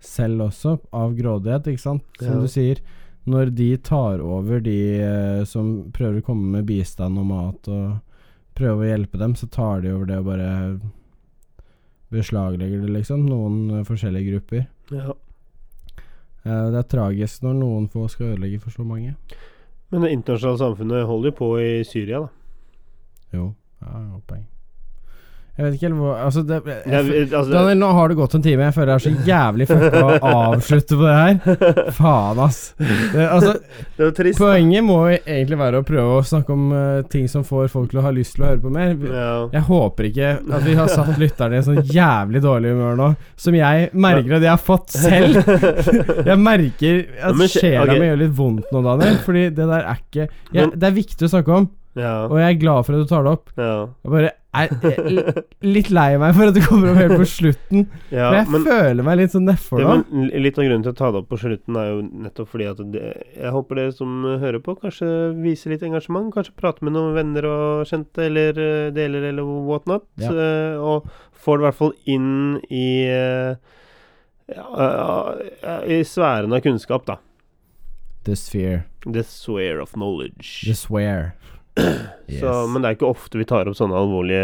selv 0.00 0.46
også, 0.48 0.78
av 0.96 1.12
grådighet, 1.14 1.68
ikke 1.70 1.82
sant? 1.82 2.04
Som 2.18 2.34
Ja. 2.34 2.40
du 2.40 2.48
sier. 2.48 2.80
Når 3.28 3.50
de 3.56 3.76
tar 3.76 4.22
over 4.24 4.62
de 4.64 4.78
eh, 5.02 5.42
som 5.48 5.90
prøver 5.92 6.20
å 6.20 6.26
komme 6.30 6.56
med 6.56 6.68
bistand 6.68 7.20
og 7.20 7.26
mat 7.28 7.68
og 7.68 7.98
prøver 8.56 8.84
å 8.84 8.88
hjelpe 8.88 9.20
dem, 9.20 9.34
så 9.36 9.48
tar 9.52 9.84
de 9.84 9.92
over 9.92 10.08
det 10.08 10.18
og 10.20 10.30
bare 10.30 10.50
beslaglegger 12.10 12.86
det, 12.86 12.94
liksom. 12.96 13.26
Noen 13.28 13.80
eh, 13.80 13.84
forskjellige 13.86 14.32
grupper. 14.32 14.64
Ja. 14.96 15.14
Eh, 16.44 16.66
det 16.72 16.80
er 16.80 16.88
tragisk 16.90 17.44
når 17.44 17.58
noen 17.60 17.88
få 17.92 18.06
skal 18.10 18.34
ødelegge 18.34 18.62
for 18.64 18.74
så 18.74 18.86
mange. 18.86 19.14
Men 19.90 20.06
det 20.06 20.14
internasjonale 20.14 20.62
samfunnet 20.62 21.06
holder 21.06 21.32
jo 21.32 21.38
på 21.42 21.50
i 21.60 21.70
Syria, 21.86 22.24
da. 22.24 22.28
Jo, 23.36 23.52
ja, 23.82 24.00
godt 24.14 24.26
poeng. 24.30 24.46
Jeg 25.58 25.66
vet 25.66 25.74
ikke 25.76 25.86
helt 25.88 25.98
hvor 25.98 26.18
Altså, 26.20 26.42
det, 26.46 26.58
jeg, 26.66 26.94
er- 26.94 27.34
altså, 27.36 27.50
Daniel, 27.52 27.78
nå 27.80 27.88
har 27.96 28.08
det 28.08 28.16
gått 28.16 28.34
en 28.38 28.44
time. 28.44 28.66
Jeg 28.68 28.74
føler 28.76 28.90
jeg 28.90 29.00
er 29.00 29.04
så 29.04 29.28
jævlig 29.28 29.66
fucka 29.70 30.00
å 30.00 30.18
avslutte 30.50 30.98
på 31.00 31.06
det 31.06 31.16
her. 31.18 31.90
Faen, 31.96 32.40
ass. 32.46 32.60
Det, 32.78 33.26
altså, 33.26 33.54
det 33.98 34.10
trist. 34.16 34.40
poenget 34.40 34.86
må 34.86 34.98
egentlig 35.10 35.58
være 35.60 35.82
å 35.82 35.86
prøve 35.86 36.20
å 36.20 36.22
snakke 36.26 36.54
om 36.54 36.70
uh, 36.72 37.02
ting 37.12 37.26
som 37.32 37.44
får 37.46 37.68
folk 37.72 37.92
til 37.92 38.00
å 38.00 38.06
ha 38.06 38.12
lyst 38.14 38.36
til 38.36 38.46
å 38.46 38.50
høre 38.52 38.62
på 38.62 38.72
mer. 38.74 38.94
Ja. 39.10 39.32
Jeg 39.58 39.64
håper 39.68 40.08
ikke 40.10 40.30
at 40.40 40.64
vi 40.66 40.76
har 40.78 40.92
satt 40.92 41.20
lytterne 41.20 41.58
i 41.58 41.60
en 41.60 41.66
sånn 41.68 41.82
jævlig 41.90 42.44
dårlig 42.44 42.74
humør 42.76 43.00
nå, 43.00 43.10
som 43.40 43.58
jeg 43.58 43.90
merker 43.92 44.38
at 44.38 44.46
jeg 44.46 44.54
har 44.54 44.64
fått 44.64 44.96
selv. 44.96 45.42
Jeg 46.30 46.36
merker 46.40 46.98
at 47.26 47.38
sjela 47.50 47.84
okay. 47.84 47.98
mi 48.00 48.08
gjør 48.10 48.18
litt 48.20 48.32
vondt 48.36 48.72
nå, 48.74 48.82
Daniel. 48.84 49.18
Fordi 49.24 49.44
det 49.54 49.66
der 49.66 49.86
er 49.88 50.00
ikke 50.00 50.26
jeg, 50.54 50.70
Det 50.74 50.88
er 50.88 50.94
viktig 50.94 51.26
å 51.26 51.30
snakke 51.32 51.56
om, 51.56 51.68
ja. 51.98 52.12
og 52.26 52.36
jeg 52.38 52.54
er 52.54 52.60
glad 52.60 52.86
for 52.86 52.96
at 52.96 53.02
du 53.02 53.10
tar 53.10 53.26
det 53.26 53.32
opp. 53.38 53.50
ja. 53.56 53.74
Jeg 54.04 54.12
bare 54.14 54.30
er 54.50 54.72
litt 55.62 55.90
lei 55.94 56.16
meg 56.18 56.34
for 56.34 56.50
at 56.50 56.56
det 56.56 56.64
kommer 56.66 56.90
opp 56.90 56.98
helt 56.98 57.20
på 57.20 57.26
slutten. 57.28 57.84
ja 58.10 58.26
for 58.26 58.38
jeg 58.40 58.50
men, 58.50 58.64
føler 58.66 59.06
meg 59.06 59.18
litt 59.20 59.34
sånn 59.34 59.46
nedfor 59.46 59.82
nå. 59.82 59.94
Ja, 59.94 60.40
litt 60.42 60.58
av 60.58 60.66
grunnen 60.66 60.86
til 60.86 60.94
å 60.94 60.98
ta 60.98 61.10
det 61.14 61.22
opp 61.22 61.28
på 61.30 61.38
slutten 61.38 61.78
er 61.78 61.90
jo 61.92 62.00
nettopp 62.26 62.50
fordi 62.50 62.66
at 62.70 62.82
det, 62.94 63.04
jeg 63.36 63.54
håper 63.54 63.80
dere 63.80 63.94
som 63.94 64.26
hører 64.42 64.62
på, 64.64 64.74
kanskje 64.82 65.10
viser 65.38 65.74
litt 65.74 65.86
engasjement. 65.86 66.32
Kanskje 66.34 66.56
prater 66.58 66.86
med 66.86 66.96
noen 66.96 67.14
venner 67.14 67.46
og 67.50 67.90
kjente, 67.90 68.26
eller 68.26 68.58
eh, 68.58 68.90
deler, 68.96 69.28
eller 69.30 69.46
whatnot. 69.68 70.06
Ja. 70.20 70.34
eh, 70.34 70.76
og 70.82 71.06
får 71.40 71.58
det 71.58 71.62
i 71.62 71.68
hvert 71.68 71.80
fall 71.80 71.94
inn 72.10 72.30
i 72.74 72.86
eh, 73.06 73.54
I 75.86 76.02
sfæren 76.06 76.52
av 76.56 76.64
kunnskap, 76.66 77.06
da. 77.06 77.20
The 78.26 78.34
sphere. 78.36 78.84
The 79.06 79.22
swear 79.24 79.78
of 79.80 79.94
knowledge. 79.94 80.66
The 80.66 80.74
swear. 80.74 81.36
Yes. 82.30 82.44
Så, 82.44 82.50
men 82.70 82.78
det 82.78 82.86
er 82.86 82.94
ikke 82.94 83.08
ofte 83.10 83.40
vi 83.40 83.44
tar 83.48 83.66
opp 83.66 83.74
sånne 83.74 83.96
alvorlige 83.98 84.42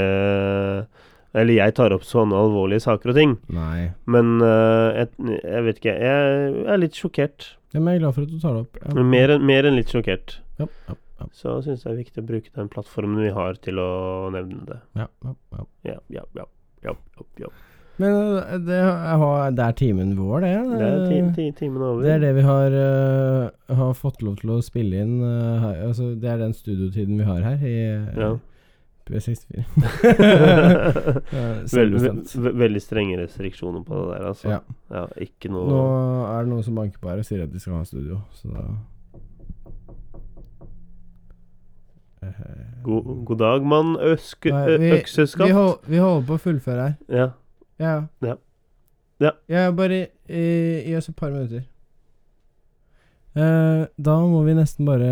Eller 1.38 1.52
jeg 1.54 1.74
tar 1.78 1.92
opp 1.94 2.02
sånne 2.02 2.34
alvorlige 2.34 2.82
saker 2.82 3.12
og 3.12 3.14
ting. 3.14 3.36
Nei. 3.54 3.92
Men 4.10 4.40
uh, 4.42 4.90
jeg, 4.96 5.36
jeg 5.36 5.60
vet 5.68 5.78
ikke. 5.78 5.94
Jeg 6.02 6.64
er 6.66 6.80
litt 6.82 6.98
sjokkert. 6.98 7.46
Ja, 7.70 7.78
men 7.78 7.92
jeg 7.92 8.00
er 8.00 8.02
glad 8.06 8.16
for 8.16 8.26
at 8.26 8.32
du 8.32 8.40
tar 8.42 8.56
det 8.56 8.64
opp. 8.64 8.80
Ja. 8.82 9.04
Mer, 9.14 9.34
mer 9.38 9.68
enn 9.70 9.78
litt 9.78 9.94
sjokkert. 9.94 10.38
Ja, 10.58 10.66
ja, 10.88 10.96
ja, 11.20 11.28
Så 11.36 11.54
syns 11.62 11.84
jeg 11.84 11.92
det 11.92 11.94
er 11.94 12.00
viktig 12.00 12.24
å 12.24 12.28
bruke 12.32 12.54
den 12.56 12.72
plattformen 12.72 13.22
vi 13.22 13.30
har, 13.36 13.60
til 13.62 13.78
å 13.78 13.88
nevne 14.34 14.66
det. 14.66 14.80
ja, 14.98 15.06
ja, 15.28 15.36
ja. 15.54 15.68
Ja, 15.92 15.98
ja, 16.16 16.26
ja. 16.40 16.48
ja, 16.88 16.96
ja, 16.96 17.28
ja. 17.44 17.54
Men 17.98 18.12
eh, 18.36 18.58
det, 18.66 18.80
det 19.56 19.64
er 19.64 19.76
timen 19.78 20.10
vår, 20.18 20.40
det. 20.44 20.50
Det 20.76 20.88
er 20.88 21.06
ti, 21.08 21.20
ti, 21.36 21.46
timen 21.62 21.80
over. 21.82 22.02
Det 22.04 22.10
er 22.16 22.20
det 22.26 22.32
vi 22.36 22.42
har, 22.44 22.74
uh, 22.76 23.76
har 23.78 23.94
fått 23.96 24.20
lov 24.26 24.36
til 24.42 24.52
å 24.56 24.58
spille 24.64 25.00
inn 25.04 25.14
Uh, 25.22 25.56
her. 25.62 25.78
Altså, 25.88 26.10
det 26.20 26.28
er 26.28 26.42
den 26.42 26.52
studiotiden 26.56 27.16
vi 27.22 27.24
har 27.28 27.40
her 27.46 27.64
i 27.64 27.76
Ja. 28.20 28.34
P64. 29.06 29.62
Vel- 31.76 31.94
ve- 31.94 32.42
ve- 32.42 32.52
veldig 32.58 32.82
strenge 32.82 33.16
restriksjoner 33.20 33.84
på 33.86 33.94
det 34.00 34.08
der, 34.16 34.26
altså. 34.32 34.48
Ja. 34.50 34.58
Ja, 34.90 35.04
ikke 35.22 35.48
noe 35.54 35.68
Nå 35.70 35.82
er 36.26 36.42
det 36.42 36.50
noen 36.50 36.66
som 36.66 36.74
banker 36.74 36.98
på 37.00 37.12
her 37.12 37.22
og 37.22 37.28
sier 37.28 37.44
at 37.46 37.52
de 37.54 37.62
skal 37.62 37.78
ha 37.78 37.84
studio, 37.86 38.18
så 38.34 38.50
da 38.50 38.66
God, 42.82 43.24
god 43.28 43.38
dag, 43.38 43.62
mann. 43.62 43.94
Øske, 44.02 44.50
Nei, 44.50 44.64
vi, 44.66 44.76
vi, 44.90 45.26
vi, 45.44 45.50
hold, 45.54 45.76
vi 45.86 46.00
holder 46.02 46.26
på 46.26 46.34
å 46.38 46.42
fullføre 46.42 46.86
her. 46.88 46.94
Ja. 47.12 47.28
Ja. 47.82 47.96
Ja. 48.24 48.36
Ja. 49.22 49.32
Ja, 49.48 49.70
bare 49.72 50.06
eh, 50.28 50.84
gi 50.84 50.96
oss 50.96 51.08
et 51.08 51.16
par 51.16 51.32
minutter. 51.32 51.64
Uh, 53.36 53.84
da 54.00 54.14
må 54.24 54.38
vi 54.46 54.54
nesten 54.56 54.86
bare 54.88 55.08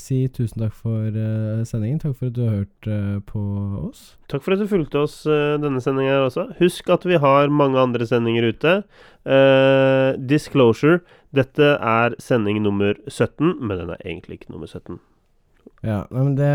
si 0.00 0.22
tusen 0.32 0.62
takk 0.62 0.72
for 0.72 1.12
uh, 1.12 1.60
sendingen. 1.68 1.98
Takk 2.00 2.14
for 2.16 2.30
at 2.30 2.36
du 2.38 2.46
har 2.46 2.62
hørt 2.62 2.88
uh, 2.88 3.18
på 3.28 3.42
oss. 3.82 4.14
Takk 4.32 4.46
for 4.46 4.56
at 4.56 4.62
du 4.62 4.70
fulgte 4.70 5.02
oss 5.04 5.20
denne 5.28 5.82
sendingen 5.84 6.14
her 6.14 6.24
også. 6.24 6.46
Husk 6.62 6.88
at 6.94 7.04
vi 7.08 7.20
har 7.20 7.52
mange 7.52 7.80
andre 7.80 8.08
sendinger 8.08 8.48
ute. 8.48 8.74
Disclosure. 10.30 11.02
Dette 11.36 11.74
er 11.76 12.16
sending 12.22 12.62
nummer 12.64 12.96
17, 13.04 13.58
men 13.60 13.76
den 13.76 13.92
er 13.92 14.00
egentlig 14.00 14.40
ikke 14.40 14.54
nummer 14.54 14.68
17. 14.68 14.96
Ja, 15.84 16.02
men 16.10 16.32
det 16.38 16.48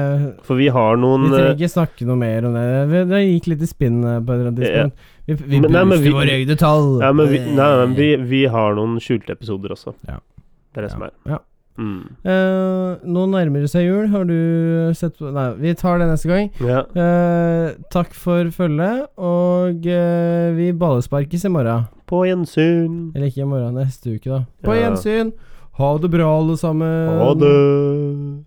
For 0.44 0.58
vi 0.60 0.66
har 0.74 0.98
noen 1.00 1.30
Vi 1.30 1.36
trenger 1.36 1.54
ikke 1.54 1.70
snakke 1.72 2.08
noe 2.10 2.18
mer 2.20 2.50
om 2.50 2.58
det. 2.58 3.04
Det 3.12 3.22
gikk 3.22 3.54
litt 3.54 3.62
i 3.64 3.70
spinn 3.70 4.02
på 4.02 4.10
et 4.10 4.34
eller 4.34 4.50
annet 4.50 4.64
tidspunkt. 4.66 5.12
Vi, 5.28 5.34
vi 5.36 5.60
Men- 5.62 5.72
nei, 5.72 5.84
men 5.86 5.90
booster 5.90 6.04
vi- 6.04 6.14
våre 6.18 6.34
egne 6.36 6.58
tall. 6.60 7.00
ja, 7.02 7.12
men 7.14 7.28
vi, 7.30 7.40
nei, 7.40 7.56
nei, 7.56 7.96
vi, 7.96 8.16
vi 8.18 8.46
har 8.46 8.76
noen 8.76 8.98
skjulte 9.00 9.32
episoder 9.32 9.72
også. 9.72 9.94
Ja. 10.08 10.20
Det 10.74 10.78
er 10.78 10.82
det 10.82 10.90
Ja. 10.92 10.94
som 10.98 11.04
er. 11.04 11.12
Ja. 11.30 11.38
Mm. 11.76 12.02
Uh, 12.24 12.98
nå 13.04 13.24
nærmer 13.32 13.62
det 13.64 13.70
seg 13.72 13.86
jul. 13.88 14.08
Har 14.12 14.26
du 14.26 14.92
sett 14.94 15.18
på 15.18 15.32
Nei, 15.34 15.54
vi 15.58 15.74
tar 15.74 15.98
det 15.98 16.06
neste 16.08 16.28
gang. 16.30 16.52
Ja. 16.62 16.84
Uh, 16.94 17.74
takk 17.90 18.14
for 18.14 18.46
følget, 18.54 19.08
og 19.18 19.82
uh, 19.88 20.54
vi 20.54 20.72
ballesparkes 20.72 21.46
i 21.46 21.50
morgen. 21.50 21.88
På 22.06 22.26
gjensyn. 22.28 23.12
Eller 23.16 23.26
ikke 23.32 23.42
i 23.42 23.50
morgen, 23.50 23.74
neste 23.74 24.14
uke, 24.14 24.30
da. 24.30 24.46
På 24.64 24.76
Ja. 24.76 24.90
gjensyn! 24.92 25.32
Ha 25.80 25.98
det 25.98 26.12
bra, 26.12 26.28
alle 26.38 26.56
sammen. 26.58 27.18
Ha 27.18 27.34
det. 27.34 28.46